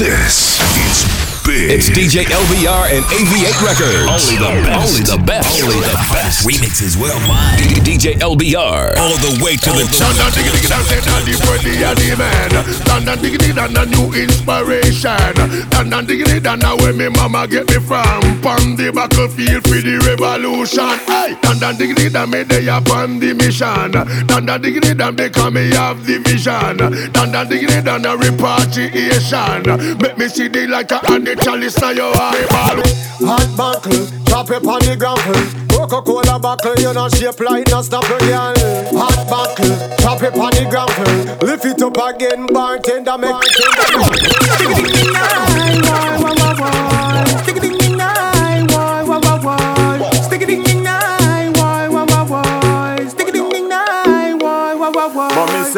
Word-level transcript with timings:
This 0.00 0.58
is 0.78 1.19
big. 1.50 1.70
It's 1.74 1.90
DJ 1.90 2.30
LBR 2.30 2.94
and 2.94 3.02
AV8 3.10 3.58
Records. 3.58 4.06
Only 4.06 4.38
the 4.38 4.50
best. 4.62 4.86
Only 4.86 5.02
the 5.02 5.18
best. 5.26 5.50
Only 5.62 5.80
the 5.82 5.98
best. 6.14 6.46
Remixes 6.46 6.94
worldwide. 6.94 7.58
DJ 7.82 8.14
LBR. 8.22 8.94
All 8.98 9.18
the 9.18 9.34
way 9.42 9.58
to 9.58 9.70
the 9.74 9.86
top. 9.90 10.14
Dun 10.14 10.30
diggy 10.30 10.62
dun 10.70 10.82
say 10.86 11.00
dun 11.02 11.22
the 11.26 11.34
worthy 11.46 11.82
of 11.82 11.94
the 11.98 12.14
man. 12.14 12.50
Dun 12.86 13.02
dun 13.04 13.18
diggy 13.18 13.38
diggy 13.42 13.54
dun 13.74 13.90
new 13.90 14.06
inspiration. 14.14 15.34
Dun 15.70 15.90
dun 15.90 16.06
diggy 16.06 16.24
diggy 16.24 16.42
dun 16.42 16.62
where 16.78 16.94
me 16.94 17.08
mama 17.08 17.46
get 17.46 17.66
me 17.68 17.78
from. 17.82 18.22
Pon 18.42 18.76
the 18.78 18.92
battlefield 18.94 19.66
for 19.66 19.80
the 19.82 19.98
revolution. 20.06 20.94
Hey, 21.10 21.34
dun 21.42 21.58
dun 21.58 21.74
diggy 21.74 22.12
dun 22.12 22.30
me 22.30 22.42
they 22.44 22.68
upon 22.68 23.18
the 23.18 23.34
mission. 23.34 23.90
Dun 24.26 24.46
dun 24.46 24.62
diggy 24.62 24.96
dun 24.96 25.16
because 25.16 25.52
me 25.52 25.70
have 25.74 26.06
the 26.06 26.18
vision. 26.22 26.76
Dun 27.12 27.32
dun 27.32 27.46
diggy 27.48 27.82
dun 27.82 28.06
repatriation. 28.06 29.98
Make 29.98 30.16
me 30.16 30.28
see 30.28 30.48
the 30.48 30.66
light 30.66 30.92
and 31.10 31.26
the 31.26 31.39
chalice 31.42 31.80
now 31.80 31.90
your 31.90 32.12
eye 32.16 32.46
ball. 32.50 32.82
Hot 33.26 33.48
buckle, 33.56 34.06
chop 34.26 34.50
it 34.50 34.66
on 34.66 34.80
the 34.80 34.96
grapple. 34.96 35.34
Coca-Cola 35.76 36.38
buckle, 36.38 36.74
you 36.78 36.92
know 36.92 37.08
shape 37.08 37.40
like 37.40 37.68
no 37.68 37.82
stopper, 37.82 38.18
girl. 38.20 38.54
Hot 38.96 39.28
buckle, 39.28 39.76
chop 39.98 40.22
it 40.22 40.34
on 40.34 40.50
the 40.52 40.66
grapple. 40.70 41.46
Lift 41.46 41.64
it 41.64 41.82
up 41.82 41.96
again, 42.14 42.46
bartender, 42.46 43.18
make 43.18 43.30
bartender. 43.30 44.30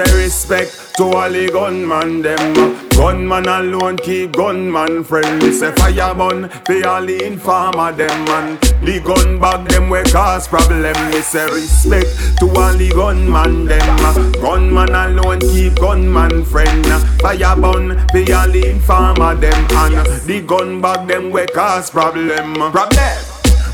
Say 0.04 0.24
respect 0.24 0.94
to 0.96 1.04
all 1.04 1.30
the 1.30 1.48
gunman 1.48 2.22
them. 2.22 2.38
Uh. 2.56 2.88
Gunman 2.90 3.46
alone 3.46 3.96
keep 3.96 4.32
gunman 4.32 5.04
friend. 5.04 5.42
Me 5.42 5.52
say 5.52 5.72
fire 5.72 6.14
burn 6.14 6.48
for 6.48 6.86
all 6.86 7.04
the 7.04 7.24
informer 7.24 7.92
them 7.92 8.24
man. 8.24 8.58
The 8.84 9.00
gun 9.00 9.40
bag 9.40 9.68
them 9.68 9.90
we 9.90 10.02
cause 10.04 10.48
problem. 10.48 10.94
Me 11.10 11.20
say 11.20 11.46
respect 11.46 12.38
to 12.38 12.46
all 12.46 12.74
the 12.76 12.90
gunman 12.90 13.66
them. 13.66 13.96
Uh. 14.00 14.30
Gunman 14.40 14.94
alone 14.94 15.40
keep 15.40 15.74
gunman 15.76 16.44
friend. 16.44 16.86
Fire 17.20 17.56
burn 17.56 17.98
for 18.08 18.34
all 18.34 18.50
the 18.50 18.70
informer 18.70 19.34
them 19.34 19.66
and 19.70 20.06
the 20.26 20.40
gun 20.46 20.80
bag 20.80 21.08
them 21.08 21.30
we 21.30 21.46
cause 21.46 21.90
problem. 21.90 22.54
Problem. 22.72 23.31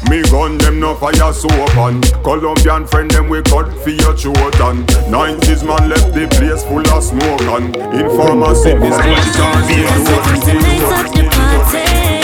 Me 0.08 0.22
gun 0.30 0.56
them 0.58 0.80
no 0.80 0.94
fire 0.94 1.32
so 1.32 1.48
open 1.50 2.00
Colombian 2.22 2.86
friend 2.86 3.10
them 3.10 3.28
we 3.28 3.42
cut 3.42 3.68
for 3.82 3.90
your 3.90 4.16
throat 4.16 4.60
and 4.60 4.86
90s 5.10 5.66
man 5.66 5.88
left 5.90 6.14
the 6.14 6.26
place 6.38 6.62
full 6.64 6.86
of 6.88 7.02
smoke 7.02 7.42
and 7.42 7.76
Informer 7.76 8.54
say 8.54 8.78
this 8.78 8.96
place 8.96 9.36
can't 9.36 9.68
be 9.68 9.76
Nights 9.82 10.08
of 10.08 11.12
the 11.14 11.28
party, 11.30 12.17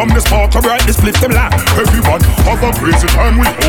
come 0.00 0.08
the 0.16 0.20
spark, 0.20 0.50
this 0.86 0.96
split 0.96 1.14
them 1.20 1.32
laugh. 1.32 1.52
Everyone 1.76 2.22
have 2.48 2.62
a 2.64 2.72
crazy 2.80 3.06
time, 3.08 3.36
we 3.36 3.59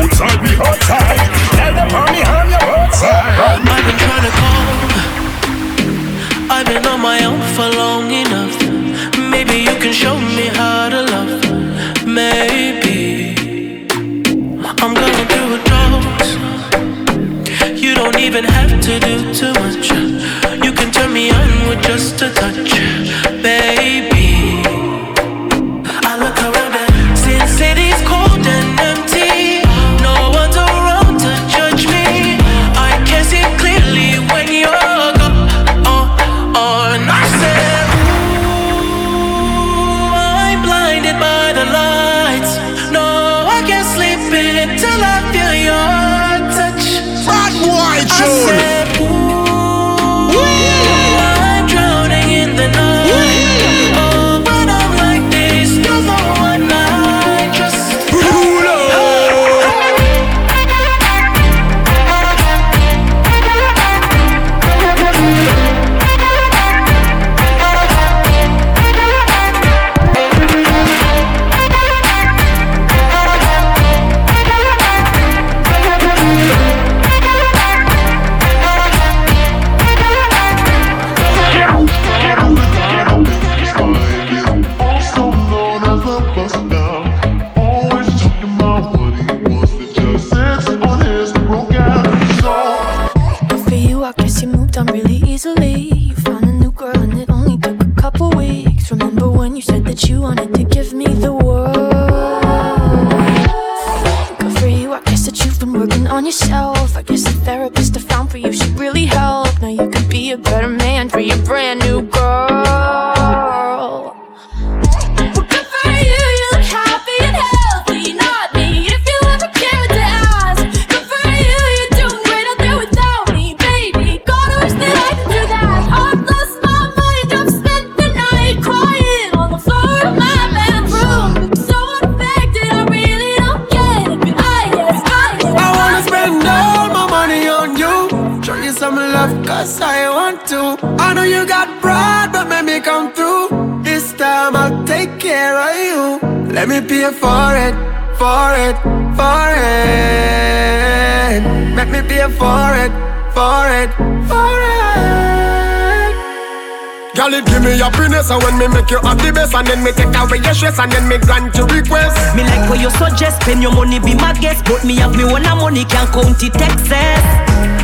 happiness 158.22 158.30
And 158.30 158.42
when 158.42 158.58
me 158.58 158.74
make 158.74 158.90
you 158.90 159.00
have 159.00 159.18
the 159.18 159.32
best 159.32 159.54
And 159.54 159.66
then 159.66 159.82
me 159.84 159.92
take 159.92 160.14
away 160.14 160.38
your 160.38 160.54
stress 160.54 160.78
And 160.78 160.90
then 160.92 161.08
me 161.08 161.18
grant 161.18 161.54
your 161.56 161.66
request. 161.66 162.36
Me 162.36 162.42
like 162.42 162.68
what 162.68 162.80
you 162.80 162.90
suggest 162.90 163.42
Spend 163.42 163.62
your 163.62 163.72
money, 163.72 163.98
be 163.98 164.14
my 164.14 164.32
guest. 164.34 164.64
But 164.64 164.84
me 164.84 164.96
have 164.96 165.16
me 165.16 165.24
one 165.24 165.42
money 165.42 165.84
Can't 165.84 166.10
count 166.10 166.42
it 166.42 166.54
excess. 166.54 167.22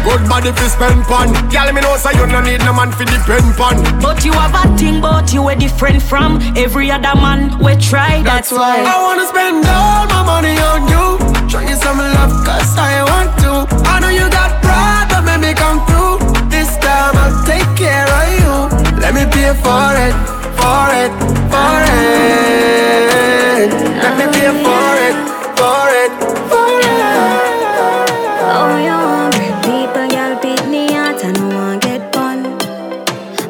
Good 0.05 0.29
body 0.29 0.53
fi 0.53 0.69
spend 0.69 1.05
pon 1.05 1.33
Girl, 1.51 1.73
me 1.73 1.81
know 1.81 1.97
say 1.97 2.15
you 2.15 2.27
no 2.27 2.41
need 2.41 2.61
no 2.65 2.73
man 2.73 2.93
fi 2.93 3.05
depend 3.05 3.57
pon 3.57 3.77
But 4.01 4.25
you 4.25 4.33
have 4.33 4.55
a 4.55 4.77
thing 4.77 5.01
But 5.01 5.33
you 5.33 5.43
were 5.43 5.55
different 5.55 6.03
from 6.03 6.41
Every 6.57 6.91
other 6.91 7.15
man. 7.19 7.59
We 7.59 7.77
try 7.77 8.23
That's, 8.23 8.53
why. 8.53 8.83
I 8.87 9.03
wanna 9.03 9.27
spend 9.27 9.67
all 9.67 10.07
my 10.07 10.23
money 10.25 10.57
on 10.59 10.89
you. 10.89 11.19
Show 11.49 11.61
you 11.61 11.77
some 11.77 11.99
love, 11.99 12.45
cause 12.45 12.77
I 12.77 13.03
want 13.05 13.38
me 19.19 19.25
pay 19.33 19.53
for 19.65 19.95
it, 20.07 20.15
for 20.59 20.89
it, 21.03 21.13
for 21.51 21.79
it. 21.91 23.71
Let 24.03 24.13
me 24.19 24.27
pay 24.35 24.51
for 24.63 24.91
it, 25.07 25.17
for 25.59 25.87
it, 26.03 26.13
for 26.51 26.71
it. 26.87 27.03
Oh, 28.55 28.73
you 28.87 28.99
want 29.11 29.31
break 29.35 29.57
people, 29.67 30.07
girl, 30.15 30.35
pick 30.39 30.63
me 30.69 30.83
out, 30.95 31.25
I 31.25 31.27
no 31.33 31.45
want 31.49 31.83
get 31.83 32.13
bun. 32.13 32.39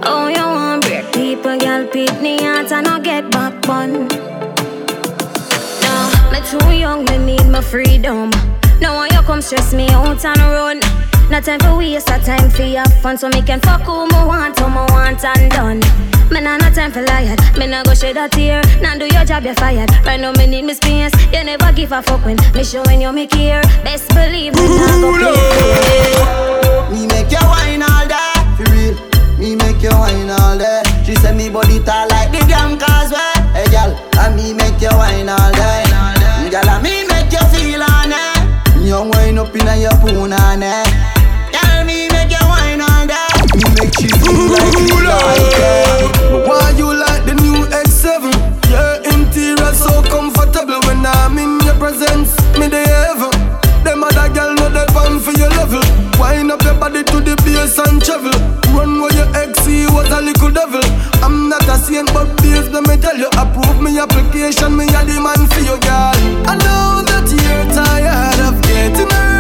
Oh, 0.05 0.29
you 0.29 0.47
want 0.57 0.83
break 0.87 1.07
people, 1.13 1.59
girl, 1.59 1.87
pick 1.87 2.21
me 2.23 2.35
out, 2.47 2.73
I 2.73 2.81
no 2.81 2.99
get 2.99 3.31
back 3.31 3.61
bun. 3.67 4.09
No, 5.85 5.95
me 6.33 6.41
too 6.49 6.71
young, 6.73 7.05
me 7.05 7.19
need 7.19 7.47
my 7.49 7.61
freedom. 7.61 8.31
No 8.81 8.95
one 8.95 9.11
you 9.13 9.21
come 9.23 9.43
stress 9.43 9.75
me 9.75 9.89
out 9.91 10.25
and 10.25 10.41
run. 10.41 10.88
No 11.31 11.41
time 11.41 11.61
for 11.61 11.77
waste, 11.77 12.09
a 12.09 12.19
time 12.19 12.51
for 12.51 12.63
have 12.63 12.93
fun, 13.03 13.17
so 13.19 13.29
me 13.29 13.43
can 13.43 13.61
fuck 13.61 13.83
who 13.83 14.07
me 14.07 14.25
want, 14.25 14.59
who 14.59 14.69
me 14.69 14.83
want 14.91 15.23
and 15.25 15.51
done. 15.51 15.81
Me 16.31 16.41
nah 16.41 16.57
no 16.57 16.71
time 16.71 16.91
for 16.91 17.03
liar, 17.03 17.37
me 17.59 17.67
nah 17.67 17.83
go 17.83 17.95
shed 17.95 18.17
a 18.17 18.29
tear. 18.29 18.63
Nah 18.81 18.97
do 18.97 19.07
your 19.07 19.25
job, 19.25 19.45
you're 19.45 19.55
fired. 19.55 19.91
Right 20.05 20.19
now 20.19 20.33
me 20.33 20.47
need 20.47 20.65
me 20.65 20.75
space. 20.75 21.13
You 21.33 21.45
never 21.45 21.71
give 21.73 21.93
a 21.93 22.03
fuck 22.03 22.25
when 22.25 22.37
me 22.55 22.65
showing 22.65 23.01
you 23.03 23.13
me 23.13 23.27
care. 23.27 23.63
Best 23.85 24.09
believe 24.09 24.55
me 24.55 24.69
nah 24.69 25.01
go 25.01 25.13
play. 25.19 26.97
Me 26.97 27.07
make 27.07 27.31
you 27.31 27.45
wine 27.45 27.83
all 27.83 28.09
day, 28.09 28.33
for 28.57 28.65
real. 28.73 28.95
Me 29.39 29.55
make 29.55 29.83
you 29.83 29.91
wine 29.91 30.31
all 30.31 30.57
day. 30.59 30.83
She 31.05 31.15
said 31.17 31.37
me 31.37 31.51
body 31.51 31.79
tall 31.85 32.09
like 32.09 32.33
the 32.33 32.41
damn 32.49 32.79
causeway. 32.79 33.37
Hey 33.53 33.69
girl, 33.71 33.93
and 34.19 34.35
me 34.35 34.55
make 34.55 34.81
you 34.81 34.91
wine 34.97 35.29
all 35.29 35.53
day. 35.53 35.85
Girl, 36.51 36.69
and 36.69 36.83
me 36.83 37.07
make 37.07 37.31
you 37.31 37.45
feel 37.53 37.83
on 37.83 38.13
it. 38.13 38.85
You 38.85 39.05
wine 39.13 39.39
up 39.39 39.55
inna 39.55 39.77
your 39.77 39.93
punani. 40.01 40.73
Girl, 40.73 41.18
Why 46.49 46.75
you 46.77 46.93
like 46.93 47.25
the 47.25 47.35
new 47.41 47.65
X7? 47.73 48.29
Your 48.69 49.01
interior 49.13 49.73
so 49.73 50.03
comfortable 50.03 50.81
when 50.87 51.05
I'm 51.05 51.39
in 51.39 51.61
your 51.65 51.75
presence. 51.77 52.37
Me 52.59 52.69
the 52.69 52.85
heaven. 52.85 53.33
Them 53.85 54.05
other 54.05 54.29
girl 54.35 54.55
know 54.55 54.69
they 54.69 54.85
fun 54.93 55.21
for 55.21 55.33
your 55.33 55.51
level. 55.51 55.81
Wind 56.19 56.51
up 56.51 56.63
your 56.63 56.75
body 56.75 57.05
to 57.05 57.21
the 57.21 57.37
bass 57.45 57.79
and 57.79 58.03
travel. 58.05 58.37
Run 58.77 59.01
where 59.01 59.15
your 59.15 59.29
ex 59.37 59.67
was 59.95 60.11
a 60.11 60.21
little 60.21 60.51
devil. 60.51 60.83
I'm 61.23 61.49
not 61.49 61.67
a 61.69 61.77
saint, 61.77 62.13
but 62.13 62.27
babes, 62.43 62.69
let 62.71 62.87
me 62.87 62.97
tell 62.97 63.17
you, 63.17 63.29
approve 63.39 63.81
me 63.81 63.99
application. 63.99 64.77
Me 64.77 64.85
a 64.85 65.05
the 65.05 65.21
man 65.21 65.47
for 65.49 65.61
you, 65.61 65.79
girl. 65.81 66.17
I 66.45 66.55
know 66.61 67.03
that 67.09 67.29
you're 67.33 67.67
tired 67.73 68.41
of 68.45 68.61
getting 68.63 69.11
hurt 69.11 69.38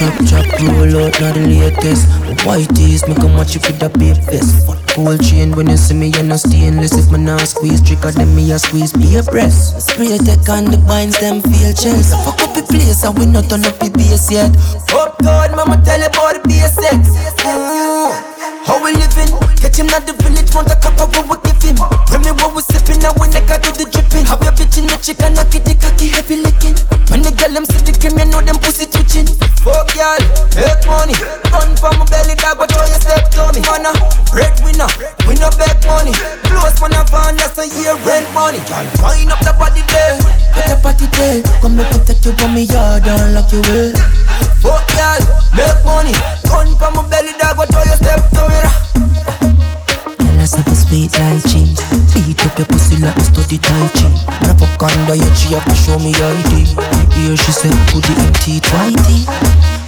Chop 0.00 0.16
chop 0.24 0.48
roll 0.64 0.96
out 0.96 1.20
now 1.20 1.28
the 1.36 1.44
latest 1.44 2.08
White 2.48 2.72
tees 2.74 3.06
me 3.06 3.12
come 3.12 3.36
watch 3.36 3.52
you 3.52 3.60
with 3.60 3.76
the 3.84 3.92
big 4.00 4.16
vest 4.24 4.64
Fuck 4.64 4.80
gold 4.96 5.20
chain 5.20 5.52
when 5.52 5.68
you 5.68 5.76
see 5.76 5.92
me 5.92 6.08
you 6.08 6.22
no 6.22 6.40
stainless 6.40 6.96
If 6.96 7.12
me 7.12 7.20
now 7.20 7.36
squeeze 7.44 7.84
trigger 7.84 8.08
then 8.08 8.34
me 8.34 8.50
a 8.50 8.58
squeeze 8.58 8.96
be 8.96 9.20
a 9.20 9.22
breast 9.22 9.76
Spray 9.76 10.16
tech 10.16 10.48
on 10.48 10.72
the 10.72 10.80
binds 10.88 11.20
them 11.20 11.44
feel 11.44 11.76
chest 11.76 12.16
Fuck 12.24 12.40
up 12.40 12.56
the 12.56 12.64
place 12.64 13.04
and 13.04 13.12
we 13.12 13.28
not 13.28 13.52
turn 13.52 13.60
up 13.68 13.76
the 13.76 13.92
bass 13.92 14.32
yet 14.32 14.48
Uptown 14.88 15.52
mama 15.52 15.76
tell 15.84 16.00
about 16.00 16.32
the 16.32 16.48
basics 16.48 17.12
mm. 17.44 18.40
How 18.64 18.80
we 18.80 18.96
living? 18.96 19.36
Catch 19.60 19.84
him 19.84 19.92
at 19.92 20.08
the 20.08 20.16
village, 20.16 20.48
want 20.54 20.72
a 20.72 20.80
cup 20.80 20.96
of 20.96 21.12
what 21.12 21.28
we 21.28 21.36
give 21.44 21.60
him. 21.60 21.76
When 22.12 22.20
me 22.20 22.30
what 22.38 22.54
we 22.54 22.62
sipping, 22.62 23.00
now 23.00 23.12
when 23.16 23.32
I 23.32 23.40
got 23.48 23.64
do 23.64 23.72
the 23.72 23.88
dripping. 23.88 24.28
Have 24.28 24.44
your 24.44 24.52
bitch 24.52 24.76
in 24.78 24.84
the 24.84 24.96
chicken, 25.00 25.32
knock 25.32 25.52
it, 25.56 25.64
the 25.64 25.74
cocky 25.74 26.12
heavy 26.12 26.44
licking. 26.44 26.76
When 27.08 27.24
the 27.24 27.32
girl 27.32 27.56
them 27.56 27.64
see 27.64 27.80
the 27.82 27.96
cream, 27.96 28.20
you 28.20 28.28
know 28.28 28.44
them 28.44 28.60
pussy 28.60 28.84
twitching. 28.84 29.39
Fuck 29.70 29.94
y'all, 29.94 30.18
make 30.58 30.82
money. 30.82 31.14
Run 31.54 31.70
from 31.78 32.02
my 32.02 32.04
belly, 32.10 32.34
dog, 32.34 32.58
but 32.58 32.66
throw 32.74 32.82
your 32.90 32.98
step 32.98 33.30
to 33.38 33.54
me. 33.54 33.62
Man, 33.62 33.86
a 33.86 33.94
breadwinner, 34.34 34.90
we 35.30 35.38
no 35.38 35.46
beg 35.54 35.78
money. 35.86 36.10
Close 36.42 36.74
man, 36.82 36.98
a 36.98 37.06
van, 37.06 37.38
that's 37.38 37.54
a 37.54 37.70
year 37.78 37.94
rent 38.02 38.26
money. 38.34 38.58
Girl, 38.66 38.82
wind 39.06 39.30
up 39.30 39.38
the 39.46 39.54
body 39.54 39.86
there, 39.86 40.18
put 40.50 40.66
the 40.66 40.76
party 40.82 41.06
there. 41.14 41.38
Come 41.62 41.78
me 41.78 41.84
protect 41.86 42.26
you 42.26 42.34
from 42.34 42.54
me 42.54 42.66
yard 42.66 43.06
and 43.06 43.34
lock 43.34 43.52
you 43.54 43.62
in. 43.70 43.94
Fuck 44.58 44.90
y'all, 44.98 45.22
make 45.54 45.78
money. 45.86 46.18
Run 46.50 46.74
from 46.74 46.98
my 46.98 47.06
belly, 47.06 47.30
dog, 47.38 47.54
but 47.54 47.70
throw 47.70 47.86
your 47.86 47.94
step 47.94 48.26
to 48.34 48.42
me. 48.50 48.58
Girl, 50.18 50.34
I 50.34 50.46
a 50.50 50.74
sweet 50.74 51.14
like 51.14 51.46
cheese. 51.46 51.89
Beat 52.26 52.44
up 52.44 52.58
your 52.58 52.66
pussy 52.66 52.96
like 53.00 53.16
a 53.16 53.20
study 53.24 53.56
tai 53.58 53.88
chi. 53.96 54.08
Wrap 54.44 54.60
up 54.60 54.82
under 54.82 55.14
your 55.16 55.32
up 55.56 55.64
to 55.64 55.74
show 55.74 55.98
me 55.98 56.12
ID. 56.12 56.66
Here 57.16 57.36
she 57.36 57.52
said, 57.52 57.72
put 57.88 58.04
the 58.04 58.12
empty 58.20 58.60
whitey. 58.60 59.24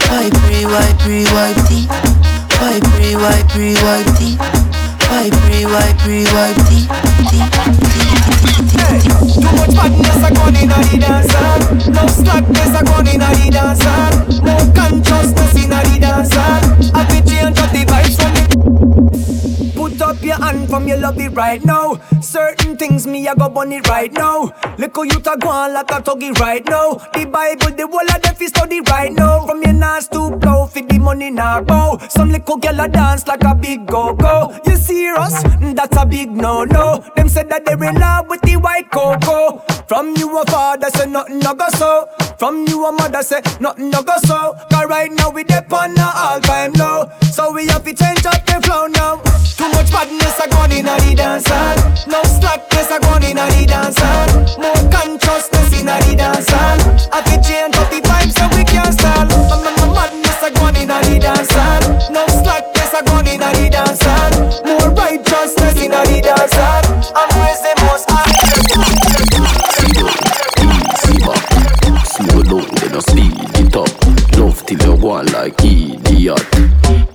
Wipe 0.08 0.32
pre, 0.42 0.64
wipe 0.64 0.98
pre, 0.98 1.24
wipe 1.34 1.60
tea. 1.68 2.36
Wipe 2.58 2.88
pre, 2.92 3.14
wipe 6.32 6.60
tea. 6.68 6.84
Tea. 7.28 7.42
Too 9.32 9.52
much 9.56 9.72
badness 9.76 10.22
a 10.24 10.26
gone 10.34 10.56
inna 10.56 10.78
the 10.88 10.96
dancer. 10.98 11.48
No 11.92 12.02
slackness 12.06 12.74
a 12.74 12.76
gone 12.84 13.08
inna 13.08 13.28
the 13.36 13.50
dancer. 13.52 14.00
No 14.42 14.54
consciousness 14.72 15.54
inna 15.64 15.78
the 15.84 15.96
dancer. 16.00 16.52
I 16.94 16.96
be 17.08 17.18
change 17.28 17.56
the 17.56 17.62
vibes 17.86 18.16
from 18.16 18.32
the. 18.34 18.42
Put 19.92 20.00
up 20.02 20.22
your 20.22 20.36
hand 20.36 20.70
from 20.70 20.88
your 20.88 20.96
love 20.96 21.18
it 21.20 21.32
right 21.32 21.62
now. 21.62 22.00
Certain 22.22 22.78
things 22.78 23.06
me 23.06 23.28
a 23.28 23.34
go 23.36 23.52
it 23.60 23.88
right 23.88 24.10
now. 24.10 24.48
How 24.94 25.02
you 25.02 25.20
ta 25.20 25.36
go 25.36 25.48
on 25.50 25.74
like 25.74 25.90
a 25.90 26.00
tuggy 26.00 26.32
right 26.38 26.64
now. 26.64 26.94
The 27.12 27.26
Bible, 27.26 27.76
the 27.76 27.86
whole 27.86 28.00
of 28.00 28.22
them 28.22 28.34
fi 28.34 28.46
study 28.46 28.80
right 28.80 29.12
now. 29.12 29.46
From 29.46 29.62
your 29.62 29.74
nas 29.74 30.08
to 30.08 30.30
blow, 30.36 30.66
fi 30.66 30.80
the 30.80 30.98
money 30.98 31.30
now 31.30 31.60
bow. 31.60 31.98
Some 32.08 32.30
little 32.30 32.56
girl 32.56 32.80
a 32.80 32.88
dance 32.88 33.26
like 33.26 33.44
a 33.44 33.54
big 33.54 33.86
go 33.86 34.14
go. 34.14 34.58
You 34.64 34.76
serious? 34.76 35.42
That's 35.60 35.96
a 35.96 36.06
big 36.06 36.30
no 36.30 36.64
no. 36.64 37.04
Them 37.16 37.28
said 37.28 37.50
that 37.50 37.66
they're 37.66 37.84
in 37.84 37.96
love 37.96 38.28
with 38.30 38.40
the 38.42 38.56
white 38.56 38.90
cocoa. 38.90 39.58
From 39.88 40.16
you 40.16 40.38
a 40.38 40.44
father 40.46 40.88
say 40.90 41.06
nothing 41.06 41.40
no 41.40 41.52
go 41.52 41.68
so. 41.70 42.08
From 42.38 42.66
you 42.66 42.86
a 42.86 42.92
mother 42.92 43.22
say 43.22 43.42
nothing 43.60 43.90
no 43.90 44.02
go 44.02 44.14
so. 44.24 44.54
Cause 44.70 44.86
right 44.86 45.12
now 45.12 45.28
we 45.30 45.44
dep 45.44 45.70
on 45.70 45.98
a 45.98 46.12
all 46.14 46.40
time 46.40 46.72
low. 46.74 47.10
So 47.30 47.52
we 47.52 47.66
have 47.66 47.84
to 47.84 47.92
change 47.94 48.24
up 48.24 48.44
the 48.46 48.60
flow 48.62 48.86
now. 48.86 49.20
Too 49.56 49.68
much 49.72 49.81
badness 49.90 50.38
a 50.38 50.48
gone 50.48 50.72
inna 50.72 50.96
the 51.00 51.14
dancer. 51.14 52.08
No 52.08 52.22
slackness 52.22 52.90
a 52.90 52.98
gone 53.00 53.22
inna 53.24 53.46
the 53.50 53.66
dancer. 53.66 54.14
More 54.60 54.82
consciousness 54.92 55.72
inna 55.80 55.98
the 56.04 56.16
dancer. 56.16 56.68
Have 57.12 57.24
to 57.26 57.36
change 57.42 57.76
up 57.76 57.90
the 57.90 58.00
vibes 58.00 58.34
so 58.36 58.46
we 58.56 58.64
can't 58.64 58.92
stall. 58.92 59.26
Madness 59.94 60.42
a 60.42 60.50
gone 60.52 60.76
inna 60.76 61.00
the 61.02 61.18
dancer. 61.18 62.12
No 62.12 62.26
slackness 62.26 62.94
a 62.94 63.02
gone 63.04 63.26
inna 63.26 63.50
the 63.56 63.70
dancer. 63.70 64.20
More 64.66 64.90
righteousness 64.94 65.76
inna 65.80 66.02
the 66.06 66.20
dancer. 66.20 67.12
I'm 67.14 67.30
raising 67.40 67.51
Love 75.02 75.02
till 75.02 75.02
you 75.02 75.08
go 75.08 75.10
on 75.10 75.26
like 75.26 75.64
idiot. 75.64 76.40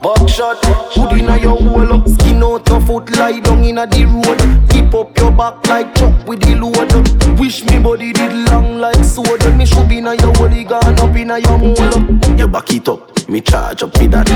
Buckshot, 0.02 0.58
hood 0.94 1.20
inna 1.20 1.38
your 1.38 1.58
hole 1.58 1.94
up. 1.94 2.08
Skin 2.08 2.44
out 2.44 2.68
your 2.68 2.82
foot, 2.82 3.10
lie 3.18 3.40
down 3.40 3.64
in 3.64 3.78
a 3.78 3.88
the 3.88 4.06
road. 4.06 4.70
Keep 4.70 4.94
up 4.94 5.18
your 5.18 5.32
back 5.32 5.66
like 5.68 5.96
chuck 5.96 6.28
with 6.28 6.42
the 6.42 6.56
load. 6.56 7.40
Wish 7.40 7.64
me 7.66 7.80
body 7.80 8.14
did 8.14 8.34
long 8.50 8.80
like 8.80 9.04
sword. 9.04 9.44
Me 9.56 9.66
should 9.66 9.88
be 9.88 10.02
na 10.02 10.12
your 10.12 10.34
holy 10.36 10.64
gone 10.64 11.00
up 11.00 11.16
in 11.16 11.32
a 11.32 11.40
your 11.40 11.58
mole. 11.58 12.38
You 12.38 12.48
back 12.48 12.72
it 12.72 12.88
up. 12.88 13.30
Me 13.30 13.42
charge 13.42 13.84
up 13.84 13.98
with 13.98 14.12
that. 14.12 14.30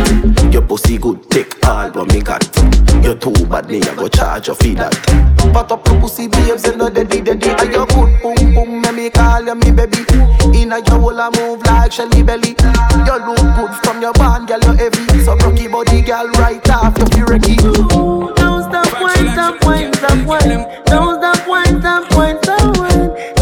Your 0.51 0.61
pussy 0.63 0.97
good, 0.97 1.29
take 1.29 1.65
all 1.65 1.89
what 1.91 2.07
me 2.11 2.21
got. 2.21 2.43
You 3.03 3.15
too 3.15 3.31
bad, 3.47 3.67
me 3.69 3.81
I 3.81 3.95
go 3.95 4.07
charge 4.07 4.47
you 4.47 4.55
for 4.55 4.67
that. 4.75 4.93
Pat 5.53 5.71
up 5.71 5.87
your 5.87 5.99
pussy, 6.01 6.27
babes, 6.27 6.65
and 6.65 6.77
not 6.77 6.93
daddy, 6.93 7.21
daddy. 7.21 7.49
And 7.49 7.71
you 7.71 7.85
good, 7.87 8.21
boom, 8.21 8.53
boom, 8.53 8.81
me 8.81 8.91
me 8.91 9.09
call 9.09 9.45
you 9.45 9.55
me 9.55 9.71
baby. 9.71 10.03
Inna 10.53 10.79
your 10.85 10.99
hole, 10.99 11.21
I 11.21 11.29
move 11.37 11.61
like 11.65 11.91
Shelly 11.91 12.21
Belly. 12.21 12.55
You 13.07 13.17
look 13.25 13.40
good 13.55 13.73
from 13.83 14.01
your 14.01 14.13
band, 14.13 14.47
girl, 14.47 14.59
you 14.63 14.73
heavy. 14.73 15.23
So 15.23 15.35
rocky 15.35 15.67
body, 15.67 16.01
girl, 16.01 16.27
right 16.39 16.69
off 16.69 16.97
your 16.97 17.07
purity. 17.09 17.55
Don't 17.55 18.63
stop, 18.63 19.01
wine, 19.01 19.29
stop, 19.33 19.63
wine, 19.63 19.93
stop, 19.93 20.25
wine. 20.25 20.83
Don't 20.85 21.19
stop, 21.19 21.47
wine, 21.47 21.79
stop, 21.79 22.15
wine, 22.15 22.37
stop, 22.43 22.77
wine. 22.77 23.40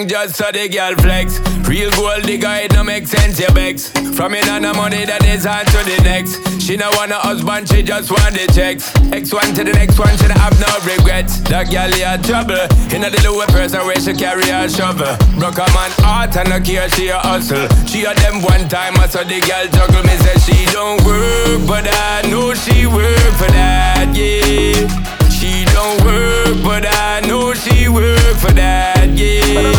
Bang, 0.00 0.08
just 0.08 0.36
so 0.36 0.50
the 0.52 0.68
girl 0.68 0.94
flex. 0.96 1.38
Real 1.68 1.90
gold 1.92 2.22
digger, 2.24 2.48
it 2.48 2.72
no 2.72 2.84
make 2.84 3.06
sense, 3.06 3.38
your 3.38 3.52
begs. 3.52 3.88
From 4.16 4.34
in 4.34 4.48
on 4.48 4.62
the 4.62 4.74
money 4.74 5.04
that 5.04 5.24
is 5.24 5.46
on 5.46 5.64
to 5.66 5.80
the 5.84 6.00
next. 6.02 6.40
She 6.60 6.76
no 6.76 6.90
want 6.96 7.12
a 7.12 7.16
husband, 7.16 7.68
she 7.68 7.82
just 7.82 8.10
want 8.10 8.34
the 8.34 8.50
checks. 8.52 8.92
X 9.12 9.32
one 9.32 9.54
to 9.54 9.64
the 9.64 9.72
next 9.72 9.98
one, 9.98 10.16
she 10.18 10.26
don't 10.28 10.38
have 10.38 10.58
no 10.60 10.70
regrets. 10.84 11.40
That 11.48 11.70
girl 11.70 11.90
here 11.92 12.18
trouble. 12.22 12.66
In 12.94 13.02
the 13.02 13.10
lower 13.24 13.46
person 13.46 13.80
where 13.86 13.98
she 14.00 14.12
carry 14.14 14.48
a 14.50 14.68
shovel. 14.68 15.16
Broke 15.38 15.58
a 15.58 15.66
man 15.72 15.92
heart 16.02 16.36
and 16.36 16.50
no 16.50 16.60
care, 16.60 16.88
she 16.90 17.08
a 17.08 17.18
hustle. 17.18 17.68
She 17.86 18.04
a 18.04 18.14
them 18.14 18.42
one 18.42 18.68
time, 18.68 18.96
I 18.98 19.06
saw 19.06 19.22
the 19.24 19.40
girl 19.40 19.66
juggle. 19.70 20.02
Me 20.04 20.14
say 20.20 20.36
she 20.42 20.58
don't 20.72 21.00
work, 21.04 21.66
but 21.66 21.86
I 21.86 22.22
know 22.28 22.54
she 22.54 22.86
work 22.86 23.32
for 23.38 23.50
that, 23.52 24.12
yeah. 24.14 25.19
She 25.40 25.64
don't 25.72 26.04
work, 26.04 26.62
but 26.62 26.84
I 26.84 27.20
know 27.26 27.54
she 27.54 27.88
work 27.88 28.36
for 28.36 28.52
that, 28.52 29.08
yeah. 29.16 29.72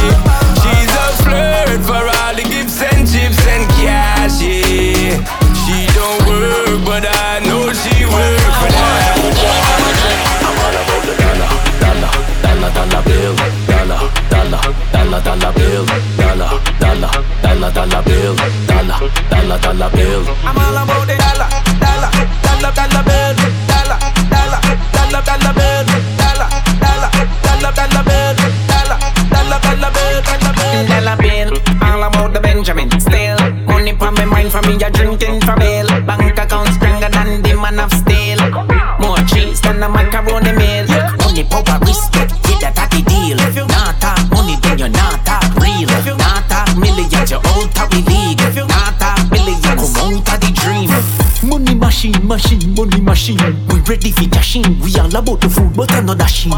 She's 0.57 0.89
a 0.89 1.07
flirt 1.21 1.85
for 1.85 2.01
all 2.01 2.33
the 2.33 2.41
gifts 2.41 2.81
and 2.81 3.05
chips 3.05 3.45
and 3.45 3.69
cash, 3.77 4.41
yeah. 4.41 5.21
She 5.61 5.85
don't 5.93 6.25
work, 6.25 6.81
but 6.81 7.05
I 7.05 7.45
know 7.45 7.69
she 7.77 7.93
work 8.09 8.41
for 8.57 8.69
that. 8.73 9.21
I'm 10.41 10.57
all 10.65 10.73
about 10.81 11.05
the 11.05 11.13
dollar, 11.21 11.53
dollar, 11.77 12.09
dollar, 12.41 12.71
dollar 12.73 13.01
bill, 13.05 13.37
dollar, 13.69 14.01
dollar, 14.33 14.65
dollar, 14.89 15.21
dollar 15.21 15.51
bill, 15.53 15.85
dollar, 16.17 16.57
dollar, 16.81 17.13
dollar, 17.45 17.69
dollar 17.69 18.01
bill, 18.01 18.33
dollar, 18.65 18.97
dollar, 19.29 19.57
dollar 19.61 19.89
bill. 19.93 20.21
I'm 20.41 20.57
all 20.57 20.73
about 20.73 21.05
the 21.05 21.15
dollar, 21.21 21.40
all 55.15 55.21
about 55.21 55.41
the 55.41 55.49
food, 55.49 55.75
but 55.75 55.91
I'm 55.91 56.05
not 56.05 56.17
dashing. 56.17 56.51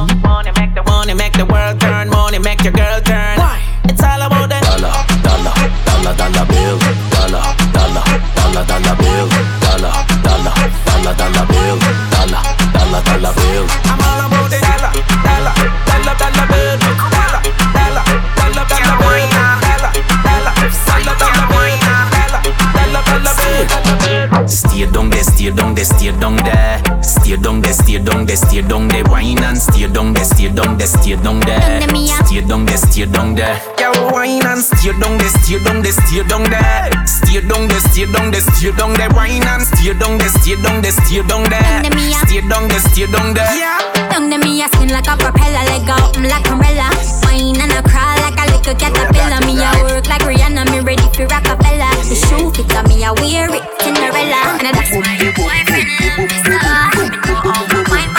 There, 28.34 28.50
stay 28.50 28.62
down 28.68 28.88
there. 28.88 29.04
Wine 29.06 29.44
and 29.44 29.58
stay 29.58 29.88
down 29.88 30.13
there, 30.13 30.24
stay 30.24 30.50
down 30.50 30.78
there, 30.78 30.88
stay 30.88 31.16
down 31.16 31.40
there. 31.42 31.82
Stay 32.25 32.42
down 32.42 32.66
there, 32.66 32.78
stay 32.78 33.06
down 33.06 33.36
there. 33.36 33.62
Yo, 33.80 33.92
wine 34.12 34.46
and 34.46 34.62
stay 34.62 34.92
down 35.00 35.18
there, 35.18 35.30
stay 35.30 35.60
down 35.63 35.82
there, 35.82 35.92
stay 35.92 36.24
down 36.24 36.44
there. 36.50 36.90
Stay 37.06 37.42
down 37.42 37.68
there, 37.68 37.80
stay 37.80 38.06
down 38.06 38.32
there, 38.32 38.42
stay 38.42 38.72
down 38.72 38.94
there. 38.94 39.10
Wine 39.13 39.44
and 39.44 39.63
stay 39.63 39.94
down 39.94 40.18
there, 40.18 40.30
stay 40.30 40.56
down 40.62 40.82
there, 40.82 40.92
stay 40.92 41.22
down 41.24 41.44
there. 41.50 41.84
Stay 42.25 42.42
down 42.48 42.68
there, 42.68 42.80
stay 42.80 43.06
down 43.08 43.34
there. 43.34 43.54
Yeah. 43.54 44.10
Down 44.10 44.30
to 44.30 44.38
me, 44.38 44.62
I 44.62 44.68
spin 44.74 44.90
like 44.90 45.08
a 45.08 45.16
propeller, 45.18 45.63
leg 45.70 45.90
out 45.90 46.13
mm, 46.16 46.30
like 46.30 46.50
umbrella. 46.50 46.90
Wine 47.25 47.60
and 47.62 47.72
I 47.72 47.82
crawl 47.86 48.18
like 48.25 48.40
a 48.40 48.46
little 48.50 48.75
caterpillar. 48.75 49.42
Me 49.46 49.62
I 49.62 49.84
work 49.84 50.08
like 50.08 50.22
Rihanna, 50.22 50.70
me 50.72 50.80
ready 50.80 51.08
for 51.13 51.25
Rockefeller. 51.28 51.92
The 52.10 52.16
shoe 52.16 52.50
fit 52.54 52.74
on 52.75 52.88
me, 52.90 53.04
I 53.04 53.12
wear 53.13 53.50
it, 53.50 53.63
Cinderella. 53.82 54.58
And 54.58 54.74
that's 54.74 54.92
your 54.92 55.34
boyfriend 55.34 56.04
love 56.18 56.30
me 56.30 56.38
so. 56.44 56.54
Me 57.00 57.10
know 57.10 57.36
how 57.36 57.66
to 57.66 57.92
wine 57.92 58.12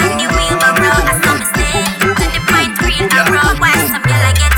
girl 3.08 3.28
I 3.28 4.32
get? 4.34 4.54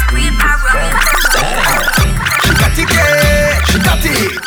She 2.44 2.52
got 2.54 2.78
it, 2.78 2.90
yeah. 2.92 3.64
She 3.64 3.78
got 3.78 4.04
it. 4.04 4.45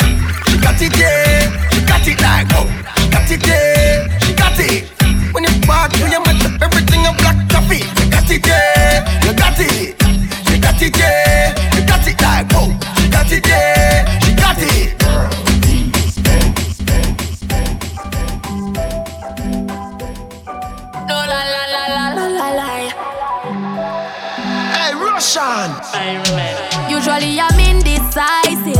Usually 26.89 27.39
I'm 27.39 27.57
indecisive, 27.57 28.75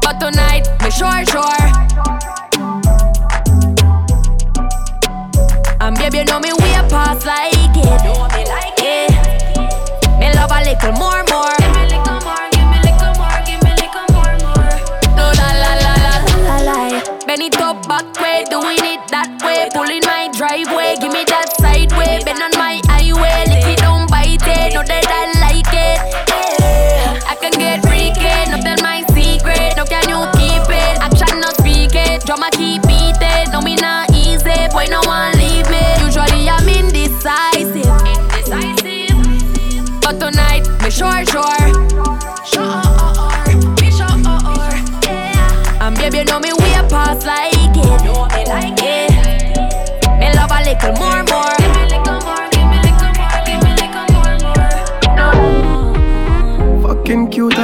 but 0.00 0.18
tonight 0.18 0.66
me 0.80 0.90
sure 0.90 1.24
sure. 1.26 1.68
And 5.80 5.94
baby, 5.96 6.18
you 6.18 6.24
know 6.24 6.40
me 6.40 6.54
way 6.54 6.72
past 6.88 7.26
like 7.26 7.57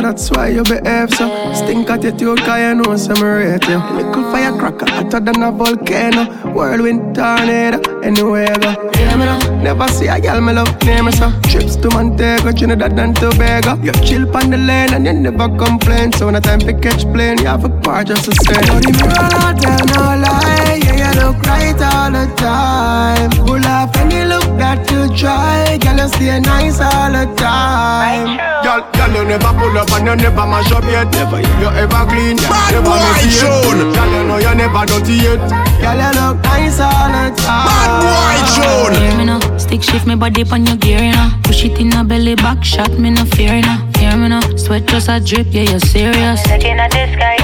that's 0.04 0.30
why 0.30 0.48
you 0.48 0.62
behave 0.62 1.10
so. 1.14 1.26
Stink 1.54 1.88
at 1.88 2.02
your 2.02 2.12
tune, 2.12 2.36
cause 2.36 2.60
you 2.60 2.74
know 2.74 2.96
some 2.96 3.22
rate 3.24 3.66
you. 3.66 3.78
Little 3.96 4.24
firecracker, 4.30 4.90
hotter 4.90 5.20
than 5.20 5.42
a 5.42 5.50
volcano. 5.50 6.24
Whirlwind 6.52 7.14
tornado, 7.14 7.78
anywhere 8.00 8.52
I 8.52 8.58
go. 8.58 8.70
Hear 8.98 9.16
me 9.16 9.24
now, 9.24 9.38
never 9.62 9.88
see 9.88 10.08
a 10.08 10.20
girl 10.20 10.40
me 10.42 10.52
love, 10.52 10.70
name 10.84 11.06
me 11.06 11.12
so. 11.12 11.32
Trips 11.48 11.76
to 11.76 11.88
Montego, 11.88 12.52
Trinidad 12.52 12.98
and 12.98 13.16
Tobago. 13.16 13.76
You 13.82 13.92
chill 14.04 14.24
on 14.36 14.50
the 14.50 14.58
lane 14.58 14.92
and 14.92 15.06
you 15.06 15.14
never 15.14 15.48
complain. 15.56 16.12
So 16.12 16.26
when 16.26 16.34
the 16.34 16.40
time 16.40 16.60
to 16.60 16.74
catch 16.74 17.04
plane, 17.14 17.38
you 17.38 17.46
have 17.46 17.64
a 17.64 17.70
car 17.80 18.04
just 18.04 18.26
to 18.26 18.32
say. 18.44 18.60
Don't 18.66 18.86
even 18.86 19.08
run 19.08 19.32
out, 19.40 19.58
tell 19.58 19.86
no 19.96 20.20
lie. 20.20 20.80
Yeah, 20.84 21.00
you 21.00 21.20
look 21.20 21.40
right 21.46 21.80
all 21.80 22.10
the 22.12 22.26
time. 22.36 23.30
Pull 23.46 23.64
off 23.64 23.96
any 23.96 24.26
look 24.26 24.44
that 24.58 24.84
you 24.90 25.08
try. 25.16 25.78
Girl, 25.78 25.96
you 25.96 26.08
stay 26.08 26.40
nice 26.40 26.80
all 26.80 27.10
the 27.10 27.24
time. 27.36 28.36
Girl, 28.36 28.64
girl, 28.64 28.83
you 29.14 29.24
never 29.24 29.52
pull 29.54 29.78
up 29.78 29.90
and 29.92 30.06
you 30.06 30.16
never 30.16 30.46
mash 30.46 30.72
up 30.72 30.84
yet. 30.84 31.10
Never 31.12 31.40
you 31.40 31.70
ever 31.70 32.02
clean, 32.10 32.36
Bad 32.36 32.72
never 32.72 32.84
boy 32.84 32.98
messy 32.98 33.28
yet. 33.30 33.40
June. 33.40 33.80
Girl, 33.94 34.10
you 34.10 34.22
know 34.26 34.38
you 34.38 34.54
never 34.54 34.82
dirty 34.86 35.14
yet. 35.22 35.42
Girl, 35.80 36.00
you 36.02 36.12
look 36.18 36.42
nice 36.44 36.80
all 36.80 37.08
the 37.14 37.30
time. 37.38 37.66
Bad 37.70 37.90
boy 38.02 38.36
June. 38.54 38.94
Hear 39.00 39.16
me 39.18 39.24
now, 39.24 39.40
stick 39.58 39.82
shift 39.82 40.06
me 40.06 40.14
body 40.16 40.42
on 40.50 40.66
your 40.66 40.76
gear, 40.76 41.02
you 41.02 41.12
know. 41.12 41.30
Push 41.44 41.64
it 41.64 41.78
in 41.78 41.92
a 41.94 42.04
belly 42.04 42.34
back 42.34 42.64
shot, 42.64 42.92
me 42.98 43.10
no 43.10 43.24
fear, 43.24 43.54
you 43.56 43.62
know. 43.62 43.78
Hear 43.98 44.16
me 44.16 44.28
now, 44.28 44.42
sweat 44.56 44.86
just 44.86 45.08
a 45.08 45.20
drip, 45.20 45.46
yeah, 45.50 45.62
you're 45.62 45.80
serious. 45.80 46.40
Looking 46.48 46.78
at 46.78 46.90
this 46.90 47.14
guy, 47.16 47.36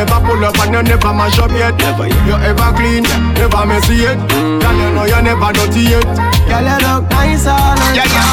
never 0.00 0.20
pull 0.26 0.44
up 0.44 0.58
and 0.60 0.74
you 0.74 0.82
never 0.82 1.12
mash 1.12 1.38
up 1.38 1.50
yet. 1.50 1.76
Never 1.76 2.06
you 2.08 2.36
ever 2.50 2.72
clean, 2.76 3.02
never 3.34 3.66
messy 3.66 3.94
yet. 4.04 4.18
Girl, 4.30 4.76
you 4.80 4.88
know 4.94 5.04
you 5.04 5.20
never 5.22 5.52
dirty 5.52 5.82
yet. 5.92 6.04
Girl, 6.48 6.68
you 6.70 6.78
look 6.86 7.04
nice 7.10 7.46
all 7.46 7.74
the 7.76 7.86
time. 7.96 8.30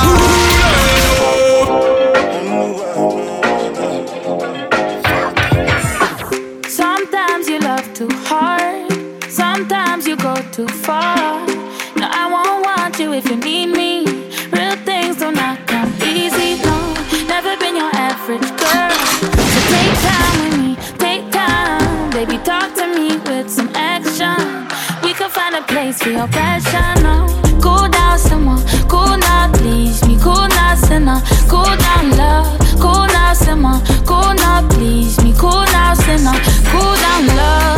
Sometimes 6.69 7.47
you 7.49 7.59
love 7.59 7.93
too 7.93 8.09
hard, 8.29 9.23
sometimes 9.29 10.07
you 10.07 10.15
go 10.15 10.35
too 10.51 10.67
far. 10.67 11.45
No, 11.99 12.07
I 12.21 12.23
won't 12.33 12.65
want 12.65 12.99
you 12.99 13.13
if 13.13 13.25
you 13.29 13.35
need 13.35 13.67
me. 13.75 13.86
Place 25.77 26.01
for 26.01 26.09
your 26.09 26.27
passion, 26.29 27.03
no. 27.03 27.15
Cool 27.61 27.87
down, 27.89 28.17
someone, 28.17 28.63
cool 28.89 29.15
now, 29.17 29.51
please 29.53 30.03
me. 30.07 30.17
Cool 30.19 30.47
now, 30.57 30.73
sinner, 30.73 31.21
cool 31.47 31.71
down, 31.85 32.17
love. 32.17 32.57
Cool 32.81 33.05
now, 33.15 33.33
someone, 33.33 33.85
cool 34.09 34.33
now, 34.33 34.67
please 34.69 35.21
me. 35.23 35.33
Cool 35.37 35.65
now, 35.75 35.93
sinner, 35.93 36.37
cool 36.71 36.95
down, 37.03 37.27
love. 37.37 37.76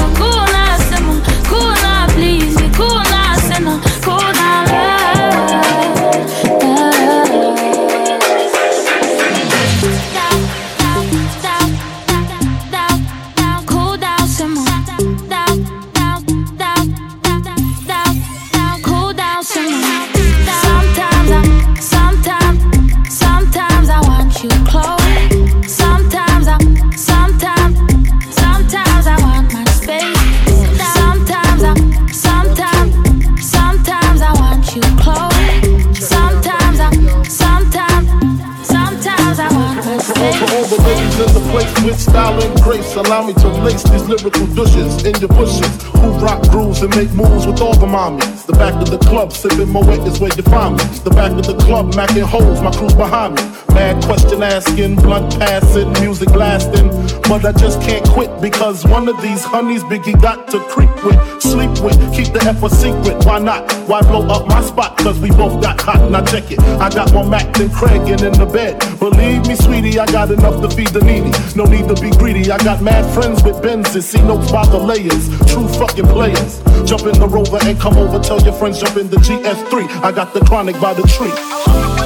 Allow 43.00 43.26
me 43.26 43.34
to 43.34 43.48
lace 43.64 43.84
these 43.84 44.04
lyrical 44.08 44.46
douches 44.48 45.04
in 45.06 45.16
your 45.20 45.30
bushes. 45.30 45.84
Who 46.00 46.10
rock 46.20 46.42
grooves 46.50 46.82
and 46.82 46.94
make 46.96 47.12
moves 47.12 47.48
with 47.48 47.62
all 47.62 47.74
the 47.74 47.86
mommies. 47.86 48.46
The 48.46 48.54
back 48.54 48.74
of 48.76 48.90
the 48.90 48.98
club, 48.98 49.32
sipping 49.32 49.70
Moet 49.70 50.06
is 50.08 50.20
where 50.20 50.32
you 50.36 50.44
find 50.44 50.78
me. 50.78 50.84
The 51.04 51.12
back 51.12 51.32
of 51.32 51.46
the 51.46 51.58
club, 51.66 51.94
macking 51.94 52.24
holes, 52.24 52.62
my 52.62 52.72
crew's 52.72 52.94
behind 52.94 53.36
me. 53.36 53.69
Mad 53.80 54.04
question 54.04 54.44
asking, 54.44 54.96
blunt 54.98 55.40
passing, 55.40 55.90
music 56.02 56.28
blasting. 56.34 56.90
But 57.30 57.46
I 57.46 57.54
just 57.54 57.80
can't 57.82 58.06
quit 58.10 58.30
because 58.42 58.86
one 58.86 59.08
of 59.08 59.22
these 59.22 59.42
honeys 59.42 59.84
Biggie 59.84 60.22
got 60.22 60.50
to 60.52 60.60
creep 60.66 60.94
with, 61.06 61.18
sleep 61.42 61.72
with, 61.80 61.96
keep 62.14 62.34
the 62.34 62.44
F 62.44 62.62
a 62.62 62.70
secret. 62.70 63.24
Why 63.26 63.40
not? 63.40 63.72
Why 63.88 64.02
blow 64.02 64.28
up 64.28 64.48
my 64.48 64.62
spot? 64.62 64.98
Cause 64.98 65.18
we 65.22 65.30
both 65.30 65.64
got 65.64 65.80
hot. 65.80 66.12
Now 66.12 66.26
check 66.26 66.52
it. 66.52 66.60
I 66.60 66.90
got 66.90 67.14
more 67.14 67.26
Mac 67.26 67.54
than 67.56 67.70
Craig 67.70 68.02
and 68.02 68.22
in 68.22 68.34
the 68.34 68.46
bed. 68.46 68.78
Believe 69.00 69.48
me, 69.48 69.56
sweetie, 69.56 69.98
I 69.98 70.06
got 70.08 70.30
enough 70.30 70.60
to 70.62 70.70
feed 70.76 70.90
the 70.90 71.00
needy. 71.00 71.32
No 71.56 71.64
need 71.64 71.88
to 71.88 71.96
be 72.02 72.12
greedy. 72.18 72.52
I 72.52 72.58
got 72.58 72.82
mad 72.82 73.06
friends 73.14 73.42
with 73.44 73.64
Benzes. 73.64 74.04
See 74.04 74.22
notes 74.22 74.52
by 74.52 74.66
the 74.66 74.78
layers. 74.78 75.30
True 75.54 75.70
fucking 75.80 76.08
players. 76.08 76.60
Jump 76.84 77.04
in 77.04 77.18
the 77.18 77.30
rover 77.30 77.60
and 77.64 77.80
come 77.80 77.96
over. 77.96 78.20
Tell 78.20 78.42
your 78.42 78.54
friends 78.60 78.82
jump 78.82 78.98
in 78.98 79.10
the 79.10 79.18
GS3. 79.24 80.04
I 80.04 80.12
got 80.12 80.34
the 80.34 80.42
chronic 80.42 80.78
by 80.82 80.94
the 80.94 81.04
tree. 81.16 81.99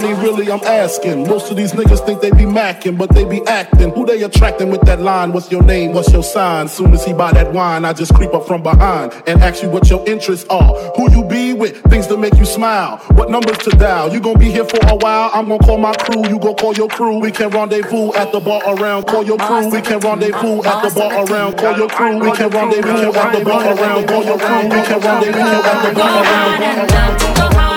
Honey, 0.00 0.14
really, 0.22 0.50
I'm 0.50 0.62
asking. 0.64 1.26
Most 1.26 1.50
of 1.50 1.56
these 1.56 1.72
niggas 1.72 2.04
think 2.04 2.20
they 2.20 2.30
be 2.30 2.44
macking, 2.44 2.96
but 2.96 3.10
they 3.10 3.24
be 3.24 3.44
acting. 3.46 3.90
Who 3.90 4.06
they 4.06 4.22
attracting 4.22 4.70
with 4.70 4.82
that 4.82 5.00
line? 5.00 5.32
What's 5.32 5.50
your 5.50 5.62
name? 5.62 5.92
What's 5.92 6.12
your 6.12 6.22
sign? 6.22 6.68
Soon 6.68 6.92
as 6.92 7.04
he 7.04 7.12
buy 7.12 7.32
that 7.32 7.52
wine, 7.52 7.84
I 7.84 7.92
just 7.92 8.14
creep 8.14 8.32
up 8.34 8.46
from 8.46 8.62
behind 8.62 9.12
and 9.26 9.42
ask 9.42 9.62
you 9.62 9.68
what 9.68 9.88
your 9.90 10.06
interests 10.08 10.46
are. 10.50 10.74
Who 10.96 11.10
you 11.10 11.24
be 11.24 11.52
with? 11.52 11.82
Things 11.84 12.06
to 12.08 12.16
make 12.16 12.34
you 12.34 12.44
smile. 12.44 12.98
What 13.12 13.30
numbers 13.30 13.58
to 13.58 13.70
dial? 13.70 14.12
You 14.12 14.20
gon' 14.20 14.38
be 14.38 14.50
here 14.50 14.64
for 14.64 14.78
a 14.86 14.96
while. 14.96 15.30
I'm 15.34 15.48
gon' 15.48 15.58
call 15.58 15.78
my 15.78 15.94
crew. 15.94 16.26
You 16.28 16.38
gon' 16.38 16.54
call 16.54 16.74
your 16.74 16.88
crew. 16.88 17.18
We 17.18 17.32
can 17.32 17.50
rendezvous 17.50 18.12
at 18.14 18.32
the 18.32 18.40
bar 18.40 18.62
around. 18.66 19.06
Call 19.06 19.24
your 19.24 19.38
crew. 19.38 19.68
We 19.68 19.82
can 19.82 20.00
rendezvous 20.00 20.62
at 20.64 20.82
the 20.82 20.90
bar 20.94 21.26
around. 21.26 21.58
Call 21.58 21.76
your 21.76 21.88
crew. 21.88 22.18
We 22.18 22.32
can 22.32 22.50
rendezvous 22.50 23.12
at 23.14 23.38
the 23.38 23.44
bar 23.44 23.64
around. 23.64 24.06
Call 24.06 24.24
your 24.24 24.38
crew. 24.38 24.62
We 24.62 24.82
can 24.86 25.00
rendezvous 25.00 25.40
at 25.40 25.88
the 25.88 25.94
bar 25.94 26.22
around. 26.22 27.67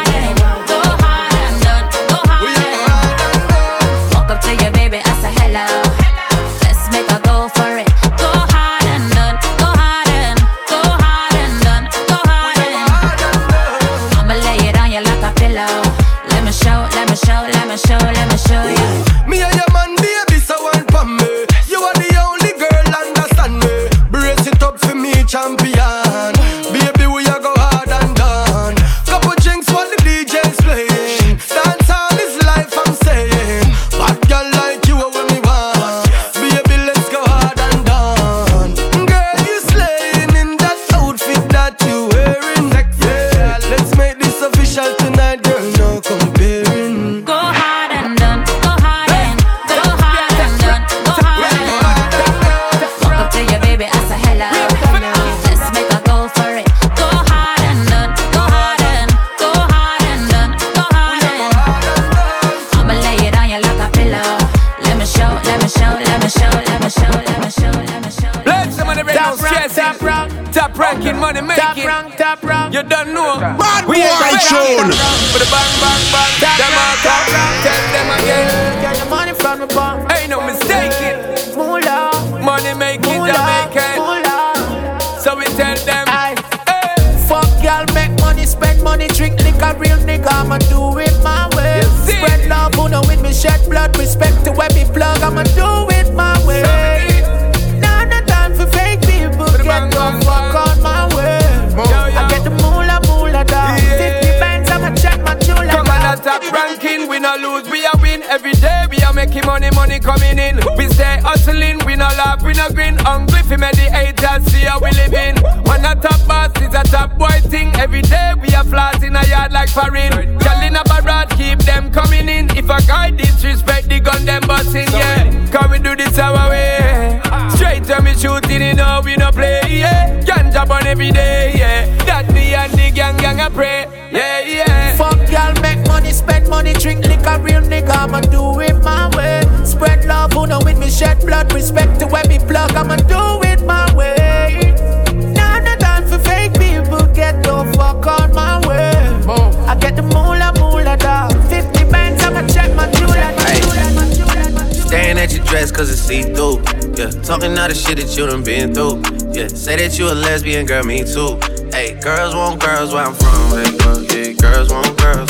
All 157.61 157.67
the 157.67 157.75
shit 157.75 157.97
that 157.97 158.17
you 158.17 158.25
done 158.25 158.43
been 158.43 158.73
through. 158.73 158.97
Yeah, 159.33 159.47
say 159.47 159.75
that 159.77 159.99
you 159.99 160.09
a 160.09 160.15
lesbian, 160.15 160.65
girl, 160.65 160.83
me 160.83 161.03
too. 161.05 161.37
Hey, 161.69 161.93
girls 162.01 162.33
want 162.33 162.59
girls 162.59 162.91
where 162.91 163.05
I'm 163.05 163.13
from. 163.13 163.53
Hey, 163.53 163.69
yeah, 164.09 164.33
girls 164.33 164.69
want 164.73 164.97
girls. 164.97 165.29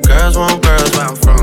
Girls 0.00 0.36
want 0.38 0.62
girls 0.62 0.90
where 0.96 1.06
I'm 1.06 1.16
from. 1.16 1.37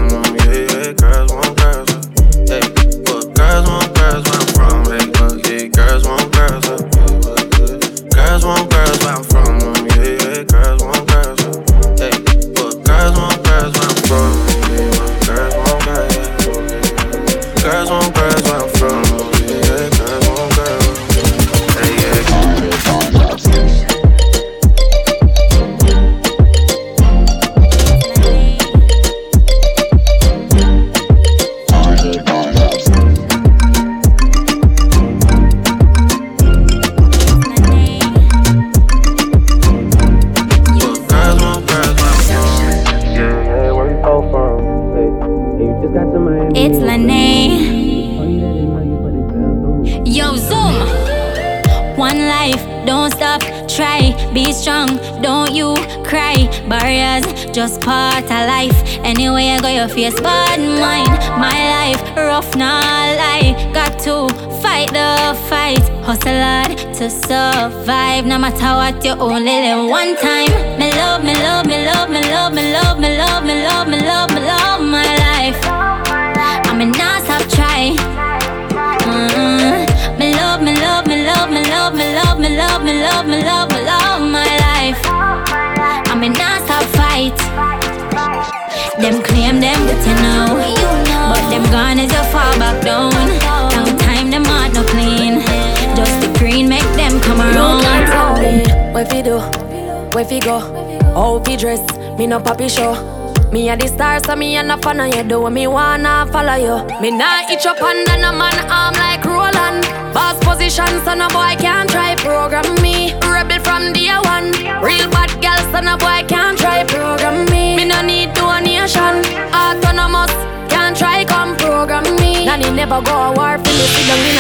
Me 104.55 104.59
a 104.61 104.63
no 104.63 104.77
fan 104.77 105.01
of 105.01 105.13
you. 105.13 105.23
Do 105.23 105.41
what 105.41 105.51
me 105.51 105.67
wanna 105.67 106.27
follow 106.31 106.55
you. 106.55 106.75
Me 107.01 107.11
nah 107.11 107.51
itch 107.51 107.65
up 107.65 107.81
under 107.81 108.17
no 108.23 108.31
man 108.31 108.57
arm 108.71 108.93
like 108.95 109.23
Roland. 109.25 109.83
Boss 110.13 110.37
position, 110.43 110.87
so 111.03 111.13
no 111.13 111.27
boy 111.29 111.55
can't 111.59 111.89
try 111.89 112.15
program 112.15 112.67
me. 112.81 113.13
Rebel 113.19 113.59
from 113.65 113.91
day 113.91 114.15
one. 114.33 114.51
Real 114.81 115.09
bad 115.11 115.31
girl, 115.43 115.61
so 115.71 115.79
no 115.81 115.97
boy 115.97 116.23
can't 116.27 116.57
try 116.57 116.85
program 116.85 117.45
me. 117.51 117.75
Me 117.75 117.85
no 117.85 118.01
need 118.01 118.33
donation. 118.33 119.15
Autonomous, 119.51 120.33
can't 120.71 120.95
try 120.95 121.25
come 121.25 121.55
program 121.57 122.05
me. 122.15 122.45
Nanny 122.45 122.69
never 122.71 123.01
go 123.01 123.15
a 123.27 123.31
war 123.35 123.57
for 123.57 123.73
me. 123.77 123.85
Sit 123.93 124.07
down 124.07 124.19
in 124.29 124.37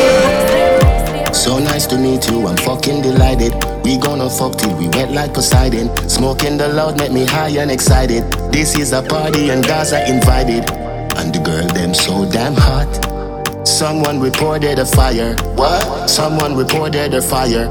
So 1.34 1.58
nice 1.58 1.86
to 1.88 1.98
meet 1.98 2.30
you, 2.30 2.46
I'm 2.46 2.56
fucking 2.56 3.02
delighted. 3.02 3.52
We 3.84 3.98
gonna 3.98 4.30
fuck 4.30 4.56
till 4.56 4.74
we 4.78 4.88
wet 4.88 5.10
like 5.10 5.34
Poseidon. 5.34 5.94
Smoking 6.08 6.56
the 6.56 6.68
loud 6.68 6.96
make 6.98 7.12
me 7.12 7.24
high 7.26 7.50
and 7.60 7.70
excited. 7.70 8.22
This 8.52 8.78
is 8.78 8.92
a 8.92 9.02
party 9.02 9.50
and 9.50 9.62
Gaza 9.62 10.08
invited. 10.08 10.70
And 11.18 11.34
the 11.34 11.40
girl 11.40 11.66
them 11.68 11.92
so 11.92 12.24
damn 12.30 12.54
hot. 12.54 12.88
Someone 13.66 14.20
reported 14.20 14.78
a 14.78 14.86
fire. 14.86 15.34
What? 15.56 16.08
Someone 16.08 16.56
reported 16.56 17.12
a 17.14 17.20
fire. 17.20 17.66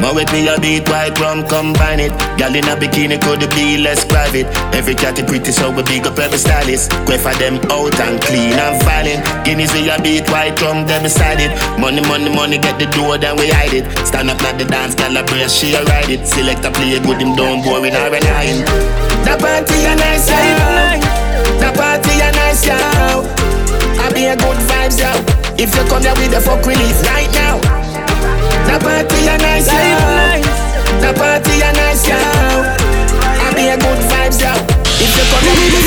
More 0.00 0.14
with 0.14 0.32
me 0.32 0.48
a 0.48 0.58
beat 0.58 0.88
white 0.88 1.12
rum 1.20 1.46
combine 1.46 2.00
it. 2.00 2.12
Gal 2.40 2.56
in 2.56 2.64
a 2.64 2.74
bikini 2.74 3.20
could 3.20 3.44
be 3.52 3.76
less 3.76 4.04
private. 4.04 4.48
Every 4.72 4.94
cat 4.94 5.18
is 5.18 5.28
pretty 5.28 5.52
so 5.52 5.70
we 5.70 5.82
big 5.84 6.06
up 6.06 6.18
every 6.18 6.38
stylist. 6.38 6.90
Quay 7.04 7.18
for 7.20 7.36
them 7.36 7.60
out 7.68 7.92
and 8.00 8.16
clean 8.22 8.56
and 8.56 8.80
violent. 8.82 9.20
Guineas 9.44 9.72
we 9.76 9.90
a 9.92 10.00
beat 10.00 10.24
white 10.30 10.56
rum 10.62 10.86
them 10.86 11.02
beside 11.02 11.40
it. 11.40 11.52
Money 11.78 12.00
money 12.08 12.32
money 12.32 12.56
get 12.56 12.80
the 12.80 12.86
door 12.96 13.18
then 13.18 13.36
we 13.36 13.48
hide 13.52 13.76
it. 13.76 13.84
Stand 14.06 14.30
up 14.30 14.40
at 14.42 14.56
the 14.58 14.64
dance 14.64 14.94
gal 14.94 15.16
a 15.16 15.22
brace 15.22 15.52
she 15.52 15.74
a 15.74 15.84
ride 15.84 16.08
it. 16.08 16.26
Select 16.26 16.64
a 16.64 16.70
play 16.70 16.98
good 16.98 17.20
him 17.20 17.36
down 17.36 17.60
boring 17.60 17.92
or 17.92 18.08
nine. 18.08 18.64
The 19.28 19.36
party 19.36 19.84
a 19.84 19.94
nice 20.00 20.28
yeah. 20.32 20.96
The 21.60 21.70
party 21.76 22.16
a 22.24 22.32
nice 22.32 22.64
yeah. 22.64 23.20
I 24.00 24.08
be 24.16 24.24
a 24.24 24.34
good 24.34 24.56
vibes 24.64 24.96
yo. 24.96 25.12
If 25.60 25.76
you 25.76 25.84
come 25.92 26.02
here 26.02 26.16
with 26.16 26.32
the 26.32 26.40
fuck 26.40 26.64
relief 26.64 26.96
right 27.04 27.28
now. 27.36 27.69
The 28.70 28.78
party 28.78 29.26
a 29.26 29.34
nice, 29.36 29.66
yo. 29.66 29.74
The 31.00 31.10
party 31.18 31.60
a 31.60 31.72
nice, 31.72 32.06
yo. 32.06 32.14
I 32.14 33.50
be 33.56 33.66
a 33.66 33.76
good 33.76 33.98
vibes, 34.06 34.40
yo. 34.40 34.52
If 35.02 35.10
you 35.18 35.24
come 35.26 35.42
with 35.58 35.74
the 35.74 35.80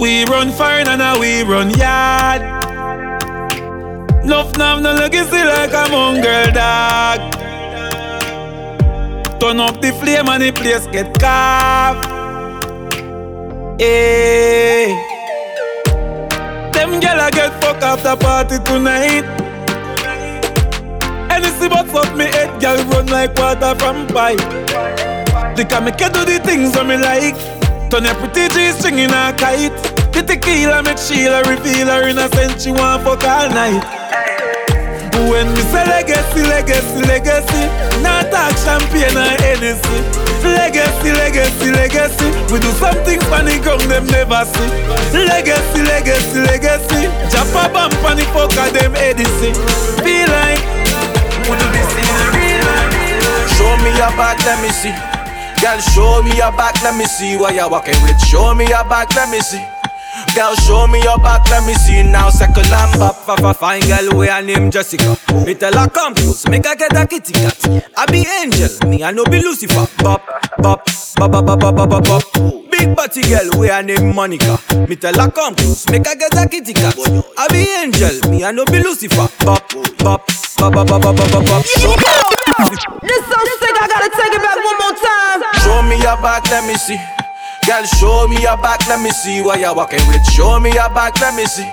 We 0.00 0.24
run 0.24 0.48
fire 0.52 0.88
and 0.88 1.00
now 1.00 1.18
we 1.20 1.42
run 1.42 1.68
yard. 1.78 2.40
Nuff 4.24 4.56
nav 4.56 4.80
no 4.80 4.94
legacy 4.94 5.44
like 5.44 5.74
a 5.74 5.86
mongrel 5.90 6.50
dog. 6.52 7.20
Turn 9.38 9.60
up 9.60 9.82
the 9.82 9.92
flame 10.00 10.30
and 10.30 10.42
the 10.42 10.50
place 10.50 10.86
get 10.86 11.12
carved. 11.20 12.06
Hey. 13.78 15.11
Girl, 17.00 17.20
I 17.20 17.30
get 17.30 17.52
fuck 17.62 17.82
after 17.82 18.16
party 18.16 18.58
tonight. 18.64 19.24
Anything 21.30 21.70
but 21.70 21.88
fuck 21.88 22.14
me 22.14 22.24
head, 22.26 22.60
girl 22.60 22.76
run 22.92 23.06
like 23.06 23.34
water 23.36 23.74
from 23.78 24.06
pipe. 24.08 24.38
They 25.56 25.64
can 25.64 25.84
make 25.84 26.00
you 26.00 26.10
do 26.10 26.24
the 26.24 26.40
things 26.44 26.72
that 26.72 26.86
me 26.86 26.96
like. 26.96 27.36
Turn 27.90 28.04
your 28.04 28.14
pretty 28.16 28.48
G 28.54 28.72
string 28.72 28.98
in 28.98 29.10
a 29.10 29.32
kite. 29.32 29.72
The 30.12 30.22
tequila 30.22 30.82
make 30.82 30.98
Sheila 30.98 31.42
reveal 31.48 31.88
her 31.88 32.08
innocent. 32.08 32.60
She 32.60 32.70
want 32.70 33.04
fuck 33.04 33.24
all 33.24 33.48
night. 33.48 33.82
When 35.28 35.48
me 35.54 35.62
say 35.72 35.84
legacy, 35.86 36.42
legacy, 36.44 37.00
legacy, 37.08 37.62
not 38.02 38.30
talk 38.30 38.56
champagne 38.56 39.16
or 39.16 39.32
Hennessy. 39.40 40.31
Legacy, 40.42 41.12
legacy, 41.12 41.70
legacy, 41.70 42.28
we 42.52 42.58
do 42.58 42.70
something 42.74 43.20
funny 43.30 43.58
ground 43.60 43.82
them 43.82 44.06
never 44.06 44.44
see. 44.44 44.70
Legacy, 45.14 45.82
legacy, 45.86 46.40
legacy, 46.40 47.06
jump 47.30 47.54
a 47.54 47.70
bump 47.72 47.94
on 48.04 48.18
fuck 48.34 48.50
them 48.72 48.92
Edison. 48.96 49.54
Feel 50.02 50.28
like 50.28 50.62
we 51.46 51.54
do 51.54 51.66
this 51.70 51.90
in 51.94 52.06
the 52.10 52.26
real 52.34 52.60
life. 52.66 53.56
Show 53.56 53.72
me 53.84 53.90
your 53.94 54.12
back, 54.18 54.38
let 54.44 54.60
me 54.62 54.70
see. 54.70 54.94
Girl, 55.62 55.78
show 55.78 56.22
me 56.22 56.36
your 56.36 56.52
back, 56.52 56.74
let 56.82 56.96
me 56.96 57.04
see 57.04 57.36
what 57.36 57.54
you're 57.54 57.70
walking 57.70 58.00
with. 58.02 58.18
Show 58.26 58.54
me 58.54 58.66
your 58.66 58.84
back, 58.84 59.14
let 59.14 59.30
me 59.30 59.40
see. 59.40 59.62
Girl, 60.34 60.54
show 60.54 60.86
me 60.86 61.02
your 61.02 61.18
back, 61.18 61.44
let 61.50 61.66
me 61.66 61.74
see 61.74 62.02
now. 62.02 62.30
Second 62.30 62.70
lamp 62.70 62.96
up, 62.96 63.16
fa 63.16 63.52
fine 63.52 63.82
girl, 63.82 64.16
we 64.18 64.28
her 64.28 64.40
name 64.40 64.70
Jessica. 64.70 65.16
Me 65.44 65.54
tell 65.54 65.74
her 65.74 65.88
come 65.90 66.14
close, 66.14 66.48
make 66.48 66.64
her 66.66 66.74
get 66.74 66.96
a 66.96 67.06
kitty 67.06 67.34
cat. 67.34 67.84
I 67.96 68.06
be 68.06 68.24
angel, 68.40 68.88
me 68.88 69.04
I 69.04 69.10
no 69.10 69.24
be 69.24 69.42
Lucifer. 69.42 69.86
Bop, 70.02 70.24
bop, 70.56 70.86
bop, 71.16 71.30
bop, 71.30 71.44
bop, 71.44 71.60
bop, 71.60 71.88
bop, 71.90 72.04
bop. 72.04 72.22
Big 72.70 72.96
body 72.96 73.22
girl, 73.28 73.60
we 73.60 73.68
her 73.68 73.82
name 73.82 74.14
Monica. 74.14 74.58
Me 74.88 74.96
tell 74.96 75.12
her 75.14 75.30
come 75.30 75.54
close, 75.54 75.86
make 75.90 76.06
her 76.06 76.16
get 76.16 76.34
a 76.34 76.48
kitty 76.48 76.72
cat. 76.72 76.96
I 77.36 77.48
be 77.48 77.68
angel, 77.84 78.30
me 78.30 78.42
I 78.42 78.52
no 78.52 78.64
be 78.64 78.82
Lucifer. 78.82 79.28
Bop, 79.44 79.68
bop, 79.98 80.26
bop, 80.56 80.72
bop, 80.72 80.86
bop, 80.88 81.02
bop, 81.02 81.16
bop, 81.16 81.44
bop. 81.44 81.62
This 81.62 81.76
so 81.76 83.38
sick, 83.60 83.76
I 83.76 83.86
gotta 83.86 84.08
take 84.16 84.32
it 84.32 84.40
back 84.40 84.56
one 84.64 84.78
more 84.80 84.96
time. 84.96 85.42
Show 85.60 85.82
me 85.82 85.96
your 86.00 86.16
back, 86.22 86.48
let 86.50 86.64
me 86.66 86.74
see. 86.74 87.21
Girl, 87.66 87.84
show 87.84 88.26
me 88.28 88.40
your 88.42 88.56
back, 88.56 88.86
let 88.88 89.00
me 89.02 89.10
see 89.10 89.40
what 89.42 89.60
you're 89.60 89.74
walking 89.74 90.06
with. 90.08 90.24
Show 90.32 90.58
me 90.58 90.72
your 90.72 90.90
back, 90.90 91.20
let 91.20 91.34
me 91.34 91.44
see. 91.46 91.70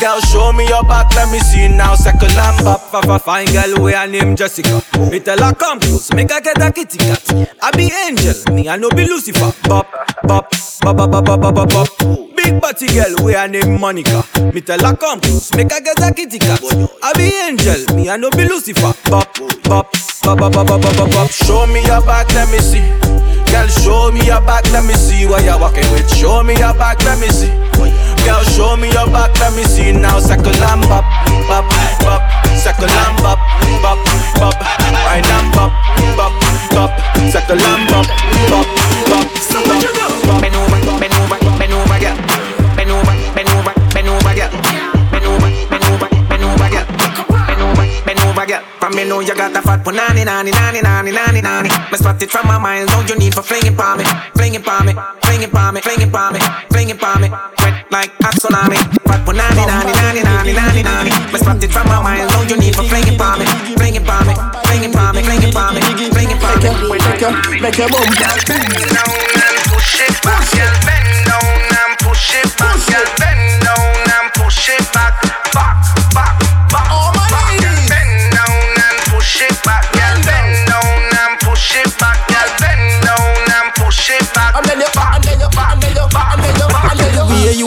Girl, 0.00 0.20
show 0.20 0.52
me 0.52 0.66
your 0.68 0.82
back, 0.84 1.14
let 1.14 1.30
me 1.30 1.38
see 1.38 1.68
now. 1.68 1.94
Second 1.94 2.34
number 2.36 2.70
up, 2.70 2.80
for 2.80 3.18
fine 3.18 3.46
girl, 3.46 3.82
where 3.82 3.96
I 3.96 4.06
name 4.06 4.34
Jessica. 4.34 4.82
Me 5.10 5.20
tell 5.20 5.38
her 5.38 5.54
come 5.54 5.80
close, 5.80 6.12
make 6.12 6.30
her 6.30 6.40
get 6.40 6.60
a 6.60 6.72
kitty 6.72 6.98
cat. 6.98 7.22
I 7.62 7.70
be 7.76 7.90
angel, 8.06 8.54
me 8.54 8.68
I 8.68 8.76
no 8.76 8.90
be 8.90 9.06
Lucifer. 9.06 9.52
Bop, 9.68 9.86
bop, 10.24 10.50
bop, 10.80 10.96
bop, 10.96 11.10
bop, 11.10 11.24
bop, 11.24 11.54
bop, 11.54 11.68
bop. 11.68 12.31
Big 12.42 12.60
body 12.60 12.88
girl, 12.88 13.14
we 13.24 13.34
her 13.34 13.46
name 13.46 13.78
Monica. 13.78 14.24
Me 14.52 14.60
tell 14.60 14.82
her 14.82 14.96
come 14.96 15.20
make 15.54 15.70
her 15.70 15.80
get 15.80 16.02
a 16.02 16.12
kitty 16.12 16.40
cat. 16.40 16.58
I 17.02 17.12
be 17.14 17.30
angel, 17.46 17.94
me 17.94 18.10
I 18.10 18.16
no 18.16 18.30
be 18.30 18.42
Lucifer. 18.42 18.92
Bop, 19.06 19.30
bop, 19.62 19.94
bop, 20.22 20.38
bop, 20.38 20.52
bop, 20.52 20.66
bop, 20.66 20.82
bop, 20.82 21.10
bop. 21.10 21.30
Show 21.30 21.66
me 21.66 21.86
your 21.86 22.02
back, 22.02 22.26
let 22.34 22.50
me 22.50 22.58
see. 22.58 22.82
Girl, 23.46 23.68
show 23.68 24.10
me 24.10 24.26
your 24.26 24.40
back, 24.42 24.66
let 24.72 24.84
me 24.84 24.94
see 24.94 25.26
what 25.26 25.44
you're 25.44 25.58
walking 25.58 25.86
with. 25.92 26.10
Show 26.18 26.42
me 26.42 26.58
your 26.58 26.74
back, 26.74 26.98
let 27.04 27.20
me 27.20 27.28
see. 27.28 27.52
Girl, 28.26 28.42
show 28.58 28.76
me 28.76 28.90
your 28.90 29.06
back, 29.14 29.38
let 29.38 29.54
me 29.54 29.62
see 29.62 29.92
now. 29.92 30.18
Second 30.18 30.58
lamb 30.58 30.82
up, 30.90 31.06
bop, 31.46 31.70
bop. 32.02 32.22
Second 32.58 32.90
lamb 32.90 33.22
up, 33.22 33.38
bop, 33.86 34.02
bop. 34.42 34.58
Right 35.06 35.22
lamb 35.22 35.54
up, 35.62 35.70
bop, 36.18 36.34
bop. 36.74 36.90
Second 37.30 37.60
lamb 37.62 37.86
up, 37.94 38.06
bop, 38.50 38.66
bop. 39.06 39.28
So? 39.38 40.41
From 48.82 48.96
me 48.96 49.06
know 49.06 49.20
you 49.20 49.32
got 49.36 49.54
a 49.54 49.62
fat 49.62 49.78
punani, 49.86 50.26
nani, 50.26 50.50
nani, 50.50 50.82
nani, 50.82 51.12
nani, 51.12 51.40
nani. 51.40 51.70
Me 51.70 51.96
spot 51.96 52.20
it 52.20 52.32
from 52.32 52.48
my 52.48 52.58
mind, 52.58 52.90
know 52.90 52.98
you 53.06 53.14
need 53.14 53.32
for 53.32 53.40
flinging 53.40 53.76
pa 53.76 53.94
me, 53.94 54.02
flinging 54.34 54.58
pa 54.60 54.82
me, 54.82 54.90
flinging 55.22 55.54
pa 55.54 55.70
me, 55.70 55.80
flinging 55.80 56.10
pa 56.10 56.34
me, 56.34 56.40
flinging 56.66 56.98
pa 56.98 57.14
me. 57.22 57.30
Wet 57.62 57.86
like 57.94 58.10
a 58.26 58.34
tsunami. 58.34 58.74
Fat 59.06 59.22
punani, 59.22 59.62
nani, 59.70 59.92
nani, 60.02 60.22
nani, 60.26 60.52
nani, 60.58 60.82
nani. 60.82 61.10
Me 61.30 61.38
spot 61.38 61.62
it 61.62 61.70
from 61.70 61.86
my 61.86 62.02
mind, 62.02 62.26
know 62.34 62.42
you 62.42 62.58
need 62.58 62.74
for 62.74 62.82
flinging 62.82 63.14
pa 63.14 63.38
me, 63.38 63.46
flinging 63.78 64.02
pa 64.02 64.18
me, 64.26 64.34
flinging 64.66 64.90
pa 64.90 65.14
me, 65.14 65.22
flinging 65.22 65.54
pa 65.54 65.70
me, 65.70 65.78
flinging 66.10 66.38
pa 66.42 66.50
me. 66.58 66.66
Make 66.90 67.22
your, 67.22 67.30
make 67.62 67.78
your 67.78 67.86
bum. 67.86 68.02
Bend 68.50 68.66
down 68.98 69.14
and 69.46 69.58
push 69.70 70.02
it 70.02 70.18
back, 70.26 70.42
girl. 70.58 70.74
Bend 70.82 71.30
down 71.30 71.70
and 71.70 71.94
push 72.02 72.34
it 72.34 72.50
back, 72.58 72.82
girl. 72.90 73.06
Bend 73.14 73.62
down 73.62 74.10
and 74.10 74.26
push 74.34 74.74
it 74.74 74.82
back, 74.90 75.21
back, 75.21 75.21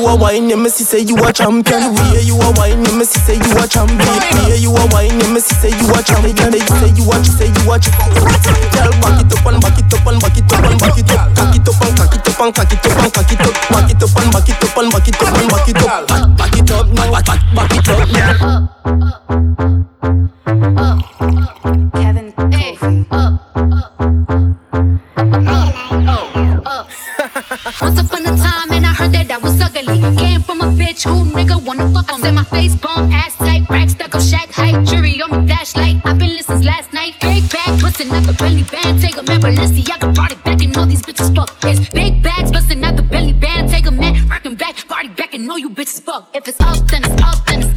you 0.05 0.11
a 0.11 0.15
wine, 0.15 0.49
you 0.49 0.57
me 0.57 0.69
see 0.69 0.83
say 0.83 1.01
you 1.01 1.17
a 1.17 1.33
champion. 1.33 1.81
Way 2.13 2.21
you 2.21 2.37
a 2.37 2.53
wine, 2.57 2.85
you 2.85 2.93
me 2.93 3.05
see 3.05 3.19
say 3.25 3.35
you 3.41 3.57
a 3.57 3.65
champion. 3.67 3.97
Way 4.45 4.61
you 4.61 4.69
a 4.69 4.85
wine, 4.93 5.09
you 5.09 5.33
me 5.33 5.39
see 5.41 5.55
say 5.57 5.73
you 5.73 5.89
a 5.89 6.03
champion. 6.05 6.51
They 6.53 6.61
say 6.61 6.93
you 6.93 7.09
a, 7.09 7.17
say 7.25 7.49
you 7.49 7.65
champion. 7.81 8.21
Girl, 8.69 8.93
back 9.01 9.17
it 9.17 9.33
up 9.33 9.45
and 9.49 9.57
back 9.61 9.77
it 9.81 9.89
up 9.89 10.05
and 10.05 10.21
back 10.21 10.37
it 10.37 10.45
up 10.45 10.61
and 10.61 10.77
back 10.77 10.97
it 10.97 11.09
up. 11.09 11.33
Cock 11.33 11.55
it 11.57 11.65
up 11.65 11.81
and 11.81 11.97
cock 11.97 12.13
it 12.13 12.21
up 12.21 12.37
and 12.37 12.53
cock 12.53 12.69
it 12.69 12.85
up 12.85 12.93
and 13.01 13.09
cock 13.13 13.31
it 13.33 13.41
up. 13.41 13.55
Back 13.73 13.89
it 13.89 14.03
up 14.03 14.13
and 14.21 14.29
back 14.29 14.49
it 14.49 14.61
up 14.61 14.77
and 14.77 14.93
back 14.93 15.07
it 15.09 15.17
up 15.17 15.33
and 15.33 15.49
back 15.49 15.69
it 15.69 15.81
up. 15.81 16.05
Back 16.37 16.53
it 16.53 16.69
up 16.69 16.85
now, 16.93 17.09
back, 17.11 17.41
back 17.55 17.73
it 17.73 17.89
up 17.89 18.05
now. 20.53 21.14
Bitch 30.95 31.03
who 31.09 31.25
nigga 31.31 31.63
wanna 31.65 31.91
fuck 31.91 32.11
on. 32.11 32.21
Said 32.21 32.33
my 32.33 32.43
face 32.43 32.75
bomb, 32.75 33.11
ass 33.11 33.35
tight, 33.37 33.69
rack 33.69 33.89
stuck 33.89 34.15
up, 34.15 34.21
shack 34.21 34.49
height, 34.51 34.85
jury 34.87 35.21
on 35.21 35.31
me 35.31 35.47
flashlight. 35.47 36.01
I've 36.05 36.17
been 36.17 36.29
listening 36.29 36.63
last 36.63 36.93
night. 36.93 37.13
Big 37.21 37.49
bag, 37.49 37.81
bustin' 37.81 38.11
out 38.11 38.23
the 38.23 38.33
belly 38.33 38.63
band. 38.63 39.01
Take 39.01 39.17
a 39.17 39.23
man, 39.23 39.41
Balenciaga 39.41 40.15
party 40.15 40.35
back 40.35 40.61
and 40.61 40.77
all 40.77 40.85
these 40.85 41.01
bitches 41.01 41.35
fuck. 41.35 41.51
It's 41.63 41.89
big 41.89 42.23
bags, 42.23 42.51
bustin' 42.51 42.83
out 42.83 42.95
the 42.95 43.03
belly 43.03 43.33
band. 43.33 43.69
Take 43.69 43.87
a 43.87 43.91
man, 43.91 44.27
rockin' 44.27 44.55
back, 44.55 44.75
party 44.87 45.09
back 45.09 45.33
and 45.33 45.49
all 45.49 45.59
you 45.59 45.69
bitches 45.69 46.01
fuck. 46.01 46.29
If 46.33 46.47
it's 46.47 46.59
up, 46.61 46.87
then 46.87 47.03
it's 47.03 47.21
up, 47.23 47.45
then 47.45 47.63
it's 47.63 47.74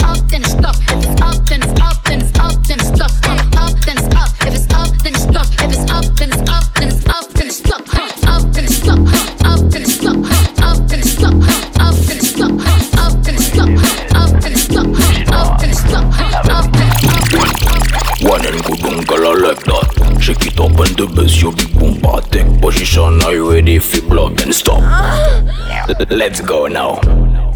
the 20.99 21.07
bass 21.15 21.41
you 21.41 21.53
big 21.53 21.73
boom 21.79 21.95
Take 22.31 22.61
position. 22.61 23.23
Are 23.23 23.33
you 23.33 23.53
ready 23.53 23.79
for 23.79 24.03
blood 24.09 24.43
and 24.43 24.55
stop? 24.55 24.83
Let's 26.11 26.41
go 26.41 26.67
now. 26.67 26.97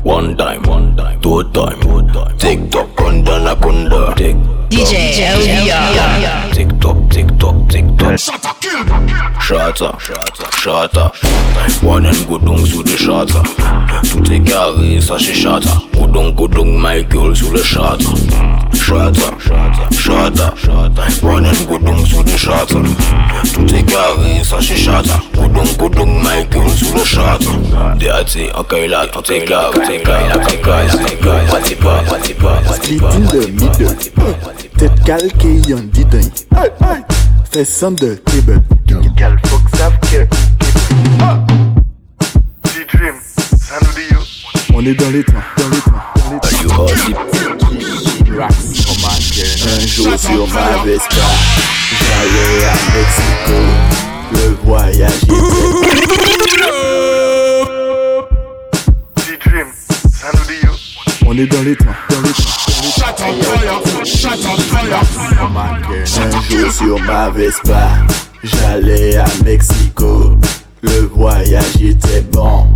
One 0.04 0.36
time, 0.36 0.62
one 0.62 0.96
time, 0.96 1.20
two 1.20 1.42
time, 1.50 1.80
two 1.80 2.02
time 2.12 2.36
Tick 2.38 2.70
tock, 2.70 2.88
kunda 2.96 3.38
na 3.42 3.54
kunda 3.54 4.14
Tick 4.16 4.36
DJ 4.70 5.12
LBR. 5.34 6.52
Tick 6.54 6.68
tock, 6.80 7.10
tick 7.10 7.26
tock, 7.38 7.68
tick 7.68 7.84
tock 7.98 8.18
Shata, 9.42 9.98
shata, 9.98 10.46
shata 10.62 11.84
One 11.84 12.06
and 12.06 12.26
good 12.26 12.48
on 12.48 12.64
sous 12.64 12.82
le 12.82 12.96
shata 12.96 13.42
Tout 14.10 14.32
est 14.32 14.40
carré, 14.40 15.00
ça 15.00 15.16
c'est 15.18 15.34
shata 15.34 15.70
Goudon, 15.94 16.30
goudon, 16.30 16.78
Michael 16.78 17.36
sous 17.36 17.52
le 17.52 17.62
shata 17.62 17.98
Shata, 17.98 18.71
shots, 19.90 20.56
shot, 20.56 21.22
running 21.22 21.66
goudon 21.66 22.04
sous 22.04 22.22
le 22.22 22.36
shot. 22.36 22.66
Tout 22.66 23.74
est 23.74 23.82
carré, 23.84 24.44
ça 24.44 24.60
chez 24.60 24.76
shot, 24.76 25.02
goudon, 25.34 25.64
goudon, 25.78 26.06
my 26.06 26.44
gun 26.50 26.68
sous 26.68 26.94
le 26.94 27.04
shot. 27.04 27.38
DAT, 27.98 28.36
encore 28.54 28.86
là, 28.88 29.06
tout 29.06 29.32
est 29.32 29.46
là, 29.48 29.70
tout 29.72 29.80
est 29.80 30.04
là, 30.06 30.18
tout 30.32 30.54
est 30.54 30.66
là, 30.66 30.86
tout 30.90 30.98
est 30.98 31.24
là, 31.24 31.40
tout 31.60 32.30
est 32.30 32.42
là. 32.42 32.74
Sleeping 32.82 33.26
the 33.28 33.48
middle, 33.48 33.96
tête 34.78 35.04
calquée, 35.04 35.60
y'en 35.68 35.78
dit 35.92 36.04
d'un. 36.04 36.20
Fais 37.52 37.64
somme 37.64 37.96
de 37.96 38.14
Québec. 38.14 38.62
Gal, 39.16 39.38
fuck, 39.46 39.60
save, 39.76 39.98
care. 40.10 40.26
Ah! 41.20 41.38
Ça 43.56 43.78
nous. 43.80 44.74
On 44.74 44.86
est 44.86 44.94
dans 44.94 45.10
les 45.10 45.22
temps, 45.22 45.34
dans 45.58 45.68
les 45.68 45.81
Un 49.64 49.86
jour 49.86 50.18
sur 50.18 50.48
ma 50.48 50.82
Vespa 50.84 51.14
J'allais 52.00 52.64
à 52.66 52.74
Mexico 52.96 53.58
Le 54.32 54.56
voyage. 54.64 55.22
On 61.24 61.38
est 61.38 61.46
dans 61.46 61.62
les 61.62 61.76
temps, 61.76 61.84
dans 62.10 62.20
les 62.22 62.32
temps. 62.32 62.52
Un 66.20 66.40
jour 66.50 66.72
sur 66.72 66.98
ma 67.04 67.30
Vespa, 67.30 67.88
j'allais 68.42 69.16
à 69.16 69.24
Mexico. 69.44 70.36
Le 70.82 71.06
voyage 71.14 71.76
était 71.80 72.22
bon, 72.32 72.66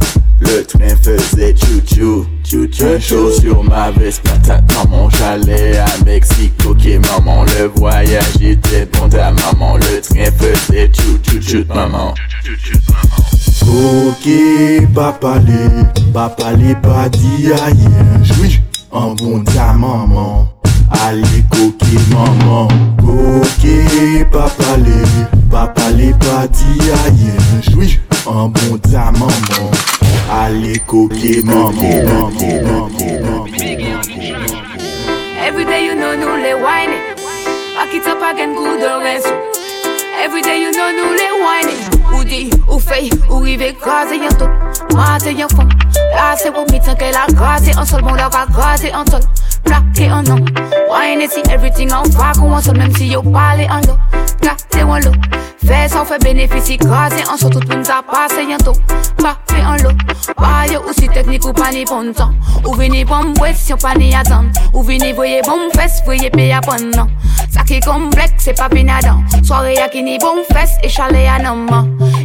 le 0.40 0.62
train 0.64 0.96
faisait 1.02 1.54
chou-chou. 1.56 2.26
Chou-chou. 2.48 2.84
Un 2.84 2.98
jour 3.00 3.32
sur 3.32 3.64
ma 3.64 3.90
Vespa, 3.90 4.30
ta 4.38 4.60
maman, 4.72 5.10
j'allais 5.10 5.78
à 5.78 5.86
Mexico. 6.04 6.70
Ok, 6.70 6.86
maman, 7.08 7.42
le 7.42 7.66
voyage 7.74 8.36
était 8.40 8.86
bon, 8.86 9.08
ta 9.08 9.32
maman, 9.32 9.76
le 9.78 10.00
train 10.00 10.30
faisait 10.38 10.88
chou-chou-chou, 10.92 11.64
maman. 11.74 12.14
Ok, 13.62 14.28
papa 14.94 15.40
les, 15.44 16.12
papa 16.12 16.52
les 16.52 16.76
pas 16.76 17.08
dit 17.08 17.50
aïe, 17.66 17.88
jouis, 18.22 18.60
en 18.92 19.14
bon 19.14 19.42
ta 19.42 19.72
maman. 19.72 20.48
Allez, 21.04 21.42
coquille 21.50 21.98
maman, 22.10 22.68
ok, 23.02 24.30
papa 24.30 24.76
les, 24.76 25.50
papa 25.50 25.90
les 25.96 26.12
pas 26.12 26.46
dit 26.46 26.90
aïe, 27.06 27.72
jouis, 27.72 27.98
en 28.24 28.48
bon 28.50 28.78
ta 28.78 29.10
maman. 29.10 29.70
Maman, 31.44 32.04
maman, 32.04 32.92
maman. 32.92 33.48
Every 35.38 35.64
day 35.64 35.84
you 35.86 35.94
know 35.94 36.14
nous 36.16 36.36
les 36.42 36.54
whining. 36.54 37.02
Back 37.74 37.94
it 37.94 38.06
up 38.06 38.22
again, 38.22 38.54
good 38.54 38.82
or 38.82 39.00
rest. 39.00 39.26
Every 40.18 40.42
day 40.42 40.60
you 40.60 40.72
know 40.72 40.90
nous 40.92 41.12
les 41.12 41.32
whining. 41.42 41.80
Ou 42.14 42.24
dit, 42.24 42.50
ou 42.68 42.78
fait, 42.78 43.10
ou 43.30 43.38
rive 43.38 43.74
crasé 43.80 44.16
yon 44.16 44.34
tout. 44.38 44.50
Maté 44.96 45.32
yon 45.32 45.48
fond. 45.48 45.68
Là 46.14 46.34
c'est 46.36 46.50
pour 46.52 46.64
mi 46.70 46.80
que 46.80 47.12
la 47.12 47.26
grâce 47.32 47.76
en 47.76 47.84
sol, 47.84 48.02
mon 48.02 48.14
leur 48.14 48.34
a 48.34 48.46
grâce 48.46 48.84
en 48.92 49.04
sol. 49.10 49.20
Plaqué 49.66 50.10
en 50.10 50.22
nom. 50.22 50.44
Whining 50.90 51.28
si 51.28 51.40
everything 51.50 51.92
en 51.92 52.02
vague 52.04 52.38
en 52.42 52.62
sol, 52.62 52.78
même 52.78 52.94
si 52.94 53.08
yo 53.08 53.22
parle 53.22 53.66
en 53.70 53.80
l'eau. 53.86 53.98
Fais 55.66 55.88
ça, 55.88 56.04
fait 56.04 56.22
bénéficie 56.22 56.76
grâce 56.76 57.12
en 57.28 57.36
sol, 57.36 57.50
tout 57.50 57.60
le 57.60 57.76
monde 57.76 57.86
a 57.88 58.00
passé 58.00 58.44
yon 58.48 58.58
tout. 58.58 58.78
Parfait 59.20 59.64
en 59.66 59.74
l'eau. 59.82 59.94
Bah 60.38 60.66
yo 60.72 60.80
aussi 60.88 61.08
technique 61.08 61.44
ou 61.44 61.52
pas 61.52 61.72
ni 61.72 61.84
bon 61.84 62.12
temps. 62.12 62.30
Ou 62.64 62.74
vini 62.74 63.04
bon 63.04 63.34
wet 63.40 63.54
si 63.54 63.74
on 63.74 63.76
pas 63.76 63.94
ni 63.94 64.14
attendre. 64.14 64.50
Ou 64.72 64.82
vini 64.82 65.12
voyez 65.12 65.40
bon 65.42 65.68
fesse, 65.74 66.02
voyez 66.04 66.30
payer 66.30 66.54
à 66.54 66.60
bon 66.60 66.76
non. 66.96 67.08
Ça 67.50 67.62
qui 67.62 67.80
complexe, 67.80 68.32
c'est 68.38 68.56
pas 68.56 68.68
pinadon. 68.68 69.24
Soirée 69.42 69.78
à 69.78 69.88
qui 69.88 70.02
ni 70.02 70.18
bon 70.18 70.44
fesse 70.52 70.76
et 70.82 70.88
chalet 70.88 71.26
à 71.28 71.42
non 71.42 71.66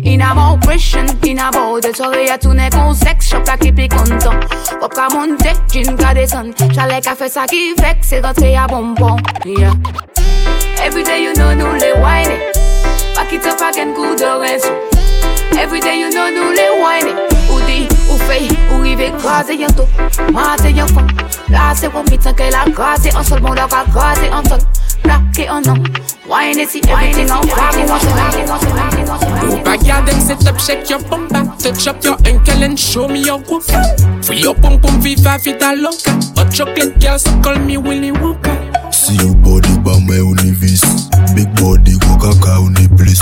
In 0.06 0.20
a 0.20 0.34
more 0.34 0.60
pression, 0.60 1.06
in 1.26 1.38
a 1.38 1.52
border. 1.52 1.94
Soirée 1.96 2.30
à 2.30 2.38
tourner 2.38 2.70
con 2.70 2.94
sexe, 2.94 3.30
shop 3.30 3.44
la 3.48 3.58
qui 3.58 3.72
pique 3.72 3.96
content. 3.96 4.36
Pop 4.80 4.94
ka 4.94 5.08
monte, 5.14 5.54
jean 5.72 5.96
ka 5.96 6.14
descend. 6.14 6.54
Chalet 6.76 7.04
ka 7.04 7.16
fait 7.16 7.30
ça 7.32 7.46
qui 7.46 7.74
vex, 7.82 8.08
c'est 8.10 8.20
rentré 8.20 8.58
à 8.58 8.68
bonbon. 8.68 9.16
Yeah. 9.46 9.72
Every 10.84 11.02
day 11.02 11.24
you 11.24 11.34
know 11.34 11.56
nous 11.56 11.74
les 11.76 11.94
whining. 11.94 12.42
Back 13.16 13.32
it 13.32 13.46
up 13.46 13.62
again, 13.62 13.94
good 13.94 14.22
or 14.22 14.42
rest. 14.42 14.70
Every 15.58 15.80
day 15.80 15.98
you 16.02 16.10
know 16.10 16.30
nous 16.30 16.52
les 16.52 16.70
whining. 16.84 17.16
Ou 17.50 17.62
dit, 17.62 17.88
ou 18.12 18.18
fait, 18.18 18.50
ou 18.74 18.82
rive 18.82 19.14
yon 19.58 19.68
tout. 19.70 20.34
Maté 20.34 20.72
yon 20.72 20.88
fond. 20.88 21.08
Là 21.48 21.72
c'est 21.74 21.90
pour 21.90 22.04
mi 22.04 22.18
que 22.18 22.52
la 22.52 22.70
grâce 22.70 23.16
en 23.16 23.24
sol, 23.24 23.40
mon 23.42 23.54
leur 23.54 23.74
a 23.74 23.86
grâce 23.94 24.20
en 24.34 24.44
sol. 24.50 24.60
Plaqué 25.02 25.50
en. 25.50 25.62
Whining 26.32 26.66
si 26.66 26.80
everything 26.88 27.30
en 27.30 27.42
vague, 27.42 27.92
on 27.92 28.00
se 28.00 28.08
Go 29.50 29.62
backyard 29.66 30.08
and 30.08 30.22
set 30.24 30.48
up, 30.48 30.58
shake 30.58 30.90
your 30.90 31.02
bum 31.10 31.28
back 31.28 31.58
Touch 31.60 31.88
up 31.88 32.02
your 32.06 32.16
ankle 32.26 32.64
and 32.64 32.80
show 32.80 33.06
me 33.06 33.20
your 33.26 33.40
work 33.40 33.64
Free 34.24 34.40
your 34.40 34.56
pum 34.56 34.80
pum, 34.80 35.02
viva 35.02 35.38
vida 35.44 35.74
loca. 35.76 36.12
Hot 36.38 36.50
chocolate 36.54 36.98
girl, 37.02 37.20
so 37.20 37.32
call 37.42 37.60
me 37.60 37.76
Willy 37.76 38.12
Wonka 38.12 38.61
See 38.92 39.16
your 39.16 39.36
body 39.36 39.70
mwen 39.80 40.22
ou 40.22 40.36
ni 40.36 40.52
vis 40.52 40.82
Big 41.36 41.48
body 41.60 41.98
go 41.98 42.18
kaka 42.18 42.60
ni 42.80 42.88
bliss. 42.88 43.20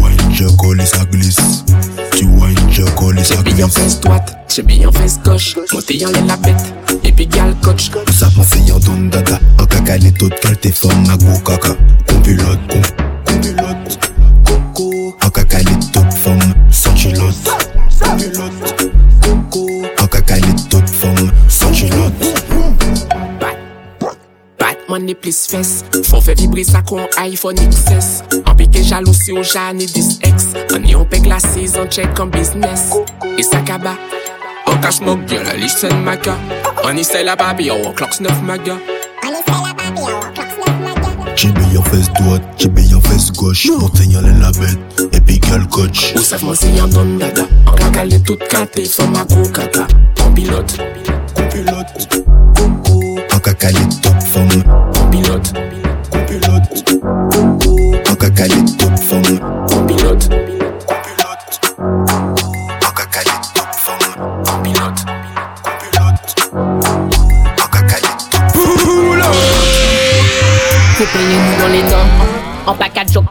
Wine 0.00 0.32
jack 0.32 0.62
all 0.62 0.78
is 0.80 0.92
a 0.94 1.04
glisse 1.06 1.64
Tu 2.12 2.26
wine 2.26 2.70
jack 2.70 3.00
all 3.02 3.18
is 3.18 3.30
a 3.32 3.42
J'ai 3.44 3.54
bien 3.54 3.68
fesse 3.68 4.00
droite, 4.00 4.36
j'ai 4.48 4.62
bien 4.62 4.92
fesse 4.92 5.18
gauche 5.24 5.56
Monté 5.72 6.04
en 6.04 6.26
la 6.26 6.36
bête, 6.36 6.74
et 7.02 7.12
puis 7.12 7.26
gal 7.26 7.54
coach. 7.62 7.90
Tout 7.90 8.12
ça 8.12 8.28
m'a 8.36 8.44
fait 8.44 8.60
yon 8.60 8.78
don 8.78 9.08
dada 9.08 9.38
An 9.58 9.66
kaka 9.66 9.96
li 9.96 10.12
tout 10.12 10.32
kal 10.42 10.56
te 10.56 10.70
fom 10.70 11.02
na 11.06 11.16
go 11.16 11.38
kaka 11.44 11.74
Kon 12.06 12.20
pilot, 12.22 12.58
Batman 25.10 25.14
les 25.14 25.14
plus 25.14 25.46
fesses 25.46 25.84
Font 26.04 26.20
faire 26.20 26.34
vibrer 26.36 26.64
ça 26.64 26.82
con 26.82 27.00
iPhone 27.18 27.56
XS 27.56 28.22
En 28.46 28.54
piqué 28.54 28.82
jalousie 28.82 29.32
au 29.32 29.42
Jeanne 29.42 29.80
et 29.80 29.86
10X 29.86 30.74
On 30.74 30.82
y 30.82 30.94
on 30.94 31.04
paie 31.04 31.20
la 31.26 31.38
saison 31.38 31.86
check 31.88 32.18
en 32.18 32.26
business. 32.26 32.90
Et 33.38 33.42
ça 33.42 33.58
kaba 33.58 33.96
On 34.66 34.76
cache 34.78 35.00
mon 35.00 35.16
gueule, 35.16 35.44
la 35.44 35.56
liche 35.56 35.72
c'est 35.76 35.92
maca 35.94 36.36
On 36.84 36.96
y 36.96 37.04
c'est 37.04 37.24
la 37.24 37.36
baby, 37.36 37.70
on 37.70 37.92
clocks 37.92 38.20
9 38.20 38.42
maga 38.42 38.76
Chibe 41.36 41.58
yon 41.72 41.82
fes 41.82 42.10
droite, 42.18 42.42
chibe 42.58 42.80
yon 42.80 43.00
fes 43.00 43.30
gauche. 43.32 43.70
Monte 43.78 44.04
yon 44.04 44.20
lè 44.20 44.32
la 44.42 44.50
bête, 44.50 45.00
epi 45.16 45.38
gal 45.38 45.66
coach. 45.68 46.12
Ou 46.14 46.20
savent 46.20 46.44
moi 46.44 46.54
c'est 46.54 46.68
yon 46.76 46.88
don 46.88 47.16
dada. 47.16 47.46
En 47.66 47.72
cacalé 47.72 48.20
tout 48.20 48.36
kate, 48.50 48.86
femme 48.86 49.16
à 49.16 49.24
go 49.24 49.48
kaka 49.48 49.86
En 50.22 50.32
pilote. 50.32 50.76
Kon 51.34 51.48
pilot 51.48 52.39
An 53.40 53.42
kaka 53.42 53.70
li 53.72 53.84
tout 54.02 54.20
fom 54.20 54.48
pilote. 55.10 55.52
Kon 56.12 56.20
pilot 56.28 56.64
An 58.10 58.16
kaka 58.20 58.44
li 58.52 58.60
tout 58.76 58.96
fom 59.00 59.24
En 59.72 59.86
pilote. 59.88 60.28
An 62.84 62.92
kaka 62.92 63.20
li 63.24 63.36
tout 63.54 63.72
fom 63.80 64.02
En 64.44 64.60
pilote 64.60 65.00
An 67.56 67.68
kaka 67.72 67.96
Faut 70.98 71.08
payer 71.14 71.38
nous 71.40 71.56
dans 71.62 71.72
les 71.72 71.84
dents. 71.90 72.08
En 72.66 72.74
package 72.74 73.12
joke, 73.14 73.24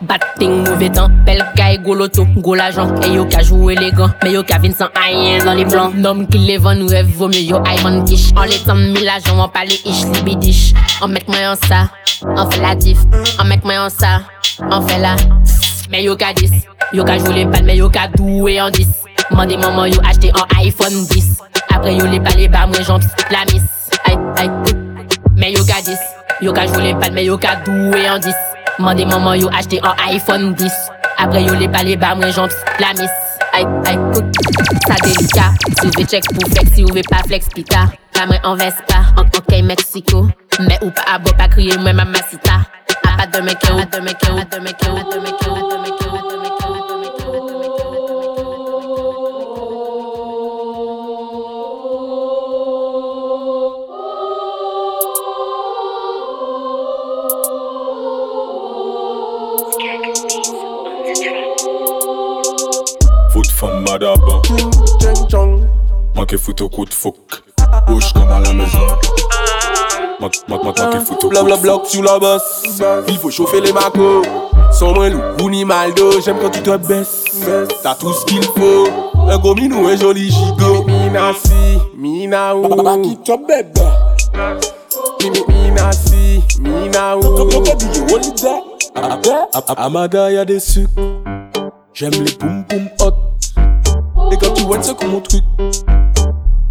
batting, 0.50 0.70
mauvais 0.70 0.90
temps. 0.90 1.10
Belle 1.26 1.46
caille, 1.56 1.80
go 1.80 1.94
loto, 1.94 2.26
go 2.38 2.56
l'argent. 2.56 2.88
Et 3.04 3.14
yo 3.14 3.26
ka 3.26 3.42
joué 3.42 3.74
élégant, 3.74 4.10
mais 4.24 4.32
yo 4.32 4.44
ka 4.44 4.58
vin 4.58 4.72
sans 4.72 4.90
rien 4.96 5.44
dans 5.44 5.54
les 5.54 5.66
blancs. 5.66 5.94
Nom 5.96 6.26
qui 6.26 6.38
les 6.40 6.58
vend, 6.58 6.76
nous 6.76 6.88
rêve, 6.88 7.08
vaut 7.08 7.28
mieux 7.28 7.42
yo 7.42 7.62
Ivan 7.66 8.04
quiche. 8.04 8.32
En 8.36 8.44
les 8.44 8.58
temps 8.60 8.76
mille 8.76 9.10
agents, 9.10 9.44
on 9.44 9.48
parle 9.48 9.68
ish, 9.68 10.06
libidish. 10.14 10.74
On 11.02 11.08
met 11.08 11.24
moi 11.28 11.38
en 11.52 11.68
ça, 11.68 11.90
on 12.36 12.50
fait 12.50 12.62
la 12.62 12.76
diff. 12.76 13.00
On 13.40 13.46
met 13.46 13.60
moi 13.64 13.86
en 13.86 13.90
ça, 13.90 14.22
on 14.72 14.82
fait 14.82 15.00
la. 15.00 15.16
Mais 15.90 16.04
yo 16.04 16.16
ka 16.16 16.34
10, 16.34 16.52
yo 16.94 17.04
ka 17.04 17.18
joué 17.18 17.34
les 17.34 17.46
balles, 17.46 17.64
mais 17.66 17.78
yo 17.78 17.90
ka 17.90 18.08
doué 18.16 18.62
en 18.62 18.70
10. 18.70 18.88
Mandez 19.32 19.58
maman, 19.58 19.86
yo 19.86 20.00
acheté 20.08 20.32
en 20.34 20.62
iPhone 20.62 21.06
10. 21.10 21.38
Après 21.74 21.96
yo 21.96 22.06
les 22.06 22.20
balles, 22.20 22.50
bah 22.50 22.68
moi 22.68 22.82
j'en 22.86 23.00
la 23.32 23.46
miss. 23.52 23.64
Aïe, 24.06 24.18
aïe, 24.38 24.50
mais 25.36 25.52
yo 25.52 25.64
ka 25.66 25.82
10. 25.84 25.98
Yo 26.42 26.54
ka 26.54 26.68
joué 26.68 26.84
les 26.84 26.94
balles, 26.94 27.14
mais 27.14 27.26
yo 27.26 27.38
ka 27.38 27.56
doué 27.66 28.10
en 28.10 28.20
10. 28.20 28.34
Mandez 28.80 29.06
maman, 29.06 29.36
yo 29.36 29.50
acheté 29.50 29.82
en 29.84 29.94
iPhone 30.10 30.54
10. 30.54 30.72
Après 31.18 31.44
yo 31.44 31.54
les 31.54 31.68
balles, 31.68 31.98
bah 31.98 32.16
moi 32.16 32.32
j'en 32.32 32.48
la 32.80 32.94
miss. 32.94 33.12
Aïe, 33.52 33.66
aïe, 33.86 34.00
écoute, 34.12 34.26
ça 34.88 34.96
délicat. 35.04 35.52
Si 35.68 35.86
vous 35.86 35.92
voulez 35.92 36.06
check 36.06 36.24
pour 36.34 36.50
flex, 36.50 36.74
si 36.74 36.82
vous 36.84 36.88
voulez 36.88 37.02
pas 37.10 37.18
flex, 37.28 37.48
pita. 37.50 37.90
La 38.16 38.26
moi 38.26 38.38
en 38.44 38.56
Vespa, 38.56 39.02
en 39.18 39.24
ok 39.24 39.64
Mexico. 39.64 40.28
Mais 40.62 40.80
ou 40.82 40.92
pas 40.92 41.14
à 41.14 41.20
beau, 41.20 41.32
pas 41.38 41.50
crier, 41.50 41.78
moi 41.78 41.92
mamacita. 41.92 42.62
A 43.04 43.18
pas 43.18 43.28
de 43.28 43.44
mec, 43.44 43.60
pas 43.60 43.98
de 43.98 44.02
mec, 44.02 44.18
pas 44.18 44.30
de 44.30 44.40
mec, 44.40 44.48
pas 44.50 44.58
de 44.58 44.62
mec, 44.62 44.78
pas 44.78 44.88
de 44.88 45.20
mec, 45.20 45.38
pas 45.40 45.79
Femme 64.00 64.16
madaba 64.16 64.42
Manque 66.16 66.38
foot 66.38 66.62
au 66.62 66.70
coup 66.70 66.86
de 66.86 66.94
fouc 66.94 67.16
Bouche 67.88 68.14
comme 68.14 68.30
à 68.32 68.40
la 68.40 68.54
maison 68.54 68.80
manque, 70.20 70.36
manque 70.48 70.78
foot 71.06 71.12
au 71.12 71.16
coup 71.16 71.28
de 71.28 71.30
Blablabla 71.30 71.78
sur 71.86 72.04
la 72.04 72.20
bosse. 72.20 72.64
Il 73.08 73.18
faut 73.18 73.30
chauffer 73.32 73.62
les 73.62 73.72
macos. 73.72 74.26
Sans 74.72 74.94
moins 74.94 75.10
loup, 75.10 75.22
ou 75.42 75.50
ni 75.50 75.64
maldo. 75.64 76.20
J'aime 76.22 76.38
quand 76.42 76.50
tu 76.50 76.62
te 76.62 76.76
baisses. 76.76 77.24
T'as 77.82 77.96
tout 77.96 78.12
ce 78.14 78.26
qu'il 78.26 78.44
faut. 78.44 78.88
Un 79.30 79.38
gros 79.38 79.56
minou, 79.56 79.88
un 79.88 79.96
joli 79.96 80.30
gigot. 80.30 80.84
Mina 80.86 81.32
si, 81.34 81.80
mina 81.98 82.56
ou. 82.56 82.68
Baba 82.68 82.98
qui 82.98 83.18
te. 83.18 83.32
Mi- 85.24 85.44
Mina 85.48 85.92
si, 85.92 86.44
mina 86.60 87.18
ou. 87.18 87.38
Amada 89.78 90.32
y'a 90.32 90.44
des 90.46 90.60
sucres 90.60 90.90
J'aime 91.94 92.12
les 92.12 92.36
boum 92.38 92.66
boum 92.70 92.90
hot 93.02 93.29
Et 94.32 94.38
quand 94.38 94.54
tu 94.54 94.64
vois 94.64 94.82
c'est 94.82 94.96
comme 94.98 95.12
mon 95.12 95.22
truc 95.22 95.44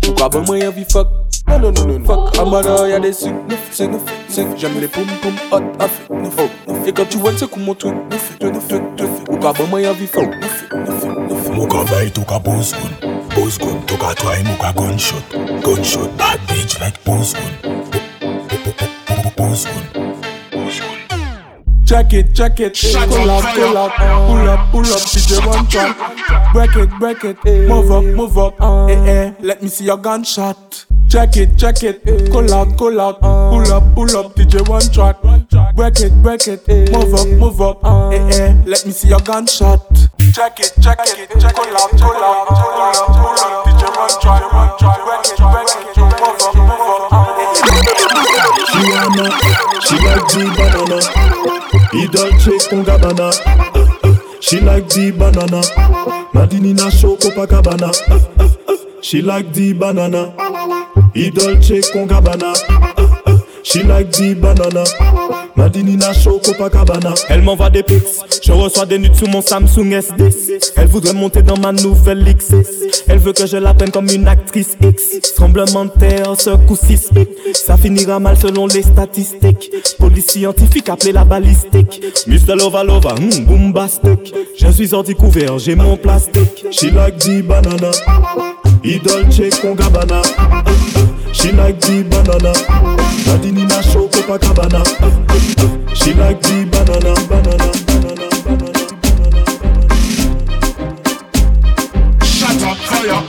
Pourquoi 0.02 0.28
bon 0.28 0.42
moi 0.46 0.56
envie 0.66 0.84
fuck. 0.84 1.08
Non, 1.48 1.58
non, 1.58 1.72
non, 1.72 1.86
non, 1.86 2.04
fuck, 2.04 2.38
Amara, 2.38 2.86
y'a 2.88 3.00
des 3.00 3.12
sucs, 3.12 3.32
neuf, 3.48 3.68
c'est 3.70 3.88
neuf, 3.88 4.02
c'est 4.28 4.46
J'aime 4.58 4.78
les 4.80 4.86
poum 4.86 5.06
poum 5.22 5.32
hot, 5.50 5.62
affaire, 5.80 6.14
neuf, 6.14 6.36
neuf. 6.36 6.86
Et 6.86 6.92
quand 6.92 7.08
tu 7.08 7.16
vois, 7.16 7.32
c'est 7.34 7.50
comment 7.50 7.74
tout, 7.74 7.90
neuf, 7.90 8.38
neuf, 8.42 8.52
neuf, 8.52 8.82
neuf. 8.98 9.10
Ou 9.30 9.38
ka 9.38 9.54
bon, 9.54 9.66
moi, 9.68 9.80
y'a 9.80 9.94
vie 9.94 10.06
fort, 10.06 10.24
neuf, 10.24 10.66
neuf, 10.74 11.04
neuf. 11.04 11.50
Muka 11.50 11.84
veille, 11.84 12.10
toka 12.10 12.38
booze 12.38 12.72
gun. 12.72 13.08
Booze 13.34 13.58
gun, 13.58 13.80
toka 13.86 14.14
try, 14.14 14.42
muka 14.42 14.72
gunshot. 14.74 15.22
Gunshot, 15.64 16.10
bad 16.18 16.38
bitch 16.48 16.78
like 16.80 17.02
booze 17.04 17.32
gun. 17.32 17.72
Booze 19.36 19.64
gun 19.64 19.97
Check 21.88 22.12
it, 22.12 22.34
check 22.34 22.60
it, 22.60 22.74
pull 23.08 23.30
up, 23.30 23.54
pull 23.54 23.78
up, 23.78 23.94
pull 23.96 24.46
up, 24.46 24.70
pull 24.70 24.80
up, 24.82 25.00
DJ 25.08 25.40
one 25.46 25.66
track. 25.68 25.96
Break 26.52 26.76
it, 26.76 26.90
break 26.98 27.24
it, 27.24 27.42
move 27.66 27.90
up, 27.90 28.04
move 28.04 28.36
up, 28.36 28.60
eh 28.90 29.08
eh. 29.08 29.32
Let 29.40 29.62
me 29.62 29.68
see 29.68 29.86
your 29.86 29.96
gunshot. 29.96 30.84
Check 31.08 31.38
it, 31.38 31.56
check 31.56 31.82
it, 31.82 32.04
pull 32.30 32.52
out, 32.52 32.76
pull 32.76 33.00
out, 33.00 33.20
pull 33.22 33.72
up, 33.72 33.94
pull 33.94 34.16
up, 34.18 34.34
DJ 34.34 34.68
one 34.68 34.82
track. 34.92 35.16
Break 35.74 36.00
it, 36.00 36.12
break 36.22 36.46
it, 36.46 36.68
move 36.92 37.14
up, 37.14 37.26
move 37.26 37.62
up, 37.62 37.82
eh 38.12 38.36
eh. 38.36 38.62
Let 38.66 38.84
me 38.84 38.92
see 38.92 39.08
your 39.08 39.20
gunshot. 39.20 39.80
Check 40.34 40.60
it, 40.60 40.74
check 40.82 41.00
it, 41.00 41.40
check 41.40 41.54
pull 41.54 41.74
out, 41.74 41.90
pull 41.90 42.22
out, 42.22 42.48
pull 42.48 42.68
up, 42.84 43.06
pull 43.16 43.32
up, 43.32 43.64
DJ 43.64 43.88
one 43.96 44.12
track. 44.20 44.44
Break 44.52 45.24
it, 45.24 45.40
break 45.40 45.72
it, 45.72 45.96
move 45.96 46.20
up, 46.20 46.54
move 46.54 46.84
up, 47.00 47.38
eh 47.40 47.48
eh. 47.48 47.78
Rihanna, 48.76 49.26
she 49.80 49.96
like 50.04 50.28
the 50.28 50.44
banana. 50.54 51.67
He 51.92 52.06
Dolce 52.08 52.58
con 52.68 52.84
Gabbana. 52.84 53.32
She 54.40 54.60
like 54.60 54.88
the 54.88 55.10
banana. 55.12 55.60
Madini 56.32 56.74
na 56.74 56.90
show 56.90 57.16
Copacabana. 57.16 57.92
She 59.02 59.22
like 59.22 59.52
the 59.52 59.72
banana. 59.72 60.32
He 61.14 61.30
Dolce 61.30 61.80
con 61.92 62.06
Gabbana. 62.08 62.54
She 63.64 63.82
like 63.82 64.10
the 64.12 64.34
banana. 64.34 65.47
Madini 65.58 65.96
na 65.96 66.12
show 66.12 66.38
Copacabana. 66.38 67.12
Elle 67.28 67.42
m'envoie 67.42 67.68
des 67.68 67.82
pics, 67.82 68.04
je 68.44 68.52
reçois 68.52 68.86
des 68.86 68.96
nudes 68.96 69.16
sur 69.16 69.28
mon 69.28 69.42
Samsung 69.42 69.90
S10. 69.90 70.72
Elle 70.76 70.86
voudrait 70.86 71.14
monter 71.14 71.42
dans 71.42 71.58
ma 71.58 71.72
nouvelle 71.72 72.24
XS. 72.32 73.02
Elle 73.08 73.18
veut 73.18 73.32
que 73.32 73.44
je 73.44 73.56
la 73.56 73.74
prenne 73.74 73.90
comme 73.90 74.08
une 74.08 74.28
actrice 74.28 74.76
X. 74.80 75.34
Tremblement 75.34 75.86
de 75.86 75.90
terre, 75.90 76.36
coup 76.68 76.76
sismique. 76.76 77.30
Ça 77.54 77.76
finira 77.76 78.20
mal 78.20 78.36
selon 78.36 78.68
les 78.68 78.82
statistiques. 78.82 79.72
Police 79.98 80.28
scientifique 80.28 80.88
appelée 80.88 81.10
la 81.10 81.24
balistique. 81.24 82.04
Mr. 82.28 82.54
Lova 82.56 82.84
Lova, 82.84 83.16
hmm, 83.16 83.44
bombastic. 83.44 84.32
Je 84.56 84.68
suis 84.70 84.94
hors 84.94 85.04
couvert, 85.18 85.58
j'ai 85.58 85.74
mon 85.74 85.96
plastique. 85.96 86.66
She 86.70 86.92
like 86.92 87.18
the 87.18 87.42
banana. 87.42 87.90
He 88.84 89.00
Dolce 89.00 89.50
con 89.60 89.74
Gabbana. 89.74 90.22
She 91.38 91.52
like 91.52 91.78
the 91.80 92.02
banana. 92.02 92.52
Madini 93.26 93.64
na 93.68 93.80
show 93.80 94.08
Copacabana. 94.08 94.82
She 95.94 96.12
like 96.14 96.40
the 96.42 96.64
banana, 96.66 97.14
banana, 97.28 97.72
banana, 97.86 98.26
banana. 98.44 98.82
Shut 102.24 102.62
up, 102.62 102.78
fire. 102.88 103.22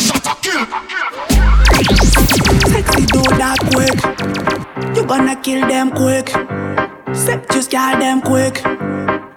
Shut 0.00 0.26
up, 0.26 0.40
kill. 0.42 0.64
Sexy 2.70 3.04
do 3.06 3.22
that 3.36 3.58
quick. 3.74 3.98
You 4.96 5.02
gonna 5.04 5.36
kill 5.36 5.68
them 5.68 5.90
quick. 5.90 6.30
Set 7.14 7.50
just 7.50 7.70
girl 7.70 7.98
them 7.98 8.22
quick. 8.22 8.58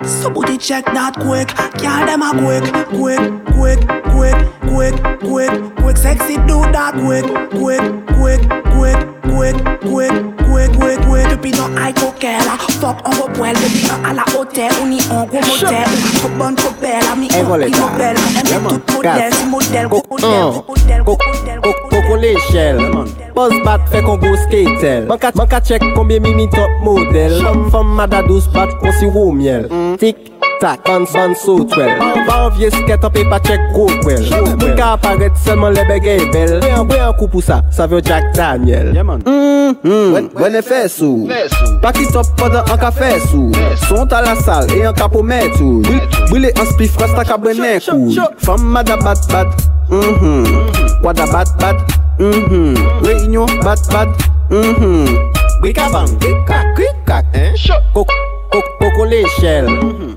Somebody 0.08 0.58
check 0.58 0.86
that 0.86 1.16
quick. 1.16 1.50
Girl 1.82 2.06
them 2.06 2.22
a 2.22 2.32
quick, 2.32 2.64
quick, 2.96 3.20
quick, 3.56 3.80
quick, 4.16 4.36
quick, 4.76 4.96
quick, 5.22 5.52
quick. 5.78 5.98
Sexy 5.98 6.36
do 6.48 6.62
that 6.72 6.94
quick, 7.00 7.26
quick, 7.56 7.82
quick, 8.20 8.42
quick, 8.76 8.98
quick, 9.32 9.56
quick, 9.82 10.16
quick, 10.44 10.72
quick, 10.78 11.00
quick. 11.08 11.30
Depuis 11.30 11.52
non 11.52 11.76
high 11.78 11.94
coquelle, 11.94 12.42
fuck 12.82 12.98
on 13.06 13.12
repoil. 13.12 13.54
Depuis 13.54 13.90
un 13.90 14.10
à 14.10 14.14
la 14.14 14.26
hôtel, 14.38 14.72
on 14.84 14.92
y 14.92 15.00
en 15.10 15.26
gros 15.26 15.40
motel. 15.40 15.88
Trop 16.20 16.30
bonne, 16.38 16.56
trop 16.56 16.74
belle, 16.82 17.04
ami, 17.12 17.30
on 17.34 17.60
y. 17.60 17.64
Elle 17.64 18.62
met 18.62 18.80
tout 18.86 18.96
modèle, 18.96 19.34
si 19.34 19.46
modèle, 19.46 19.88
gros 19.88 20.04
modèle, 20.10 20.64
modèle, 20.68 21.04
gros 21.04 21.18
modèle. 21.18 21.62
L'échelle 22.22 22.80
Boss 23.36 23.52
bat 23.66 23.80
fait 23.92 24.02
qu'on 24.02 24.18
go 24.18 24.28
skatel 24.38 25.08
ka 25.50 25.60
check 25.60 25.82
combien 25.96 26.20
mimi 26.20 26.48
top 26.50 26.70
modèle 26.84 27.42
Femme 27.72 28.06
bat 28.08 28.24
kon 28.80 28.92
si 29.00 29.06
miel 29.34 29.68
Tic 30.00 30.16
tak, 30.62 30.84
ban 30.86 31.06
ban 31.14 31.36
sou 31.36 31.64
twel. 31.70 31.92
Ban 32.28 32.50
vye 32.58 32.70
sket 32.74 33.04
an 33.06 33.14
pe 33.14 33.24
pa 33.30 33.40
chek 33.46 33.62
go 33.76 33.88
kwel. 34.04 34.24
Mwen 34.56 34.76
ka 34.78 34.94
aparet 34.96 35.36
selman 35.46 35.76
lebe 35.76 36.00
gey 36.04 36.22
e 36.24 36.30
bel. 36.34 36.58
Mwen 36.62 37.00
an, 37.00 37.10
an 37.10 37.16
kou 37.20 37.30
pou 37.32 37.44
sa, 37.46 37.62
sa 37.76 37.88
vyo 37.90 38.02
Jack 38.04 38.32
Daniel. 38.38 38.92
Mwen 38.96 40.58
e 40.60 40.64
fè 40.66 40.86
sou. 40.92 41.30
Pakitop 41.84 42.34
padan 42.40 42.68
an 42.72 42.82
ka 42.82 42.92
fè 42.96 43.16
sou. 43.28 43.52
Sont 43.88 44.14
a 44.16 44.22
la 44.26 44.36
sal 44.42 44.70
e 44.76 44.84
an 44.88 44.96
ka 44.98 45.10
pou 45.12 45.26
mè 45.26 45.42
tou 45.58 45.82
Bwile 46.30 46.52
an 46.60 46.70
spi 46.74 46.88
fras 46.92 47.14
tak 47.16 47.32
a 47.34 47.40
bwene 47.42 47.78
kou 47.86 48.10
Fam 48.46 48.70
mada 48.74 48.98
bat 49.04 49.22
bat. 49.32 49.68
Mm-hmm. 49.90 51.04
Wada 51.06 51.28
bat 51.32 51.50
bat. 51.62 51.98
Mm-hmm. 52.20 53.04
Reynyon 53.06 53.60
bat 53.64 53.82
bat. 53.94 54.10
Mm-hmm. 54.50 55.18
Bwika 55.62 55.90
bang, 55.94 56.10
bwika 56.20 56.64
kwika 56.76 57.24
Koko 57.94 58.35
Coco 58.80 59.06
l'échelle 59.06 59.68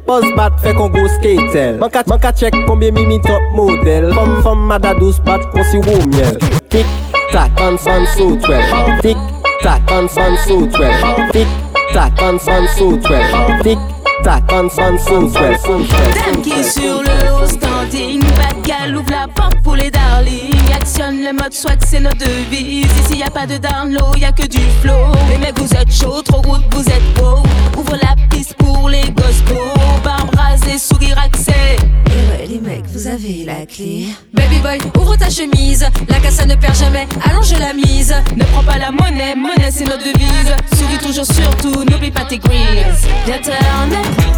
Boss 0.07 0.25
bat 0.37 0.51
fait 0.63 0.75
qu'on 0.75 0.89
go 0.89 1.07
skatel 1.09 1.79
Man 1.79 1.91
ka, 1.91 2.33
check 2.33 2.55
combien 2.67 2.91
mimi 2.91 3.21
top 3.21 3.43
modèle 3.55 4.13
Femme 4.15 4.43
femme 4.43 4.67
mada 4.67 4.95
douce 4.95 5.21
bat 5.21 5.41
kon 5.53 5.63
si 5.65 5.79
roux 5.79 6.07
miel. 6.07 6.39
Tic 6.71 6.87
tac 7.33 7.55
ban 7.57 7.77
ban 7.85 8.07
so 8.17 8.37
twel. 8.37 8.63
Tic 9.03 9.17
tac 9.63 9.83
ban 9.87 10.07
ban 10.15 10.37
so 10.47 10.67
twel. 10.67 10.93
Tic 11.33 11.47
tac 11.93 12.15
ban 12.17 12.39
ban 12.47 12.67
so 12.77 12.97
twel. 12.97 13.23
Tic 13.63 13.79
tac 14.23 14.47
ban 14.49 14.69
ban 14.77 14.99
so 14.99 15.29
twel. 15.29 15.57
Dame 15.65 16.43
qui 16.43 16.53
est 16.53 16.63
sur 16.63 17.03
le 17.03 17.33
haut 17.35 17.47
standing. 17.47 18.21
Bad 18.21 18.63
gal 18.65 18.97
ouvre 18.97 19.11
la 19.11 19.27
porte 19.35 19.63
pour 19.63 19.77
les 19.77 19.91
darlings 19.91 20.58
Actionne 20.89 21.23
le 21.23 21.35
mode 21.35 21.53
swag 21.53 21.79
c'est 21.87 22.01
notre 22.01 22.17
devise 22.17 22.87
Ici 23.05 23.19
y 23.19 23.23
a 23.23 23.29
pas 23.29 23.47
de 23.47 23.59
down 23.59 23.93
low, 23.93 24.17
y 24.17 24.25
a 24.25 24.33
que 24.33 24.47
du 24.47 24.61
flow. 24.81 25.13
Les 25.29 25.37
mecs 25.37 25.59
vous 25.59 25.71
êtes 25.75 25.93
chaud, 25.93 26.23
trop 26.23 26.41
route 26.41 26.63
vous 26.71 26.81
êtes 26.81 27.15
beau. 27.15 27.43
Ouvre 27.77 27.99
la 28.01 28.15
piste 28.31 28.55
pour 28.55 28.89
les 28.89 29.03
gospel 29.11 29.59
Barbe 30.03 30.35
rasée, 30.35 30.79
sourire 30.79 31.19
accès 31.23 31.77
Et 32.07 32.41
ouais, 32.41 32.47
les 32.49 32.59
mecs, 32.59 32.87
vous 32.87 33.07
avez 33.07 33.45
la 33.45 33.67
clé. 33.67 34.07
Baby 34.33 34.61
boy, 34.61 34.79
ouvre 34.99 35.15
ta 35.17 35.29
chemise. 35.29 35.87
La 36.09 36.21
casse 36.21 36.47
ne 36.47 36.55
perd 36.55 36.75
jamais, 36.75 37.07
allonge 37.23 37.53
la 37.59 37.75
mise. 37.75 38.15
Ne 38.35 38.45
prends 38.45 38.65
pas 38.65 38.79
la 38.79 38.91
monnaie, 38.91 39.35
monnaie 39.35 39.71
c'est 39.71 39.85
notre 39.85 40.05
devise 40.05 40.57
Souris 40.75 40.99
toujours 41.03 41.27
surtout, 41.27 41.85
n'oublie 41.85 42.11
pas 42.11 42.25
tes 42.25 42.39
greens 42.39 42.97
Viens 43.27 43.37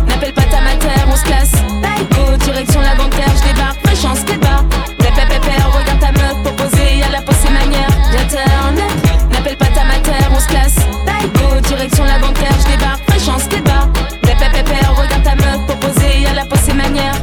n'appelle 0.09 0.35
pas 0.35 0.43
ta 0.43 0.61
mater, 0.63 1.01
on 1.07 1.17
se 1.17 1.23
classe 1.23 1.53
Go, 2.11 2.37
direction 2.45 2.81
la 2.81 2.97
bancaire, 2.97 3.33
je 3.37 3.53
débarque, 3.53 3.79
fraîche 3.85 4.05
en 4.05 4.17
skatebar 4.17 4.65
Pépé 4.99 5.23
pépé, 5.29 5.55
regarde 5.73 6.01
ta 6.01 6.13
meuf 6.13 6.40
proposée, 6.43 6.99
y'a 6.99 7.09
la 7.11 7.23
poste 7.23 7.51
manière 7.51 7.89
net, 8.13 8.37
n'appelle 9.31 9.57
pas 9.57 9.67
ta 9.67 9.85
mater, 9.85 10.27
on 10.35 10.41
se 10.41 10.49
classe 10.49 10.77
Go, 11.35 11.61
direction 11.69 12.05
la 12.05 12.19
bancaire, 12.19 12.53
je 12.65 12.77
débarque, 12.77 13.03
fraîche 13.09 13.29
en 13.29 13.39
skatebar 13.39 13.89
Pépé 14.23 14.47
pépé, 14.53 14.77
regarde 14.97 15.23
ta 15.23 15.35
meuf 15.35 15.67
proposée, 15.67 16.21
y'a 16.23 16.35
la 16.35 16.47
poste 16.47 16.75
manière 16.75 17.15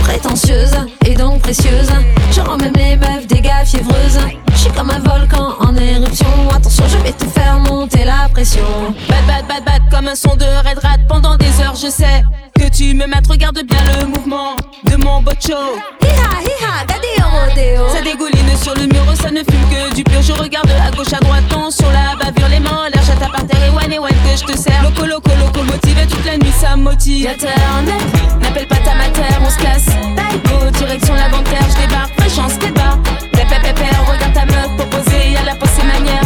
Prétentieuse 0.00 0.76
et 1.04 1.14
donc 1.14 1.42
précieuse. 1.42 1.90
Je 2.30 2.40
rends 2.40 2.56
même 2.56 2.72
les 2.76 2.96
meufs 2.96 3.26
des 3.26 3.40
gars 3.40 3.64
fiévreuses. 3.64 4.20
Je 4.52 4.56
suis 4.56 4.70
comme 4.70 4.90
un 4.90 5.00
volcan 5.00 5.56
en 5.60 5.74
éruption. 5.74 6.26
Attention, 6.54 6.84
je 6.88 6.96
vais 6.98 7.12
te 7.12 7.24
faire 7.24 7.58
monter 7.58 8.04
la 8.04 8.28
pression. 8.28 8.62
Bad 9.08 9.26
bad 9.26 9.48
bad 9.48 9.64
bad 9.64 9.82
comme 9.90 10.06
un 10.06 10.14
son 10.14 10.36
de 10.36 10.44
red 10.44 10.78
rat 10.78 10.98
pendant 11.08 11.36
des 11.36 11.60
heures 11.60 11.74
je 11.74 11.88
sais 11.88 12.22
que 12.58 12.68
tu 12.68 12.94
me 12.94 13.06
mates 13.06 13.26
regarde 13.26 13.62
bien 13.62 13.78
le 13.98 14.06
mouvement 14.06 14.56
de 14.84 14.96
mon 14.96 15.22
bocho. 15.22 15.56
Hiha 16.02 16.40
hiha, 16.42 16.84
daddy 16.86 17.22
en 17.22 17.48
rodéo. 17.48 17.88
Ça 17.92 18.02
dégouline 18.02 18.56
sur 18.62 18.74
le 18.74 18.86
mur, 18.86 19.04
ça 19.20 19.30
ne 19.30 19.38
fume 19.38 19.68
que 19.70 19.94
du 19.94 20.04
pur. 20.04 20.22
Je 20.22 20.32
regarde 20.32 20.70
à 20.70 20.90
gauche 20.90 21.12
à 21.12 21.18
droite, 21.18 21.46
tension 21.48 21.86
la 21.90 22.16
bavure 22.16 22.48
Les 22.48 22.60
mains 22.60 22.86
en 22.86 22.88
l'air, 22.88 23.02
à 23.10 23.28
par 23.30 23.46
terre 23.46 23.60
et 23.64 23.70
one 23.70 23.92
et 23.92 23.98
one 23.98 24.08
que 24.08 24.38
je 24.38 24.44
te 24.44 24.56
sers. 24.56 24.82
Loco 24.82 25.06
loco 25.06 25.30
loco 25.38 25.62
motivé 25.62 26.06
toute 26.06 26.24
la 26.24 26.38
nuit 26.38 26.52
ça 26.58 26.76
me 26.76 26.82
motive. 26.82 27.28
N'appelle 28.40 28.66
pas 28.66 28.76
ta 28.76 28.94
mater, 28.94 29.34
on 29.44 29.50
se 29.50 29.58
casse. 29.58 29.86
Go, 30.44 30.70
direction 30.78 31.14
la 31.14 31.28
bancaire, 31.28 31.66
je 31.70 31.86
débarque, 31.86 32.12
fraîche 32.18 32.38
en 32.38 32.48
skatebar 32.48 32.98
Pépé 33.32 33.56
pépé, 33.62 33.84
regarde 34.06 34.32
ta 34.34 34.44
meuf 34.44 34.76
proposée, 34.76 35.32
y'a 35.32 35.44
la 35.44 35.54
poste 35.54 35.82
manière 35.84 36.20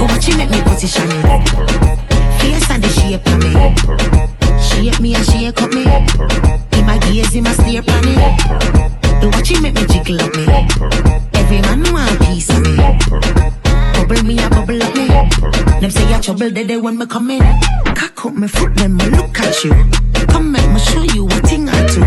Oh, 0.00 0.06
what 0.06 0.22
she 0.22 0.36
make 0.36 0.50
me 0.50 0.60
position 0.62 1.08
it. 1.08 1.24
Face 2.40 2.70
and 2.70 2.84
the 2.84 2.88
shape 2.88 3.26
of 3.26 3.38
me. 3.40 3.52
Shape 4.60 5.00
me 5.00 5.14
and 5.14 5.24
shake 5.24 5.62
up 5.62 5.72
me. 5.72 5.84
In 6.78 6.84
my 6.84 6.98
gaze, 6.98 7.34
in 7.34 7.44
my 7.44 7.52
stare 7.52 7.82
on 7.88 8.04
me. 8.04 8.16
Oh, 9.22 9.30
what 9.32 9.46
she 9.46 9.58
make 9.60 9.74
me 9.74 9.86
jiggle 9.86 10.20
up 10.20 10.36
me. 10.36 10.44
Every 11.34 11.60
man 11.62 11.82
want 11.90 12.20
piece 12.20 12.50
of 12.50 12.60
me. 12.60 12.76
Bubble 13.94 14.22
me, 14.24 14.38
I 14.38 14.48
bubble 14.50 14.82
up 14.82 14.94
me. 14.94 15.08
Them 15.80 15.90
say 15.90 16.14
I 16.14 16.20
trouble 16.20 16.50
they 16.50 16.64
day 16.64 16.76
when 16.76 16.98
me 16.98 17.06
come 17.06 17.30
in. 17.30 17.40
Cock 17.94 18.26
up 18.26 18.34
my 18.34 18.46
foot, 18.46 18.74
then 18.76 18.94
me 18.94 19.06
look 19.06 19.40
at 19.40 19.64
you. 19.64 19.72
Come 20.28 20.52
make 20.52 20.68
me 20.70 20.78
show 20.80 21.02
you 21.02 21.24
what 21.24 21.42
thing 21.46 21.68
I 21.68 21.86
do. 21.86 22.02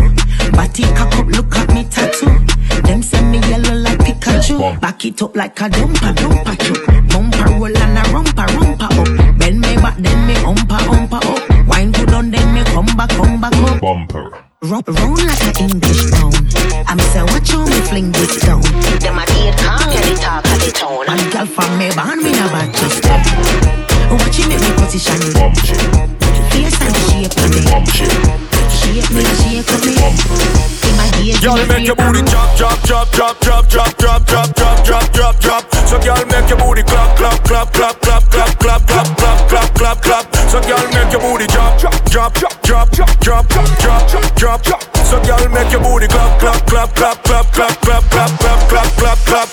Body 0.52 0.84
cock 0.94 1.16
up, 1.16 1.26
look 1.26 1.56
at 1.56 1.68
me 1.74 1.84
tattoo. 1.90 2.51
Them 2.84 3.02
send 3.02 3.30
me 3.30 3.38
yellow 3.48 3.74
like 3.76 3.98
Pikachu. 3.98 4.80
Back 4.80 5.04
it 5.04 5.22
up 5.22 5.36
like 5.36 5.60
a 5.60 5.68
dumper, 5.68 6.12
dumper 6.14 6.56
truck. 6.58 6.86
Bumper 7.08 7.50
roll 7.58 7.76
and 7.76 7.98
a 7.98 8.02
rumper, 8.12 8.46
rumper 8.56 8.88
up. 8.90 9.38
Bend 9.38 9.60
me 9.60 9.76
back, 9.76 9.96
then 9.98 10.26
me 10.26 10.34
umpa, 10.34 10.78
umpa 10.88 11.18
up. 11.22 11.68
Wine 11.68 11.92
good 11.92 12.12
on, 12.12 12.30
then 12.30 12.54
me 12.54 12.62
come 12.64 12.86
back, 12.96 13.10
come 13.10 13.40
back 13.40 13.54
up. 13.54 13.80
Bumper. 13.80 14.44
Round, 14.62 14.88
round 14.88 15.18
like 15.26 15.60
an 15.60 15.70
English 15.70 16.10
town. 16.12 16.32
I'm 16.86 16.98
say, 17.10 17.22
watch 17.22 17.50
how 17.50 17.64
me 17.66 17.80
fling 17.90 18.12
this 18.12 18.40
down. 18.42 18.62
Them 19.02 19.18
a 19.18 19.24
hate 19.32 19.56
can't 19.58 19.92
get 19.92 20.06
it 20.06 20.18
talk 20.20 20.44
of 20.46 20.58
the 20.62 20.70
town. 20.70 21.04
And 21.08 21.32
girl 21.32 21.46
from 21.46 21.78
me 21.78 21.90
born 21.90 22.22
me 22.22 22.30
never 22.30 22.70
trust 22.70 23.02
them. 23.02 23.22
Watch 24.12 24.38
you 24.38 24.46
make 24.48 24.60
me 24.60 24.70
position 24.78 25.18
you. 25.18 25.50
Face 26.54 26.78
and 26.78 26.96
shape 27.10 27.34
me. 27.50 27.62
Shape 28.70 29.10
me, 29.10 29.24
shape 29.42 29.72
me. 29.82 29.94
In 29.98 30.71
my 31.50 31.66
make 31.66 31.86
your 31.86 31.96
booty 31.96 32.22
drop, 32.22 32.56
drop, 32.56 32.78
drop, 32.82 33.10
drop, 33.10 33.40
drop, 33.40 33.68
drop, 33.68 33.96
drop, 33.96 34.24
drop, 34.26 34.54
drop, 34.54 34.84
drop, 34.84 35.12
drop, 35.12 35.40
drop. 35.40 35.74
So 35.90 35.98
girl, 35.98 36.24
make 36.26 36.48
your 36.48 36.58
booty 36.58 36.82
clap, 36.84 37.16
clap, 37.16 37.42
clap, 37.42 37.72
clap, 37.72 38.00
clap, 38.00 38.22
clap, 38.30 38.58
clap, 38.58 38.86
clap, 38.86 39.06
clap, 39.18 39.48
clap, 39.48 39.74
clap, 39.74 40.02
clap. 40.02 40.36
So 40.50 40.60
girl, 40.62 40.86
make 40.94 41.10
your 41.10 41.20
booty 41.20 41.46
drop, 41.48 41.80
drop, 41.80 42.04
drop, 42.04 42.34
drop, 42.34 42.62
drop, 42.62 42.90
drop, 42.90 43.48
drop, 43.50 44.34
drop, 44.36 44.62
drop. 44.62 44.96
So 45.04 45.20
girl, 45.24 45.48
make 45.48 45.72
your 45.72 45.82
booty 45.82 46.06
clap, 46.06 46.38
clap, 46.38 46.66
clap, 46.66 46.94
clap, 46.94 47.22
clap, 47.24 47.46
clap, 47.50 47.80
clap, 47.80 48.02
clap, 48.10 48.30
clap, 48.38 48.68
clap, 48.68 48.88
clap, 48.96 49.18
clap. 49.26 49.48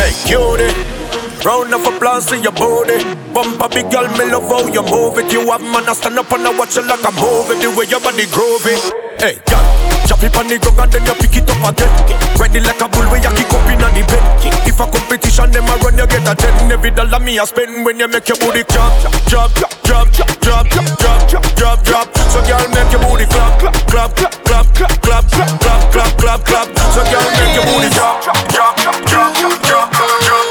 Hey, 0.00 0.12
cutie. 0.24 1.25
Round 1.46 1.70
of 1.70 1.86
applause 1.86 2.26
to 2.26 2.36
your 2.42 2.50
booty. 2.50 3.06
Bump 3.30 3.62
a 3.62 3.68
big 3.70 3.86
girl, 3.86 4.02
me 4.18 4.26
love 4.26 4.50
how 4.50 4.66
you 4.66 4.82
move 4.82 5.14
it. 5.22 5.30
You 5.30 5.46
have 5.46 5.62
man, 5.62 5.86
I 5.86 5.94
stand 5.94 6.18
up 6.18 6.26
and 6.34 6.42
I 6.42 6.50
watch 6.50 6.74
you 6.74 6.82
like 6.82 7.06
a 7.06 7.12
movie. 7.14 7.62
The 7.62 7.70
way 7.70 7.86
your 7.86 8.02
body 8.02 8.26
groovy. 8.34 8.74
Hey, 9.22 9.38
girl, 9.46 9.62
chop 10.10 10.26
it 10.26 10.34
on 10.34 10.50
the 10.50 10.58
ground 10.58 10.90
and 10.90 10.90
then 10.90 11.06
you 11.06 11.14
pick 11.22 11.38
it 11.38 11.46
up 11.46 11.62
again. 11.62 11.86
Ready 12.34 12.58
like 12.66 12.82
a 12.82 12.90
bull 12.90 13.06
when 13.14 13.22
you 13.22 13.30
kick 13.30 13.46
up 13.54 13.62
in 13.70 13.78
the 13.78 14.02
bed. 14.10 14.26
If 14.66 14.74
a 14.82 14.90
competition, 14.90 15.54
them 15.54 15.70
a 15.70 15.78
run, 15.86 15.94
you 15.94 16.10
get 16.10 16.26
a 16.26 16.34
ten. 16.34 16.66
Every 16.66 16.90
dollar 16.90 17.22
me 17.22 17.38
a 17.38 17.46
spend 17.46 17.86
when 17.86 18.02
you 18.02 18.10
make 18.10 18.26
your 18.26 18.42
booty 18.42 18.66
drop, 18.66 18.90
drop, 19.30 19.54
drop, 19.54 19.70
drop, 19.86 20.10
drop, 20.42 20.66
drop, 20.66 20.98
drop, 20.98 21.22
drop, 21.30 21.46
drop, 21.54 21.78
drop. 21.86 22.06
So 22.34 22.42
girl, 22.42 22.66
make 22.74 22.90
your 22.90 23.06
booty 23.06 23.30
clap, 23.30 23.54
clap, 23.86 24.10
clap, 24.18 24.34
clap, 24.42 24.66
clap, 24.74 24.98
clap, 24.98 25.24
clap, 25.30 25.54
clap, 25.62 25.82
clap, 25.94 26.10
clap, 26.18 26.18
clap, 26.18 26.40
clap. 26.42 26.66
So 26.90 27.06
girl, 27.06 27.22
make 27.38 27.54
your 27.54 27.62
booty 27.70 27.94
drop, 27.94 28.18
drop, 28.50 28.74
drop, 28.82 28.98
drop, 29.06 29.30
drop, 29.38 29.62
drop, 29.62 30.45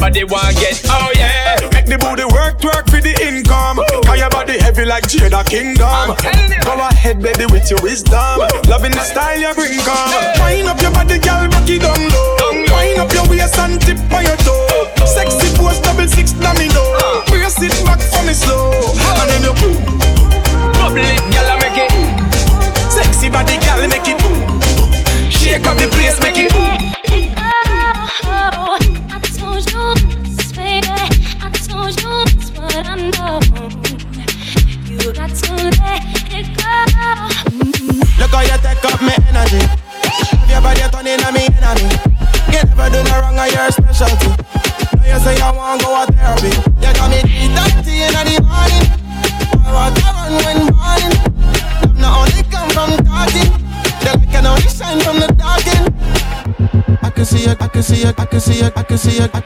body, 0.00 0.24
want 0.24 0.56
get. 0.56 0.80
Oh 0.88 1.12
yeah. 1.14 1.60
Make 1.76 1.86
the 1.86 1.98
booty 2.00 2.24
work, 2.24 2.56
work 2.64 2.88
for 2.88 3.00
the 3.04 3.12
income. 3.20 3.78
Cause 4.08 4.18
your 4.18 4.30
body 4.30 4.58
heavy 4.58 4.84
like 4.88 5.04
Jada 5.04 5.44
Kingdom. 5.44 6.16
Go 6.64 6.72
ahead, 6.80 7.20
baby, 7.20 7.44
with 7.52 7.68
your 7.70 7.78
wisdom. 7.84 8.40
Loving 8.66 8.96
the 8.96 9.04
style 9.04 9.36
you 9.38 9.52
bring, 9.52 9.76
come. 9.84 10.10
Wind 10.40 10.66
up 10.66 10.80
your 10.80 10.90
body, 10.90 11.20
girl, 11.20 11.44
rock 11.52 11.68
it 11.68 11.84
down 11.84 12.00
low. 12.00 12.64
Wind 12.72 12.98
up 12.98 13.12
your 13.12 13.28
waist 13.28 13.58
and 13.60 13.76
tip 13.80 14.00
by 14.08 14.24
your 14.24 14.39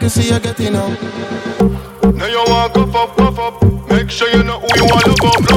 can 0.04 0.10
see 0.10 0.34
it 0.34 0.42
getting 0.42 0.76
out. 0.76 1.00
Now 2.14 2.26
you 2.26 2.36
want 2.46 2.74
cuff 2.74 2.94
up, 2.94 3.16
cuff 3.16 3.38
up. 3.38 3.88
Make 3.88 4.10
sure 4.10 4.28
you 4.28 4.44
know 4.44 4.60
who 4.60 4.68
you 4.76 4.84
want 4.84 5.04
to 5.04 5.24
love 5.24 5.53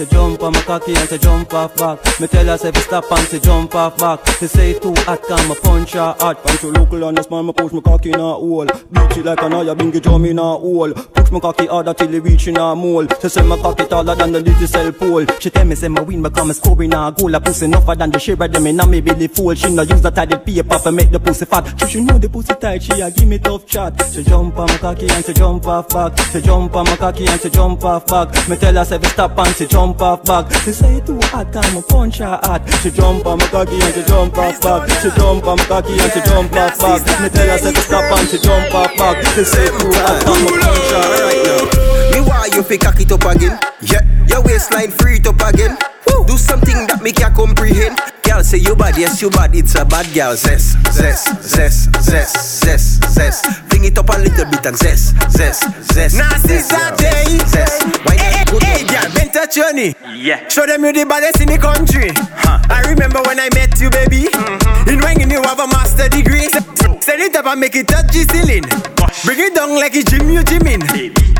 Say 0.00 0.06
jump 0.06 0.42
on 0.42 0.54
my 0.54 0.62
cocky 0.62 0.94
and 0.94 1.06
say 1.10 1.18
jump 1.18 1.52
off 1.52 1.76
back. 1.76 1.98
Me 2.20 2.26
tell 2.26 2.46
her 2.46 2.56
say 2.56 2.72
stop 2.72 3.12
and 3.12 3.28
say 3.28 3.38
jump 3.38 3.74
off 3.74 3.98
back. 3.98 4.26
She 4.38 4.46
say 4.46 4.72
too 4.78 4.94
hot, 5.00 5.22
come 5.24 5.46
me 5.46 5.54
punch 5.56 5.92
her 5.92 6.16
hot. 6.18 6.42
Punch 6.42 6.62
your 6.62 6.72
local 6.72 7.04
and 7.04 7.18
the 7.18 7.22
smile, 7.22 7.42
me 7.42 7.52
push 7.52 7.70
my 7.70 7.82
cocky 7.82 8.08
in 8.08 8.18
a 8.18 8.22
hole. 8.22 8.64
Beat 8.64 9.18
it 9.18 9.26
like 9.26 9.42
an 9.42 9.52
aya, 9.52 9.74
bingy 9.74 10.00
drum 10.00 10.24
in 10.24 10.38
a 10.38 10.42
hole. 10.42 10.94
Push 10.94 11.30
my 11.30 11.40
cocky 11.40 11.66
harder 11.66 11.92
till 11.92 12.14
it 12.14 12.22
reach 12.22 12.48
in 12.48 12.56
a 12.56 12.74
mole. 12.74 13.06
She 13.20 13.28
say 13.28 13.42
my 13.42 13.58
cocky 13.58 13.84
taller 13.84 14.14
than 14.14 14.32
the 14.32 14.40
little 14.40 14.66
cell 14.66 14.90
pole. 14.90 15.26
She 15.38 15.50
tell 15.50 15.66
me 15.66 15.74
say 15.74 15.88
my 15.88 16.00
win 16.00 16.22
become 16.22 16.50
a 16.50 16.82
in 16.82 16.94
a 16.94 17.12
goal. 17.12 17.34
A 17.34 17.38
pussy 17.38 17.66
enougher 17.66 17.94
than 17.94 18.10
the 18.10 18.32
of 18.32 18.52
them 18.52 18.66
in 18.68 18.80
a 18.80 18.86
me 18.86 19.02
belly 19.02 19.28
full. 19.28 19.54
She 19.54 19.70
no 19.74 19.82
use 19.82 20.00
the 20.00 20.10
tidy 20.10 20.38
paper 20.38 20.78
for 20.78 20.92
make 20.92 21.10
the 21.10 21.20
pussy 21.20 21.44
fat. 21.44 21.78
She 21.78 21.86
she 21.88 22.00
know 22.00 22.16
the 22.16 22.30
pussy 22.30 22.54
tight, 22.54 22.82
she 22.82 22.98
a 23.02 23.10
give 23.10 23.28
me 23.28 23.38
tough 23.38 23.66
chat. 23.66 24.02
She 24.10 24.22
jump 24.22 24.56
on 24.56 24.66
my 24.66 24.78
cocky 24.78 25.10
and 25.10 25.22
she 25.22 25.34
jump 25.34 25.66
off 25.66 25.90
back. 25.90 26.18
She 26.32 26.40
jump 26.40 26.74
on 26.74 26.86
my 26.86 26.96
cocky 26.96 27.26
and 27.26 27.38
she 27.38 27.50
jump 27.50 27.84
off 27.84 28.06
back. 28.06 28.48
Me 28.48 28.56
tell 28.56 28.72
her 28.72 28.84
say 28.86 28.98
stop 29.02 29.36
and 29.36 29.54
she 29.56 29.66
jump 29.66 29.89
off 29.98 30.22
back. 30.24 30.52
She 30.62 30.72
say 30.72 30.96
it 30.96 31.06
too 31.06 31.18
hot, 31.34 31.50
time 31.52 31.74
me 31.74 31.82
punch 31.88 32.18
her 32.18 32.38
hot. 32.42 32.62
She 32.82 32.90
jump 32.90 33.26
on 33.26 33.38
my 33.38 33.46
cocky 33.48 33.80
and 33.80 33.94
she 33.94 34.02
jump 34.04 34.36
off 34.36 34.60
back. 34.60 34.90
She 35.00 35.10
jump 35.16 35.46
on 35.46 35.56
my 35.56 35.64
cocky 35.64 35.98
and 35.98 36.12
she 36.12 36.20
jump 36.22 36.52
off 36.52 36.78
back. 36.78 37.00
Me 37.22 37.28
tell 37.28 37.48
her 37.48 37.58
say 37.58 37.72
fi 37.72 37.80
stop 37.80 38.18
and 38.18 38.28
she 38.28 38.38
jump 38.38 38.74
off 38.74 38.92
back. 38.96 39.24
She 39.34 39.44
say 39.44 39.64
it 39.66 39.74
too 39.80 39.90
hot, 39.96 40.20
time 40.22 40.44
me 40.44 40.52
punch 40.60 40.92
her 40.92 41.06
right 41.24 41.42
now. 41.48 41.64
Me 42.12 42.20
why 42.28 42.48
you 42.52 42.62
fi 42.62 42.76
cock 42.76 43.00
it 43.00 43.10
up 43.10 43.24
again. 43.24 43.58
Yeah, 43.80 44.04
your 44.28 44.42
waistline 44.42 44.90
free 44.90 45.16
it 45.16 45.26
up 45.26 45.40
again. 45.40 45.76
Do 46.26 46.36
something 46.36 46.86
that 46.86 47.02
me 47.02 47.10
can 47.10 47.34
comprehend. 47.34 47.98
Girl 48.30 48.44
say 48.44 48.58
you 48.58 48.76
bad, 48.76 48.96
yes 48.96 49.20
you 49.20 49.28
bad. 49.28 49.54
It's 49.56 49.74
a 49.74 49.84
bad 49.84 50.06
girl. 50.14 50.36
Zest, 50.36 50.78
zest, 50.92 51.42
zest, 51.42 51.90
zest, 52.00 52.62
zest, 52.62 53.04
zest. 53.10 53.44
Fling 53.68 53.84
it 53.86 53.98
up 53.98 54.08
a 54.08 54.18
little 54.20 54.44
bit 54.46 54.64
and 54.66 54.76
zest, 54.78 55.16
zest, 55.32 55.66
zest. 55.92 56.16
Nasty 56.16 56.58
Saturday. 56.58 57.38
Zest. 57.50 57.82
Why 58.06 58.14
Hey, 58.14 58.44
good 58.46 58.62
hey, 58.62 58.86
girl, 58.86 59.10
been 59.14 59.30
touch 59.32 59.56
journey. 59.56 59.94
Yeah. 60.14 60.46
Show 60.48 60.64
them 60.66 60.84
you 60.84 60.92
the 60.92 61.06
baddest 61.06 61.40
in 61.40 61.48
the 61.48 61.58
country. 61.58 62.10
Huh. 62.14 62.60
I 62.70 62.82
remember 62.88 63.20
when 63.26 63.40
I 63.40 63.48
met 63.52 63.80
you, 63.80 63.90
baby. 63.90 64.30
Mhm. 64.30 64.88
In 64.88 65.00
when 65.00 65.28
you 65.28 65.42
have 65.42 65.58
a 65.58 65.66
master 65.66 66.08
degree. 66.08 66.48
Se- 66.50 67.00
Set 67.00 67.18
it 67.18 67.34
up 67.34 67.46
and 67.46 67.58
make 67.60 67.74
it 67.74 67.88
touch 67.88 68.12
the 68.14 68.22
ceiling. 68.30 68.62
Bring 69.24 69.40
it 69.40 69.54
down 69.56 69.74
like 69.74 69.96
a 69.96 70.04
gym 70.04 70.30
you 70.30 70.44
gym 70.44 70.66
in. 70.68 70.80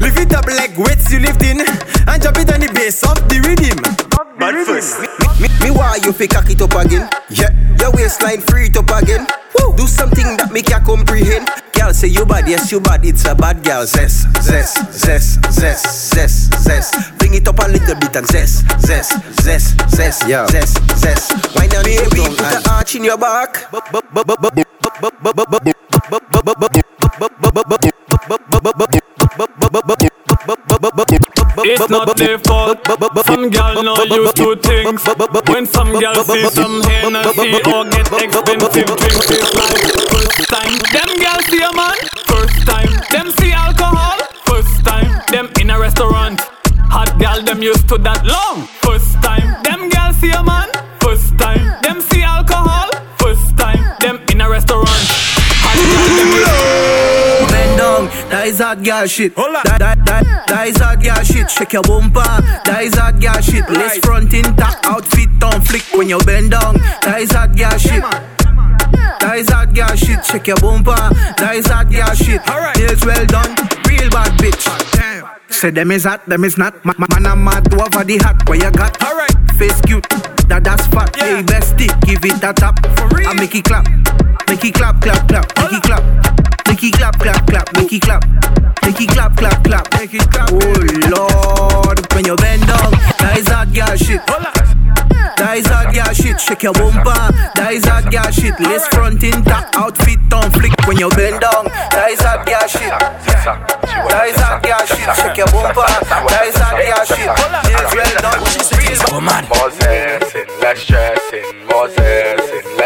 Lift 0.03 0.19
it 0.19 0.35
up 0.35 0.47
like 0.47 0.77
weights 0.77 1.13
you 1.13 1.21
lifting. 1.21 1.61
And 1.61 2.21
drop 2.21 2.37
it 2.39 2.51
on 2.53 2.61
the 2.61 2.71
bass 2.75 3.05
of 3.05 3.17
the 3.29 3.39
rhythm. 3.47 4.10
But 4.41 4.55
first, 4.65 4.99
me, 5.01 5.07
me, 5.39 5.49
me 5.65 5.71
why 5.71 5.99
you 6.03 6.13
fi 6.13 6.27
cock 6.27 6.49
it 6.49 6.63
up 6.63 6.73
again? 6.75 7.09
Yeah, 7.29 7.51
your 7.79 7.93
waistline 7.93 8.41
free 8.41 8.67
it 8.73 8.77
up 8.79 8.89
again. 9.03 9.27
Woo. 9.55 9.77
Do 9.77 9.87
something 9.87 10.37
that 10.39 10.51
me 10.51 10.63
can 10.63 10.83
comprehend. 10.83 11.47
Girl 11.77 11.93
say 11.93 12.09
you 12.09 12.25
bad, 12.25 12.49
yes 12.49 12.73
you 12.73 12.81
bad. 12.81 13.05
It's 13.05 13.27
a 13.27 13.35
bad 13.35 13.63
girl. 13.63 13.85
Zest, 13.85 14.33
zest, 14.43 14.81
zest, 14.93 15.45
zest, 15.53 16.13
zest, 16.15 16.55
zest. 16.59 17.19
Bring 17.19 17.35
it 17.35 17.47
up 17.49 17.59
a 17.59 17.69
little 17.69 17.95
bit 17.97 18.17
and 18.17 18.27
zest, 18.27 18.65
zest, 18.81 19.13
zest, 19.43 19.77
zest, 19.91 20.27
Yeah. 20.27 20.47
zest, 20.47 20.81
zest. 20.97 21.33
Why 21.55 21.67
not 21.67 21.85
baby 21.85 22.05
put 22.09 22.37
the 22.39 22.69
arch 22.73 22.95
in 22.97 23.05
your 23.05 23.19
back? 23.19 23.69
It's 31.65 31.89
not 31.89 32.17
their 32.17 32.39
fault. 32.39 32.79
Some 33.27 33.51
gal 33.51 33.83
not 33.83 34.09
used 34.09 34.37
to 34.37 34.57
things. 34.57 35.05
When 35.49 35.67
some 35.67 35.99
gal 35.99 36.15
see 36.25 36.49
some 36.49 36.83
Hennessy 36.83 37.63
or 37.73 37.85
get 37.85 38.09
expensive 38.25 38.91
drinks, 38.97 39.31
it's 39.31 39.55
like 39.55 39.81
first 40.11 40.49
time. 40.49 40.75
Them 40.95 41.11
gal 41.19 41.41
see 41.49 41.63
a 41.63 41.73
man. 41.73 41.97
First 42.27 42.67
time. 42.67 42.93
Them 43.11 43.31
see 43.39 43.53
alcohol. 43.53 44.19
First 44.47 44.85
time. 44.85 45.23
Them 45.31 45.49
in 45.61 45.71
a 45.71 45.79
restaurant. 45.79 46.41
Hot 46.91 47.19
gal 47.19 47.43
them 47.43 47.63
used 47.63 47.89
to 47.89 47.99
that 47.99 48.25
long. 48.27 48.67
First 48.83 49.13
time. 49.23 49.63
Them 49.63 49.89
gal 49.89 50.13
see 50.15 50.31
a 50.31 50.43
man. 50.43 50.50
That 58.61 58.79
is 58.79 58.85
hot 58.85 58.85
girl 58.85 59.07
shit. 59.07 59.35
That, 59.37 59.77
that, 59.79 60.05
that, 60.05 60.47
that 60.49 60.69
is 60.69 60.77
hot 60.77 61.03
girl 61.03 61.23
shit. 61.25 61.51
Shake 61.51 61.73
your 61.73 61.83
bumper, 61.83 62.21
that 62.21 62.83
is 62.85 62.95
hot 62.95 63.21
girl 63.21 63.41
shit. 63.41 63.69
Lace 63.71 63.99
front 64.05 64.33
intact, 64.35 64.85
outfit 64.85 65.31
on 65.43 65.61
flick 65.63 65.85
when 65.97 66.09
you 66.09 66.19
bend 66.21 66.53
down. 66.53 66.77
That 67.03 67.21
is 67.21 67.33
hot 67.33 67.57
girl 67.57 67.77
shit. 67.79 68.03
That 69.21 69.37
is 69.37 69.49
hot 69.49 69.73
girl 69.75 69.95
shit. 69.97 70.25
Shake 70.25 70.47
your 70.49 70.61
bumper, 70.61 70.93
that 71.41 71.57
is 71.57 71.67
hot 71.67 71.89
girl 71.91 72.13
shit. 72.15 72.41
Nails 72.77 73.05
well 73.05 73.27
done, 73.27 73.51
real 73.89 74.09
bad 74.13 74.33
bitch. 74.37 74.65
Say 75.49 75.71
them 75.71 75.91
is 75.91 76.05
hot, 76.05 76.25
them 76.27 76.45
is 76.45 76.57
not. 76.57 76.85
Ma- 76.85 76.95
ma- 76.99 77.07
Man, 77.11 77.27
I'm 77.27 77.45
mad 77.45 77.73
over 77.75 78.05
the 78.05 78.19
hat. 78.19 78.49
Where 78.49 78.59
you 78.59 78.71
got? 78.71 78.97
Alright. 79.03 79.35
Face 79.57 79.81
cute, 79.83 80.07
that 80.51 80.65
that's 80.65 80.87
fat. 80.89 81.15
Hey, 81.15 81.43
bestie, 81.43 81.89
give 82.03 82.25
it 82.27 82.43
a 82.43 82.53
tap. 82.53 82.75
For 82.99 83.07
real. 83.17 83.29
I 83.29 83.35
make 83.35 83.55
it 83.55 83.65
clap, 83.65 83.87
make 84.51 84.65
it 84.65 84.75
clap, 84.75 85.01
clap, 85.01 85.27
clap, 85.29 85.47
make 85.57 85.73
it 85.73 85.83
clap. 85.83 86.03
Make 86.67 86.83
it 86.85 86.93
clap, 86.95 87.19
clap, 87.19 87.47
clap, 87.47 87.73
make 87.75 87.93
it 87.93 88.03
clap. 88.03 88.23
Make 88.83 89.01
it 89.01 89.09
clap, 89.11 89.37
clap, 89.37 89.65
clap, 89.65 89.87
make 89.95 90.15
it 90.15 90.27
clap. 90.31 90.51
Oh 90.53 90.59
Lord, 91.09 91.99
when 92.15 92.25
you 92.27 92.37
bend 92.37 92.67
down, 92.67 92.91
that 93.23 93.39
is 93.39 93.49
hot 93.49 93.73
girl 93.73 93.97
shit. 93.97 94.21
That 95.51 95.59
is 95.59 95.67
hot 95.67 95.91
girl 95.93 96.15
shit. 96.15 96.39
Shake 96.39 96.63
your 96.63 96.73
bumper, 96.75 97.11
that 97.59 97.75
is 97.75 97.83
hot 97.83 98.07
girl 98.07 98.31
shit. 98.31 98.55
Lace 98.63 98.87
front 98.95 99.19
intact, 99.19 99.75
outfit 99.75 100.23
on 100.31 100.47
flick 100.55 100.71
when 100.87 100.95
you 100.95 101.11
bend 101.11 101.43
down. 101.43 101.67
That 101.91 102.15
is 102.15 102.23
hot 102.23 102.47
girl 102.47 102.71
shit. 102.71 102.87
That 102.87 104.31
is 104.31 104.39
hot 104.39 104.63
girl 104.63 104.79
shit. 104.87 105.11
Shake 105.11 105.43
your 105.43 105.51
bumper, 105.51 105.83
that 105.83 106.47
is 106.47 106.55
hot 106.55 106.79
girl 106.79 107.03
shit. 107.03 107.27
Nails 107.67 107.91
well 107.99 108.15
done, 108.23 108.47
real 108.79 109.11
bad. 109.27 109.51
More 109.51 109.75
zesting, 109.75 110.47
less 110.63 110.87
stressing, 110.87 111.67
more 111.67 111.91
zesting, 111.91 112.00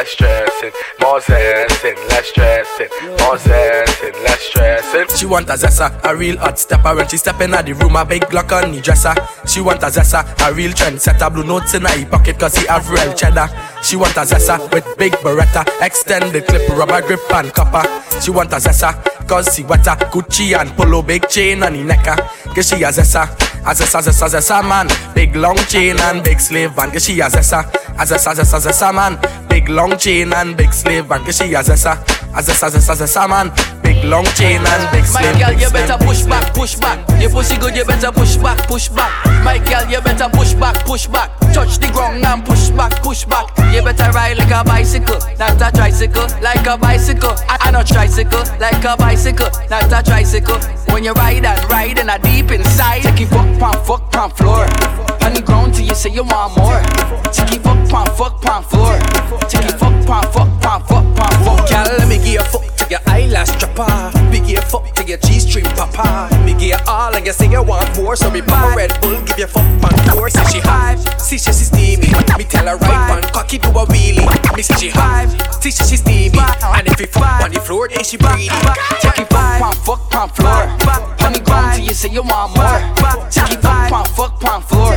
less 0.04 0.12
stressing, 0.12 0.72
more 1.00 1.20
zesting, 1.20 2.08
less 2.08 2.28
stressing, 2.28 2.88
more 3.20 3.36
zesting, 3.36 4.24
less 4.24 4.40
stressing. 4.40 5.16
She 5.16 5.26
want 5.26 5.48
a 5.48 5.52
zessa, 5.52 5.98
a 6.04 6.14
real 6.14 6.36
hot 6.38 6.58
stepper. 6.58 6.94
When 6.94 7.08
she 7.08 7.16
step 7.16 7.40
in 7.40 7.52
the 7.52 7.74
room, 7.74 7.96
a 7.96 8.04
big 8.04 8.22
Glock 8.24 8.52
on 8.52 8.72
the 8.72 8.80
dresser. 8.80 9.14
She 9.46 9.60
want 9.60 9.82
a 9.82 9.86
zessa, 9.86 10.24
a 10.46 10.52
real 10.52 10.72
trend 10.72 11.00
setter. 11.00 11.30
Blue 11.30 11.44
notes 11.44 11.74
in 11.74 11.82
her 11.82 12.06
pocket 12.06 12.38
cause 12.38 12.56
he 12.56 12.66
have 12.66 12.88
real 12.90 13.14
cheddar. 13.14 13.48
She 13.82 13.96
want 13.96 14.16
a 14.16 14.20
zessa 14.20 14.58
with 14.72 14.86
big 14.98 15.12
beretta 15.24 15.64
Extended 15.80 16.46
clip, 16.46 16.68
rubber 16.70 17.00
grip 17.00 17.20
and 17.32 17.52
copper. 17.52 17.84
She 18.20 18.30
want 18.30 18.52
a 18.52 18.56
zessa 18.56 18.92
cause 19.26 19.54
she 19.54 19.62
wetter 19.64 19.96
Gucci 20.12 20.58
and 20.58 20.70
polo, 20.76 21.02
big 21.02 21.28
chain 21.28 21.62
on 21.62 21.72
the 21.72 21.84
necker 21.84 22.16
Cause 22.54 22.68
she 22.68 22.82
a 22.82 22.88
zessa, 22.88 23.24
a 23.64 23.74
zessa, 23.74 24.00
zessa, 24.00 24.28
zessa 24.28 24.62
man 24.62 24.88
Big 25.14 25.34
long 25.36 25.56
chain 25.68 25.98
and 26.00 26.22
big 26.22 26.40
slave 26.40 26.72
van 26.72 26.90
Cause 26.90 27.04
she 27.04 27.20
a 27.20 27.28
zessa, 27.28 27.64
a 27.98 28.04
zessa, 28.04 28.34
zessa, 28.34 28.60
zessa 28.60 28.92
man 28.92 29.18
Big 29.48 29.68
long 29.68 29.96
chain 29.98 30.32
and 30.32 30.56
big 30.56 30.72
slave 30.72 31.06
van 31.06 31.24
Cause 31.24 31.36
she 31.36 31.54
a 31.54 31.62
zessa, 31.62 31.92
a 32.34 32.42
zessa, 32.42 32.70
zessa, 32.70 32.94
zessa 32.94 33.28
man 33.28 33.52
Big 33.82 34.02
long 34.04 34.24
chain 34.36 34.60
and 34.64 34.84
big 34.92 35.04
My 35.12 35.22
girl, 35.38 35.52
you 35.52 35.70
better 35.70 35.98
push 36.04 36.22
back, 36.22 36.54
push 36.54 36.74
back. 36.76 36.98
Your 37.20 37.30
pussy 37.30 37.56
good, 37.58 37.76
you 37.76 37.84
better 37.84 38.10
push 38.10 38.36
back, 38.36 38.58
push 38.66 38.88
back. 38.88 39.12
My 39.44 39.58
girl, 39.58 39.88
you 39.90 40.00
better 40.00 40.28
push 40.30 40.54
back, 40.54 40.84
push 40.84 41.06
back. 41.06 41.30
Touch 41.52 41.78
the 41.78 41.88
ground 41.92 42.24
and 42.24 42.44
push 42.44 42.70
back, 42.70 43.02
push 43.02 43.24
back. 43.24 43.46
You 43.72 43.82
better 43.82 44.10
ride 44.12 44.38
like 44.38 44.50
a 44.50 44.64
bicycle, 44.64 45.18
not 45.38 45.60
a 45.60 45.70
tricycle, 45.76 46.26
like 46.40 46.66
a 46.66 46.76
bicycle. 46.78 47.34
I, 47.48 47.58
I 47.60 47.70
not 47.70 47.86
tricycle, 47.86 48.44
like 48.58 48.84
a 48.84 48.96
bicycle, 48.96 49.13
not 49.14 49.92
a 49.92 50.02
tricycle. 50.02 50.58
When 50.92 51.04
you 51.04 51.12
ride 51.12 51.44
and 51.44 51.70
ride 51.70 51.98
and 51.98 52.10
a 52.10 52.18
deep 52.18 52.50
inside, 52.50 53.02
take 53.02 53.20
it 53.20 53.26
fuck, 53.26 53.46
pon, 53.60 53.84
fuck, 53.84 54.12
pon 54.12 54.30
floor. 54.30 54.66
On 55.22 55.32
the 55.32 55.42
ground 55.44 55.74
till 55.74 55.86
you 55.86 55.94
say 55.94 56.10
you 56.10 56.24
want 56.24 56.56
more. 56.56 56.82
Take 57.32 57.52
it 57.52 57.62
fuck, 57.62 57.78
pon, 57.88 58.06
fuck, 58.16 58.42
pon 58.42 58.62
floor. 58.64 58.98
Take 59.48 59.66
it 59.66 59.78
fuck, 59.78 59.94
pon, 60.06 60.22
fuck, 60.32 60.50
pon, 60.60 60.80
fuck, 60.82 61.04
pon, 61.16 61.32
fuck. 61.44 61.68
Girl, 61.70 61.96
let 61.98 62.08
me 62.08 62.16
give 62.18 62.34
you 62.34 62.42
fuck 62.42 62.66
to 62.76 62.86
your 62.90 63.00
eyelash 63.06 63.56
dropper. 63.58 64.18
Me 64.30 64.40
give 64.40 64.50
you 64.50 64.60
fuck 64.62 64.92
to 64.94 65.04
your 65.04 65.18
G-string 65.18 65.64
papa. 65.76 66.34
Me 66.44 66.52
give 66.52 66.74
you 66.74 66.78
all 66.86 67.14
and 67.14 67.24
you 67.24 67.32
say 67.32 67.48
you 67.48 67.62
want 67.62 67.96
more. 67.96 68.16
So 68.16 68.30
me 68.30 68.40
a 68.40 68.74
Red 68.76 69.00
Bull, 69.00 69.22
give 69.22 69.38
you 69.38 69.46
fuck 69.46 69.66
pan 69.80 69.94
four. 70.10 70.28
Say 70.28 70.44
she 70.50 70.60
hot, 70.60 70.98
see 71.20 71.38
she 71.38 71.52
steamy. 71.52 72.08
Me 72.36 72.44
tell 72.44 72.66
her 72.66 72.76
right 72.76 73.20
pan, 73.20 73.22
cocky 73.32 73.58
do 73.58 73.68
a 73.70 73.86
wheelie. 73.86 74.43
Me 74.56 74.62
say 74.62 74.74
she 74.76 74.88
hot, 74.90 75.26
see 75.60 75.72
she 75.72 75.82
she 75.82 75.96
steamy. 75.96 76.38
And 76.38 76.86
if 76.86 77.00
you 77.00 77.06
fuck 77.06 77.42
on 77.42 77.50
the 77.50 77.58
floor, 77.58 77.88
then 77.88 78.04
she 78.04 78.16
breathe. 78.16 78.50
Take 79.00 79.18
it 79.18 79.28
fuck 79.28 79.58
pan, 79.58 79.74
fuck 79.82 80.10
pan 80.10 80.28
floor. 80.28 80.62
On 81.26 81.32
the 81.32 81.40
ground 81.40 81.74
till 81.74 81.86
you 81.86 81.94
say 81.94 82.10
you 82.10 82.22
want 82.22 82.54
more. 82.54 82.78
Take 83.30 83.50
it 83.50 83.60
fuck 83.60 83.90
pan, 83.90 84.04
fuck 84.14 84.40
pan 84.40 84.62
floor. 84.62 84.93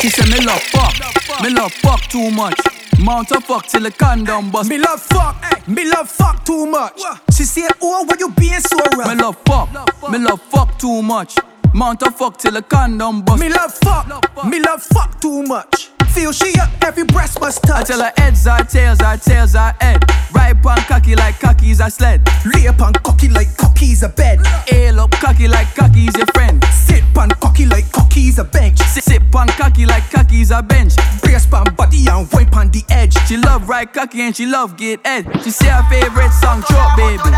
She 0.00 0.08
said 0.08 0.28
me 0.30 0.44
love 0.46 0.62
fuck, 0.62 0.94
me 1.42 1.50
love 1.50 1.72
fuck 1.72 2.00
too 2.02 2.30
much. 2.30 2.58
Mount 2.98 3.30
a 3.32 3.40
fuck 3.40 3.66
till 3.66 3.82
the 3.82 3.90
condom 3.90 4.50
bust. 4.50 4.70
Me 4.70 4.78
love 4.78 5.00
fuck, 5.00 5.36
me 5.68 5.84
love 5.90 6.08
fuck 6.08 6.42
too 6.44 6.66
much. 6.66 7.02
She 7.36 7.44
say, 7.44 7.68
oh, 7.82 8.04
why 8.04 8.16
you 8.18 8.30
being 8.30 8.60
so 8.60 8.78
rough? 8.96 9.08
Me 9.08 9.14
love 9.14 9.36
fuck, 9.44 9.68
me 10.10 10.18
love 10.18 10.40
fuck 10.40 10.78
too 10.78 11.02
much. 11.02 11.36
Mount 11.74 12.02
a 12.02 12.10
fuck 12.10 12.38
till 12.38 12.52
the 12.52 12.62
condom 12.62 13.22
bust. 13.22 13.40
Me 13.40 13.48
love 13.50 13.74
fuck, 13.74 14.44
me 14.44 14.58
love 14.58 14.82
fuck 14.82 15.20
too 15.20 15.42
much. 15.42 15.89
Feel 16.20 16.32
she 16.32 16.52
up, 16.60 16.68
every 16.84 17.04
breast 17.04 17.40
must 17.40 17.62
touch. 17.62 17.88
I 17.88 17.96
tell 17.96 18.00
her 18.04 18.12
heads 18.18 18.46
are 18.46 18.62
tails, 18.62 19.00
are 19.00 19.16
tails 19.16 19.54
are 19.54 19.74
head. 19.80 20.04
Right 20.34 20.54
on 20.66 20.76
cocky 20.84 21.16
like 21.16 21.40
cocky 21.40 21.70
is 21.70 21.80
a 21.80 21.88
sled. 21.88 22.20
Lay 22.44 22.66
upon 22.66 22.92
cocky 22.92 23.30
like 23.30 23.56
cocky 23.56 23.92
is 23.92 24.02
a 24.02 24.10
bed. 24.10 24.38
Ail 24.70 25.00
up 25.00 25.12
cocky 25.12 25.48
like 25.48 25.74
cocky 25.74 26.08
a 26.08 26.26
friend. 26.34 26.62
Sit 26.64 27.04
on 27.16 27.30
cocky 27.40 27.64
like 27.64 27.90
cocky 27.90 28.28
is 28.28 28.38
a 28.38 28.44
bench. 28.44 28.76
Sit, 28.80 29.04
sit 29.04 29.22
on 29.34 29.48
cocky 29.48 29.86
like 29.86 30.10
cocky 30.10 30.42
is 30.42 30.50
a 30.50 30.62
bench. 30.62 30.92
Brace 31.22 31.46
pan 31.46 31.74
body 31.74 32.04
and 32.06 32.30
wipe 32.34 32.54
on 32.54 32.70
the 32.70 32.84
edge. 32.90 33.16
She 33.26 33.38
love 33.38 33.66
right 33.66 33.90
cocky 33.90 34.20
and 34.20 34.36
she 34.36 34.44
love 34.44 34.76
get 34.76 35.00
head. 35.06 35.24
She 35.42 35.50
say 35.50 35.68
her 35.68 35.82
favorite 35.88 36.32
song, 36.32 36.62
Choke 36.68 36.96
Baby. 36.98 37.32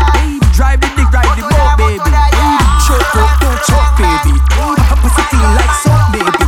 Drive 0.51 0.81
the 0.81 0.91
dick, 0.99 1.07
drive 1.07 1.31
the 1.39 1.47
boat, 1.47 1.77
baby. 1.79 2.03
Choke, 2.83 3.07
don't, 3.15 3.59
choke, 3.63 3.95
baby. 3.95 4.35
Her 4.59 4.97
pussy 4.99 5.23
clean 5.31 5.55
like 5.55 5.71
soap, 5.71 6.11
baby 6.11 6.42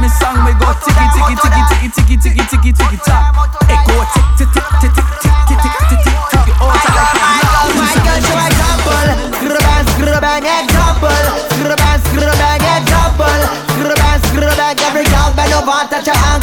me 0.00 0.08
song 0.08 0.44
we 0.46 0.52
go 0.54 0.70
ticky 0.78 1.06
ticky 1.10 1.34
ticky 1.42 1.62
ticky 1.68 1.88
ticky 1.90 2.16
ticky 2.16 2.44
ticky 2.46 2.72
ticky 2.72 2.98
tock. 3.02 3.34
It 3.66 3.80
go 3.86 3.98
tick 4.14 4.26
tick 4.38 4.50
tick 4.54 4.92
tick 4.94 4.94
tick 4.94 5.34
tick 5.48 5.58
tick 5.58 5.58
tick 5.58 5.74
tick 5.90 6.00
tick 6.06 6.18
tock. 6.30 6.46
It 6.46 6.56
all 6.62 6.70
tick 6.70 6.94
like 6.94 7.18
that. 7.18 7.66
My 7.74 7.94
girl, 8.06 8.20
show 8.22 8.38
example. 8.46 9.06
Scrubban, 9.38 9.82
scrubban, 9.90 10.42
example. 10.46 11.24
Scrubban, 11.50 11.96
scrubban, 12.06 12.62
example. 12.78 13.42
Scrubban, 13.74 14.16
scrubban, 14.28 14.74
every 14.86 15.04
girl 15.10 15.30
bend 15.34 15.52
over, 15.58 15.82
touch 15.90 16.06
her 16.06 16.14
hand. 16.14 16.37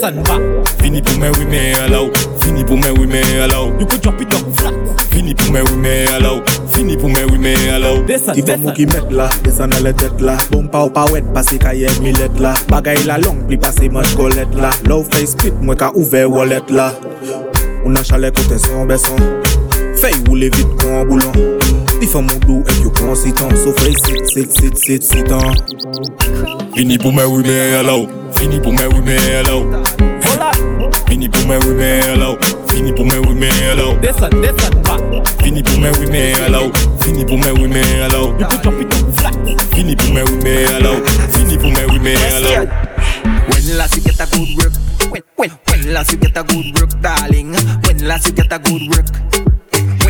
san 0.00 0.20
ba. 0.26 0.38
Fini 0.80 1.02
pou 1.02 1.18
men 1.20 1.32
wime 1.38 1.60
alaw 1.84 2.10
Fini 2.42 2.64
pou 2.64 2.76
men 2.80 2.96
wime 2.98 3.22
alaw 3.44 3.70
You 3.80 3.86
could 3.86 4.02
drop 4.02 4.20
it 4.20 4.34
up 4.34 4.44
flat. 4.58 4.74
Fini 5.12 5.34
pou 5.34 5.54
men 5.54 5.64
wime 5.70 5.94
alaw 6.16 6.42
Fini 6.74 6.98
pou 7.00 7.08
men 7.12 7.30
wime 7.32 7.54
alaw 7.74 8.02
Desan, 8.08 8.34
desan 8.34 8.40
Ti 8.40 8.46
kon 8.50 8.64
mou 8.66 8.76
ki 8.76 8.88
met 8.92 9.14
la 9.14 9.28
Desan 9.46 9.74
ale 9.78 9.94
tet 10.00 10.20
la. 10.24 10.36
Bon 10.52 10.68
pa 10.70 10.84
ou 10.88 10.94
pa 10.94 11.06
wet 11.12 11.26
Pase 11.36 11.58
kaye 11.62 11.90
milet 12.04 12.42
la. 12.42 12.54
Bagay 12.72 13.04
la 13.08 13.18
long 13.22 13.44
Pli 13.48 13.60
pase 13.60 13.90
manj 13.92 14.16
kolet 14.18 14.58
la. 14.60 14.74
Low 14.90 15.06
face 15.14 15.38
pit 15.40 15.56
Mwen 15.62 15.78
ka 15.80 15.92
ouve 15.94 16.26
wallet 16.30 16.74
la. 16.74 16.92
Ou 17.84 17.92
nan 17.92 18.04
chale 18.04 18.32
kote 18.32 18.58
se 18.60 18.72
yon 18.72 18.88
beson. 18.88 19.20
Fey 20.00 20.16
roule 20.26 20.48
vit 20.48 20.78
kon 20.80 21.04
boulon. 21.08 21.83
Li 22.04 22.08
fèm 22.12 22.26
ou 22.28 22.40
do 22.44 22.54
ek 22.68 23.38
So 23.56 23.70
fè 23.72 23.92
sit, 23.96 24.26
sit, 24.28 24.50
sit, 24.52 24.74
sit, 24.76 25.02
sitan 25.08 25.54
Vini 26.74 26.98
pou 27.00 27.08
mè 27.16 27.24
wè 27.24 27.38
mè 27.46 27.54
yalaw 27.72 28.04
Vini 28.36 28.58
pou 28.60 28.72
mè 28.76 28.84
wè 28.92 29.00
mè 29.06 29.14
yalaw 29.16 29.62
Vini 31.08 31.30
pou 31.32 31.48
mè 31.48 31.56
wè 31.62 31.72
mè 31.78 31.88
yalaw 32.04 32.36
Vini 32.68 32.92
pou 32.92 33.08
mè 33.08 33.16
wè 33.24 33.32
mè 33.40 33.48
yalaw 33.62 33.96
Desan, 34.02 34.36
desan, 34.44 34.76
ba 34.84 34.98
Vini 35.40 35.64
pou 35.64 35.80
mè 35.80 35.94
wè 35.96 36.10
mè 36.12 36.26
yalaw 36.34 36.68
Vini 37.06 37.24
pou 37.24 37.40
mè 37.40 37.54
wè 37.56 37.72
mè 37.72 37.86
yalaw 38.02 38.28
Vini 39.72 39.96
pou 39.96 40.12
mè 40.12 40.28
wè 40.28 40.42
mè 40.44 40.60
yalaw 40.60 41.00
Vini 41.32 41.56
pou 41.56 41.72
When 43.48 43.78
last 43.78 43.96
you 43.96 44.02
get 44.04 44.20
a 44.20 44.26
good 44.28 44.52
work 44.60 44.76
When, 45.10 45.22
when, 45.36 45.50
when 45.70 45.94
last 45.94 46.12
you 46.12 46.18
get 46.18 46.36
a 46.36 46.42
good 46.44 46.78
work 46.78 47.00
darling. 47.00 47.54
When 47.86 48.06
last 48.06 48.26
you 48.26 48.34
get 48.34 48.52
a 48.52 48.58
good 48.58 48.90
work. 48.92 49.63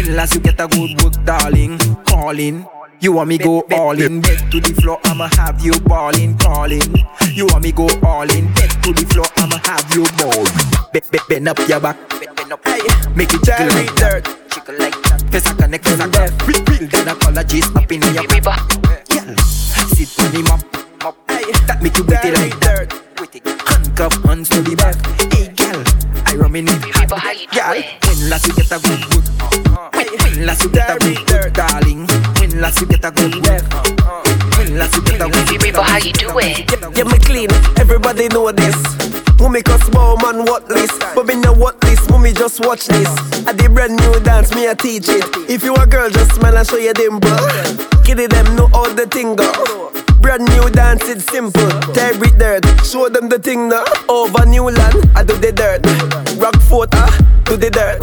When 0.05 0.17
last 0.17 0.35
you 0.35 0.41
get 0.41 0.61
a 0.61 0.69
good 0.69 1.01
work, 1.03 1.15
darling? 1.25 1.79
Calling. 2.05 2.67
You 3.01 3.13
want 3.13 3.29
me 3.31 3.39
go 3.39 3.65
all 3.73 3.99
in, 3.99 4.21
bed 4.21 4.53
to 4.53 4.61
the 4.61 4.75
floor, 4.75 5.01
I'ma 5.05 5.29
have 5.33 5.65
you 5.65 5.73
balling, 5.81 6.37
calling. 6.37 6.83
You 7.33 7.47
want 7.47 7.65
me 7.65 7.73
go 7.73 7.89
all 8.05 8.29
in, 8.31 8.53
bed 8.53 8.69
to 8.85 8.93
the 8.93 9.07
floor, 9.09 9.25
I'ma 9.39 9.57
have 9.65 9.89
you 9.97 10.05
ball. 10.21 10.45
Be, 10.93 11.01
be, 11.11 11.19
bend 11.27 11.49
up 11.49 11.59
your 11.67 11.81
back, 11.81 11.97
bend 12.21 12.53
up, 12.53 12.61
hey. 12.67 12.85
make 13.17 13.33
it 13.33 13.43
jiggle 13.45 13.73
like 13.73 13.95
dirt, 13.97 14.25
jiggle 14.53 14.77
like 14.79 14.93
that. 15.09 15.25
Face 15.33 15.51
a 15.51 15.55
connect, 15.55 15.89
face 15.89 15.99
a 15.99 16.05
connect. 16.05 16.47
Real, 16.47 16.65
real 16.69 16.89
gynecologist 16.89 17.75
up 17.75 17.91
in 17.91 18.03
your 18.13 18.43
back. 18.45 18.61
Yeah, 19.09 19.35
sit 19.89 20.21
on 20.21 20.33
the 20.33 20.45
mop, 20.45 20.61
mop, 21.03 21.17
hey. 21.31 21.51
That 21.65 21.81
make 21.81 21.97
you 21.97 22.05
witty 22.05 22.31
like 22.31 22.61
dirt. 22.61 22.93
Handcuff 23.73 24.23
hands 24.25 24.51
to 24.51 24.61
the 24.61 24.77
back. 24.77 25.01
Hey, 25.33 25.49
girl, 25.57 25.81
I 26.27 26.37
reminisce. 26.37 26.77
Girl, 26.77 27.73
when 28.05 28.29
last 28.29 28.47
you 28.47 28.55
get 28.55 28.71
a 28.71 28.79
good 28.85 29.01
work? 29.17 29.94
When, 30.35 30.41
when 30.41 30.49
last 30.49 30.65
you 30.65 30.71
get 30.71 30.91
a 30.91 30.99
good 30.99 31.31
work, 31.31 31.53
darling? 31.53 32.07
When 32.41 32.61
last 32.61 32.81
you 32.81 32.87
get 32.89 33.05
a 33.05 33.13
good 33.13 33.35
work? 33.47 33.63
When 34.59 34.79
last 34.79 34.97
you 34.97 35.03
get 35.05 35.21
a 35.21 35.29
good 35.31 35.77
work? 35.77 35.87
how 35.87 35.99
you 35.99 36.13
do 36.13 36.29
it? 36.41 36.99
Yeah, 36.99 37.05
me 37.05 37.19
clean, 37.21 37.53
everybody 37.79 38.27
know 38.27 38.51
this. 38.51 38.75
Mummy 39.39 39.63
cause 39.63 39.81
small 39.83 40.17
man 40.17 40.45
what 40.45 40.69
list 40.69 40.99
But 41.15 41.27
me 41.27 41.37
no 41.37 41.53
what 41.53 41.81
list, 41.85 42.11
mummy 42.11 42.33
just 42.33 42.65
watch 42.67 42.87
this? 42.87 43.07
I 43.47 43.53
did 43.53 43.75
brand 43.75 43.95
new 43.95 44.21
dance, 44.21 44.53
me 44.57 44.69
I 44.69 44.75
teach 44.75 45.09
it. 45.09 45.25
If 45.49 45.63
you 45.63 45.73
a 45.77 45.87
girl, 45.87 46.11
just 46.11 46.35
smile 46.35 46.59
and 46.59 46.67
show 46.67 46.79
your 46.79 46.95
dimple. 46.95 47.31
Kitty 48.03 48.27
them 48.27 48.57
know 48.57 48.67
how 48.69 48.93
the 48.93 49.07
thing 49.07 49.37
go 49.37 49.93
Brand 50.21 50.49
new 50.51 50.69
dance, 50.71 51.09
it's 51.09 51.27
simple. 51.27 51.69
Tear 51.95 52.11
it 52.13 52.39
dirt, 52.39 52.65
show 52.85 53.09
them 53.09 53.29
the 53.29 53.39
thing 53.39 53.69
now 53.69 53.85
Over 54.09 54.45
Newland, 54.47 55.11
I 55.15 55.23
do 55.23 55.37
the 55.37 55.53
dirt. 55.53 55.83
Rockfort, 56.41 56.89
ah, 56.95 57.43
do 57.45 57.57
the 57.57 57.71
dirt. 57.71 58.01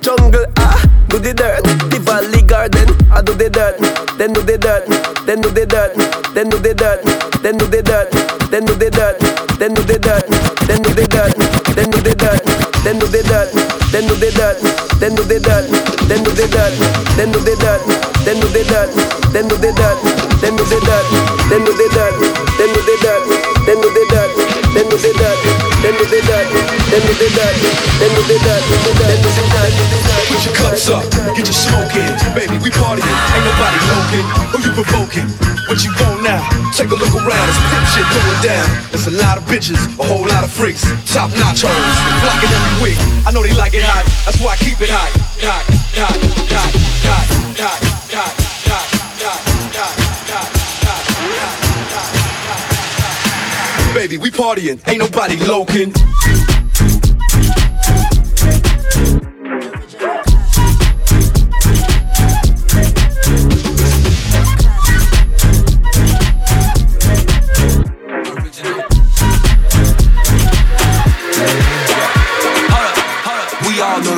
Jungle, 0.00 0.44
ah, 0.58 0.91
do 1.12 1.18
the 1.18 1.34
dirt 1.34 1.60
Tivoli 1.92 2.40
Garden, 2.42 2.88
I 3.12 3.20
do 3.20 3.34
the 3.34 3.50
dirt 3.50 3.76
Then 4.16 4.32
do 4.32 4.40
the 4.40 4.56
dirt, 4.56 4.88
then 5.28 5.42
do 5.42 5.50
the 5.52 5.66
dirt 5.68 5.92
Then 6.32 6.48
do 6.48 6.56
the 6.56 6.72
dirt, 6.72 7.04
then 7.44 7.58
do 7.58 7.66
the 7.68 7.82
dirt 7.84 8.16
Then 8.48 8.64
do 8.64 8.72
the 8.72 8.88
dirt, 8.88 9.20
then 9.60 9.74
do 9.76 9.82
the 9.84 9.98
dirt 10.00 10.24
Then 10.64 10.80
do 10.80 10.88
the 10.88 11.04
dirt, 11.04 11.36
then 11.76 11.90
do 11.92 12.00
the 12.00 12.16
dirt 12.16 12.32
Then 12.80 12.96
do 12.96 13.04
the 13.04 13.20
dirt, 13.20 13.52
then 13.92 14.08
do 14.08 14.16
the 14.16 14.32
dirt 14.32 14.56
Then 14.96 15.12
do 15.12 15.24
the 15.28 15.40
dirt, 15.44 15.68
then 16.00 17.28
do 17.28 17.44
the 17.44 17.56
dirt 17.60 17.84
Then 18.24 18.40
do 18.40 18.48
the 18.48 18.64
dirt, 18.64 18.88
then 19.20 19.44
do 19.44 19.52
the 19.52 19.52
dirt 19.52 19.52
Then 19.52 19.52
do 19.52 19.52
the 19.52 19.68
dirt, 19.68 20.00
then 20.16 20.48
do 20.48 20.62
the 20.62 20.96
dirt 21.12 21.28
Then 21.42 21.60
do 21.62 21.72
the 21.72 21.90
dirt, 21.92 22.08
then 22.08 22.70
do 22.72 22.88
the 22.88 22.88
dirt 22.88 23.52
Then 23.52 23.80
do 23.82 23.92
the 23.92 24.08
dirt, 24.08 24.32
then 24.72 24.88
do 24.88 24.96
the 24.96 25.20
dirt 25.20 25.36
Then 25.82 25.92
do 25.92 26.06
the 26.06 26.20
dirt, 26.24 26.48
then 26.88 27.02
do 27.02 27.12
the 27.12 27.28
dirt 27.36 27.58
Then 28.00 28.10
do 28.10 28.22
the 28.22 28.36
dirt, 28.40 28.62
then 29.02 29.22
do 29.22 29.32
the 29.32 30.00
dirt 30.02 30.11
Put 30.42 30.58
your 30.58 30.58
cups 30.58 30.90
up, 30.90 31.06
get 31.38 31.46
your 31.46 31.54
smoke 31.54 31.94
in. 31.94 32.10
Baby, 32.34 32.58
we 32.58 32.70
partying, 32.74 33.06
ain't 33.06 33.46
nobody 33.46 33.78
looking. 33.94 34.26
Who 34.50 34.58
you 34.58 34.74
provoking? 34.74 35.30
What 35.70 35.86
you 35.86 35.94
want 36.02 36.26
now? 36.26 36.42
Take 36.74 36.90
a 36.90 36.98
look 36.98 37.14
around, 37.14 37.46
it's 37.46 37.62
pimp 37.70 37.86
shit 37.86 38.02
going 38.10 38.42
down. 38.42 38.66
There's 38.90 39.06
a 39.06 39.14
lot 39.22 39.38
of 39.38 39.46
bitches, 39.46 39.78
a 40.00 40.02
whole 40.02 40.26
lot 40.26 40.42
of 40.42 40.50
freaks. 40.50 40.82
Top 41.06 41.30
notch 41.38 41.62
hoes, 41.62 41.94
flocking 42.26 42.50
every 42.50 42.90
week. 42.90 42.98
I 43.22 43.30
know 43.30 43.46
they 43.46 43.54
like 43.54 43.74
it 43.74 43.86
hot, 43.86 44.02
that's 44.26 44.42
why 44.42 44.54
I 44.54 44.56
keep 44.58 44.82
it 44.82 44.90
hot. 44.90 45.14
Hot, 45.46 45.62
hot, 45.94 46.10
hot, 46.50 46.74
hot, 47.06 47.22
hot, 47.62 47.78
hot, 48.10 48.34
hot, 48.66 48.90
hot, 49.22 49.38
hot, 49.46 49.86
hot, 51.06 52.10
hot. 53.86 53.94
Baby, 53.94 54.18
we 54.18 54.32
partying, 54.32 54.82
ain't 54.88 54.98
nobody 54.98 55.36
loking. 55.46 55.94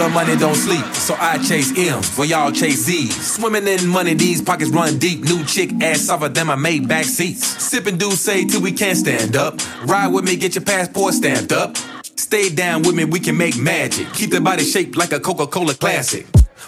Hustler 0.04 0.26
money 0.26 0.38
don't 0.38 0.54
sleep, 0.54 0.84
so 0.94 1.14
I 1.18 1.38
chase 1.38 1.72
M's 1.78 2.16
when 2.16 2.28
y'all 2.28 2.52
chase 2.52 2.84
Z's. 2.84 3.34
Swimming 3.36 3.66
in 3.66 3.88
money, 3.88 4.14
these 4.14 4.42
pockets 4.42 4.70
run 4.70 4.98
deep. 4.98 5.24
New 5.24 5.44
chick 5.44 5.70
ass 5.82 6.02
softer 6.02 6.28
than 6.28 6.46
my 6.46 6.56
made 6.56 6.86
back 6.86 7.04
seats. 7.04 7.46
Sipping 7.46 7.98
say 8.10 8.44
till 8.44 8.60
we 8.60 8.72
can't 8.72 8.98
stand 8.98 9.36
up. 9.36 9.54
Ride 9.84 10.08
with 10.08 10.24
me, 10.24 10.36
get 10.36 10.54
your 10.54 10.64
passport 10.64 11.14
stamped 11.14 11.52
up. 11.52 11.76
Stay 12.16 12.50
down 12.50 12.82
with 12.82 12.94
me, 12.94 13.04
we 13.04 13.18
can 13.20 13.36
make 13.36 13.56
magic. 13.56 14.12
Keep 14.12 14.30
the 14.30 14.40
body 14.40 14.64
shaped 14.64 14.96
like 14.96 15.12
a 15.12 15.20
Coca-Cola 15.20 15.74
classic. 15.74 16.26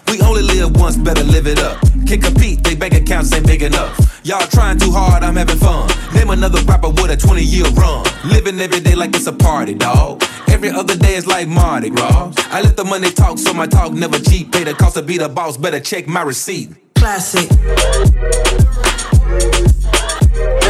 We 0.09 0.21
only 0.21 0.43
live 0.43 0.75
once, 0.77 0.97
better 0.97 1.25
live 1.25 1.47
it 1.47 1.59
up. 1.59 1.96
Can't 2.07 2.23
compete, 2.23 2.63
they 2.63 2.77
bank 2.77 2.95
accounts 2.95 3.33
ain't 3.33 3.45
big 3.49 3.63
enough. 3.63 4.21
Y'all 4.23 4.47
trying 4.47 4.79
too 4.79 4.93
hard, 4.93 5.25
I'm 5.25 5.35
having 5.35 5.59
fun. 5.59 5.91
Name 6.15 6.31
another 6.31 6.63
rapper 6.63 6.89
with 6.89 7.11
a 7.11 7.17
20 7.17 7.43
year 7.43 7.65
run. 7.71 8.07
Living 8.25 8.61
every 8.61 8.79
day 8.79 8.95
like 8.95 9.11
it's 9.17 9.27
a 9.27 9.33
party, 9.33 9.75
dog. 9.75 10.23
Every 10.47 10.71
other 10.71 10.97
day 10.97 11.17
is 11.17 11.27
like 11.27 11.49
Mardi 11.49 11.91
Gras. 11.91 12.33
I 12.53 12.63
let 12.63 12.77
the 12.77 12.85
money 12.85 13.11
talk, 13.11 13.39
so 13.39 13.53
my 13.53 13.67
talk 13.67 13.93
never 13.93 14.21
cheap. 14.21 14.53
Pay 14.53 14.63
the 14.63 14.75
cost 14.75 14.95
to 14.95 15.03
be 15.03 15.19
the 15.19 15.29
boss, 15.29 15.57
better 15.57 15.81
check 15.81 16.07
my 16.07 16.23
receipt. 16.23 16.71
Classic. 16.95 17.51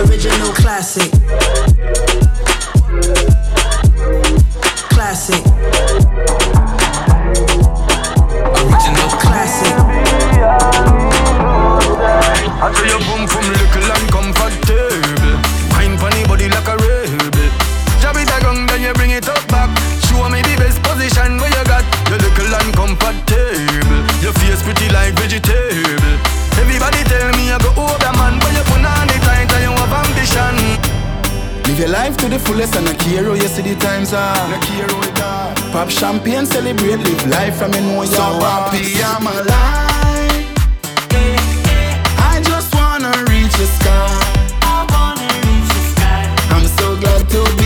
Original 0.00 0.52
classic. 0.54 1.12
Classic. 4.88 5.44
Original 8.56 9.08
classic. 9.20 9.85
I 12.56 12.72
tell 12.72 12.88
you 12.88 12.96
boom 13.04 13.28
from 13.28 13.44
little 13.52 13.84
and 13.84 14.08
comfortable. 14.08 15.36
Wine 15.76 16.00
funny 16.00 16.24
body 16.24 16.48
like 16.48 16.64
a 16.64 16.76
rebel. 16.80 17.52
Jab 18.00 18.16
it 18.16 18.32
a 18.32 18.36
gun, 18.40 18.64
then 18.64 18.80
you 18.80 18.96
bring 18.96 19.12
it 19.12 19.28
up 19.28 19.44
back. 19.52 19.68
Show 20.08 20.24
me 20.32 20.40
the 20.40 20.56
best 20.56 20.80
position 20.80 21.36
where 21.36 21.52
you 21.52 21.64
got. 21.68 21.84
You 22.08 22.16
little 22.16 22.56
and 22.56 22.72
comfortable. 22.72 24.00
Your 24.24 24.32
face 24.40 24.64
pretty 24.64 24.88
like 24.88 25.12
vegetable. 25.20 26.00
Everybody 26.56 27.04
tell 27.04 27.28
me 27.36 27.52
I 27.52 27.60
go 27.60 27.76
over 27.76 28.12
man, 28.16 28.40
but 28.40 28.48
you 28.56 28.64
put 28.64 28.80
on 28.80 29.04
the 29.04 29.16
tight 29.20 29.52
and 29.52 29.60
you 29.60 29.72
have 29.76 29.92
ambition. 29.92 30.56
Live 31.68 31.78
your 31.78 31.92
life 31.92 32.16
to 32.24 32.26
the 32.32 32.40
fullest 32.40 32.72
and 32.72 32.88
a 32.88 32.96
care 32.96 33.28
how 33.28 33.36
you 33.36 33.52
see 33.52 33.68
the 33.68 33.76
times 33.76 34.16
are. 34.16 34.32
No 34.48 34.56
care 34.64 34.88
how 34.88 35.04
it. 35.04 35.72
Pop 35.76 35.90
champagne, 35.92 36.46
celebrate, 36.46 37.04
live 37.04 37.26
life 37.28 37.60
from 37.60 37.76
me 37.76 37.84
know 37.84 38.00
you're 38.00 38.40
happy 38.40 38.96
I'm 39.04 39.28
alive. 39.28 39.95
The 43.58 43.66
sky. 43.66 44.20
I 44.62 44.86
wanna 44.92 45.28
reach 45.46 45.68
the 45.76 45.82
sky. 45.92 46.24
I'm 46.50 46.66
so 46.78 46.96
glad 46.96 47.28
to 47.30 47.56
be 47.56 47.65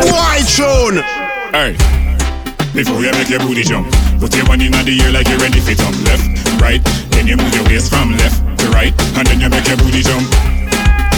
boy 0.00 0.38
tune. 0.46 1.02
Hey, 1.50 1.74
before 2.74 3.00
you 3.02 3.10
make 3.12 3.28
your 3.28 3.40
booty 3.40 3.62
jump, 3.62 3.88
put 4.20 4.34
your 4.36 4.46
one 4.46 4.60
in 4.60 4.72
the 4.72 4.94
air 5.02 5.10
like 5.12 5.28
you're 5.28 5.38
ready 5.38 5.60
for 5.60 5.74
jump. 5.74 5.96
Left, 6.06 6.22
right, 6.60 6.82
then 7.10 7.26
you 7.26 7.36
move 7.36 7.52
your 7.54 7.64
waist 7.64 7.90
from 7.90 8.12
left 8.16 8.38
to 8.60 8.66
right, 8.70 8.94
and 9.16 9.26
then 9.26 9.40
you 9.40 9.48
make 9.48 9.66
your 9.66 9.76
booty 9.78 10.02
jump. 10.02 10.26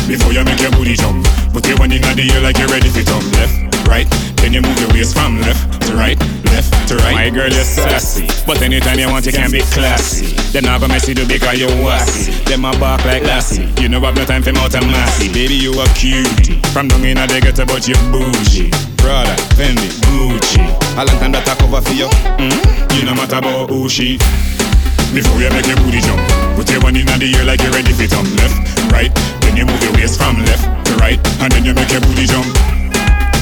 Before 0.08 0.32
you 0.32 0.42
make 0.44 0.60
your 0.60 0.72
booty 0.72 0.94
jump, 0.94 1.26
put 1.52 1.66
your 1.68 1.78
one 1.78 1.92
in 1.92 2.02
the 2.02 2.24
air 2.32 2.40
like 2.40 2.58
you're 2.58 2.68
ready 2.68 2.88
for 2.88 3.02
jump. 3.02 3.24
Left, 3.36 3.69
right, 3.90 4.06
then 4.38 4.54
you 4.54 4.62
move 4.62 4.78
your 4.78 4.88
waist 4.94 5.12
from 5.18 5.42
left 5.42 5.82
to 5.82 5.94
right, 5.98 6.18
left 6.54 6.70
to 6.88 6.96
right. 7.02 7.12
My 7.12 7.30
girl, 7.30 7.50
you're 7.50 7.66
sassy, 7.66 8.30
but 8.46 8.62
anytime 8.62 8.98
you 8.98 9.10
want, 9.10 9.26
you 9.26 9.32
can 9.32 9.50
be 9.50 9.60
classy. 9.74 10.30
Then 10.54 10.66
I 10.66 10.78
go 10.78 10.86
messy 10.88 11.12
do 11.12 11.26
because 11.26 11.58
you 11.58 11.66
wassy. 11.82 12.32
Then 12.46 12.64
a 12.64 12.70
bark 12.78 13.04
like 13.04 13.22
lassie. 13.24 13.66
You 13.82 13.88
know 13.88 14.02
I've 14.02 14.14
no 14.14 14.24
time 14.24 14.42
for 14.42 14.52
mouth 14.52 14.74
and 14.74 14.86
massy. 14.86 15.28
Baby, 15.32 15.54
you 15.54 15.74
a 15.74 15.86
cutie. 15.98 16.62
From 16.72 16.88
down 16.88 17.04
in 17.04 17.18
a 17.18 17.26
they 17.26 17.40
get 17.40 17.58
about 17.58 17.86
you 17.86 17.98
bougie. 18.14 18.70
Prada, 18.96 19.34
Fendi, 19.58 19.90
Gucci. 20.06 20.62
A 20.96 21.04
long 21.04 21.18
time 21.18 21.32
that 21.32 21.48
I 21.48 21.54
cover 21.56 21.80
for 21.80 21.92
you. 21.92 22.06
Mm? 22.38 22.98
You 22.98 23.04
no 23.04 23.14
matter 23.14 23.36
about 23.36 23.70
who 23.70 23.88
she. 23.88 24.18
Before 25.14 25.42
you 25.42 25.50
make 25.50 25.66
your 25.66 25.76
booty 25.82 25.98
jump, 25.98 26.22
put 26.54 26.70
your 26.70 26.80
one 26.82 26.94
in 26.94 27.06
the 27.06 27.34
air 27.34 27.44
like 27.44 27.60
you're 27.62 27.72
ready 27.72 27.92
for 27.92 28.06
jump. 28.06 28.30
Left, 28.38 28.92
right, 28.92 29.10
then 29.42 29.56
you 29.56 29.66
move 29.66 29.82
your 29.82 29.92
waist 29.94 30.18
from 30.18 30.38
left 30.46 30.86
to 30.86 30.94
right, 31.02 31.18
and 31.42 31.50
then 31.50 31.64
you 31.64 31.74
make 31.74 31.90
your 31.90 32.00
booty 32.00 32.26
jump. 32.26 32.46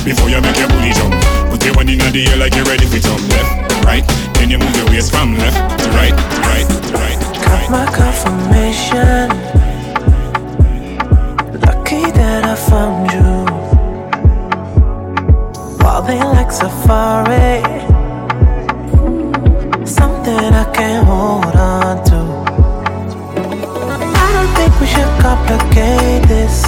Before 0.09 0.31
you 0.31 0.41
make 0.41 0.57
your 0.57 0.69
booty 0.69 0.93
jump, 0.93 1.13
put 1.51 1.63
your 1.63 1.75
one 1.75 1.87
in 1.87 1.99
the 1.99 2.27
air 2.31 2.39
like 2.39 2.55
you're 2.55 2.65
ready 2.65 2.87
for 2.87 2.97
jump. 2.97 3.21
Left, 3.29 3.85
right, 3.85 4.03
then 4.41 4.49
you 4.49 4.57
move 4.57 4.75
your 4.75 4.87
waist 4.87 5.13
from 5.13 5.37
left 5.37 5.83
to 5.83 5.91
right, 5.91 6.17
to 6.17 6.41
right, 6.49 6.65
to 6.65 6.93
right. 6.97 7.21
Got 7.45 7.69
my 7.71 7.85
confirmation. 7.93 9.29
Lucky 11.61 12.11
that 12.17 12.43
I 12.47 12.55
found 12.57 13.13
you. 13.13 13.45
Ballin' 15.77 16.33
like 16.33 16.53
safari. 16.53 17.61
Something 19.85 20.39
I 20.39 20.65
can't 20.73 21.07
hold 21.07 21.55
on 21.55 22.03
to. 22.09 22.21
I 24.17 24.33
don't 24.33 24.53
think 24.57 24.73
we 24.81 24.87
should 24.87 25.21
complicate 25.21 26.27
this. 26.29 26.68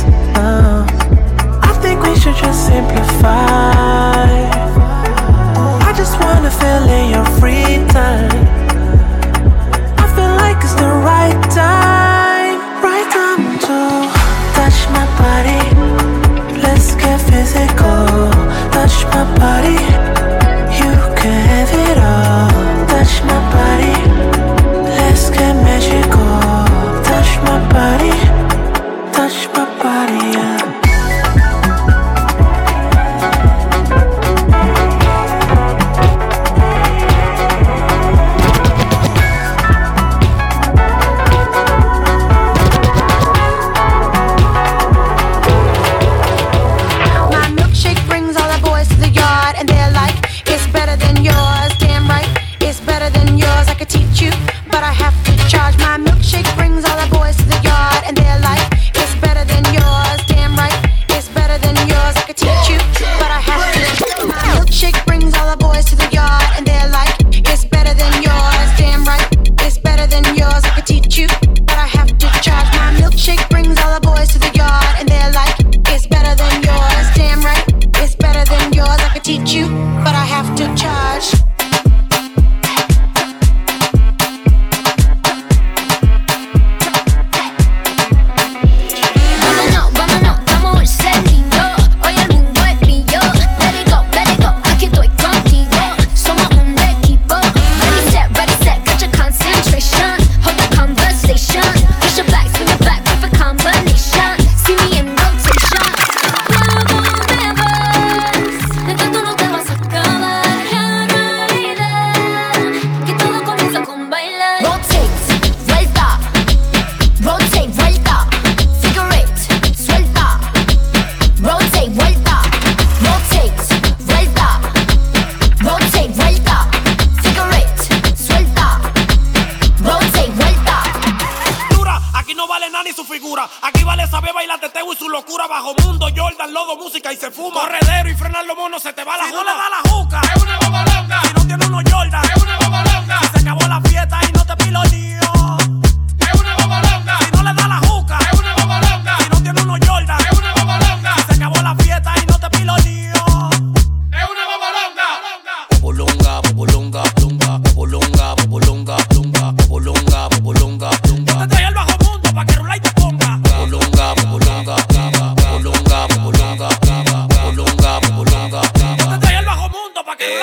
Should 2.32 2.44
just 2.44 2.66
simplify. 2.66 4.24
I 5.88 5.92
just 5.96 6.18
wanna 6.20 6.50
feel 6.50 6.88
in 6.88 7.10
your 7.10 7.24
free 7.38 7.84
time. 7.88 8.30
I 9.98 10.06
feel 10.14 10.34
like 10.36 10.58
it's 10.62 10.74
the 10.74 10.92
right 11.10 11.40
time, 11.50 12.58
right 12.82 13.08
time 13.10 13.58
to 13.66 13.78
touch 14.58 14.78
my 14.96 15.06
body. 15.18 15.62
Let's 16.62 16.94
get 16.94 17.20
physical. 17.20 18.30
Touch 18.70 18.96
my 19.12 19.24
body. 19.38 19.80
You 20.80 20.92
can 21.18 21.38
have 21.52 21.72
it 21.88 21.98
all. 21.98 22.86
Touch 22.86 23.22
my 23.24 23.40
body. 23.54 24.09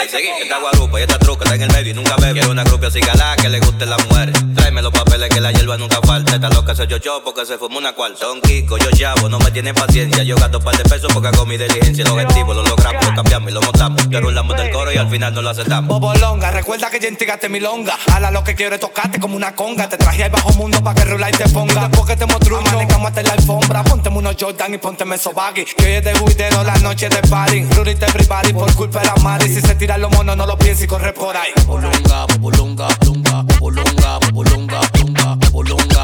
Ay, 0.07 0.11
seguí, 0.11 0.29
esta 0.41 0.59
guarupa 0.59 0.99
y 0.99 1.03
esta 1.03 1.19
truca 1.19 1.43
está 1.43 1.55
en 1.55 1.63
el 1.63 1.71
medio 1.73 1.91
y 1.91 1.93
nunca 1.93 2.15
bebe. 2.15 2.31
Quiero 2.31 2.51
una 2.51 2.63
grupia 2.63 2.87
así 2.87 3.01
galá 3.01 3.35
que 3.35 3.49
le 3.49 3.59
guste 3.59 3.85
las 3.85 4.01
mujeres. 4.07 4.41
Tráeme 4.77 4.91
los 4.91 4.91
papeles 4.91 5.29
que 5.29 5.41
la 5.41 5.51
hierba 5.51 5.75
nunca 5.77 5.99
falta. 6.05 6.35
Esta 6.35 6.49
loca 6.49 6.75
se 6.75 6.85
yo 6.85 6.97
yo 6.97 7.23
porque 7.23 7.45
se 7.47 7.57
fumó 7.57 7.79
una 7.79 7.93
cuarta. 7.93 8.27
Don 8.27 8.39
Kiko, 8.41 8.77
yo 8.77 8.91
llavo, 8.91 9.27
no 9.27 9.39
me 9.39 9.49
tienen 9.49 9.73
paciencia. 9.73 10.21
Yo 10.23 10.35
gasto 10.35 10.59
un 10.59 10.63
par 10.63 10.77
de 10.77 10.83
pesos 10.83 11.11
porque 11.11 11.29
hago 11.29 11.47
mi 11.47 11.57
diligencia. 11.57 12.03
El 12.03 12.11
objetivo 12.11 12.53
lo 12.53 12.61
logramos, 12.61 13.03
lo 13.03 13.15
cambiamos 13.15 13.49
y 13.49 13.53
lo 13.55 13.61
montamos. 13.61 14.07
Te 14.07 14.19
rulamos 14.19 14.55
del 14.55 14.69
coro 14.71 14.91
y 14.91 14.97
al 14.97 15.09
final 15.09 15.33
no 15.33 15.41
lo 15.41 15.49
aceptamos. 15.49 15.87
Bobolonga, 15.87 16.51
recuerda 16.51 16.91
que 16.91 16.99
ya 16.99 17.07
entregaste 17.07 17.49
mi 17.49 17.59
longa. 17.59 17.97
Hala 18.13 18.29
lo 18.29 18.43
que 18.43 18.53
quiero 18.53 18.75
es 18.75 18.81
tocarte 18.81 19.19
como 19.19 19.35
una 19.35 19.55
conga. 19.55 19.89
Te 19.89 19.97
traje 19.97 20.25
al 20.25 20.29
bajo 20.29 20.53
mundo 20.53 20.83
pa' 20.83 20.93
que 20.93 21.05
rula 21.05 21.29
y 21.29 21.33
te 21.33 21.49
ponga. 21.49 21.87
Después 21.87 22.05
que 22.05 22.15
te 22.15 22.25
mostró 22.27 22.61
manejamos 22.61 23.07
hasta 23.07 23.23
la 23.23 23.33
alfombra. 23.33 23.83
Pónteme 23.83 24.17
unos 24.17 24.35
Jordan 24.39 24.75
y 24.75 24.77
pónteme 24.77 25.15
esos 25.15 25.33
baggy. 25.33 25.65
Que 25.65 25.85
hoy 25.85 25.91
es 25.93 26.03
de 26.03 26.13
juidero, 26.13 26.63
la 26.63 26.77
noche 26.77 27.09
de 27.09 27.27
party. 27.27 27.63
Rurita 27.63 28.05
everybody 28.05 28.53
por 28.53 28.71
culpa 28.75 28.99
de 28.99 29.07
la 29.07 29.15
madre. 29.23 29.47
Si 29.47 29.59
se 29.59 29.73
tiran 29.73 30.01
los 30.01 30.11
monos, 30.11 30.37
no 30.37 30.45
lo 30.45 30.55
pienses 30.55 30.83
y 30.83 30.87
corre 30.87 31.13
por 31.13 31.35
ahí. 31.35 31.49
Bobolonga, 31.65 32.25
bobolonga, 32.37 32.87
bobolonga, 32.99 33.41
bobolonga, 33.59 34.19
bolonga, 34.37 34.79
bolonga, 34.93 35.35
bolonga. 35.51 35.96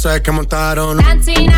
Sé 0.00 0.22
que 0.22 0.32
montaron 0.32 0.96
Dancing 0.96 1.50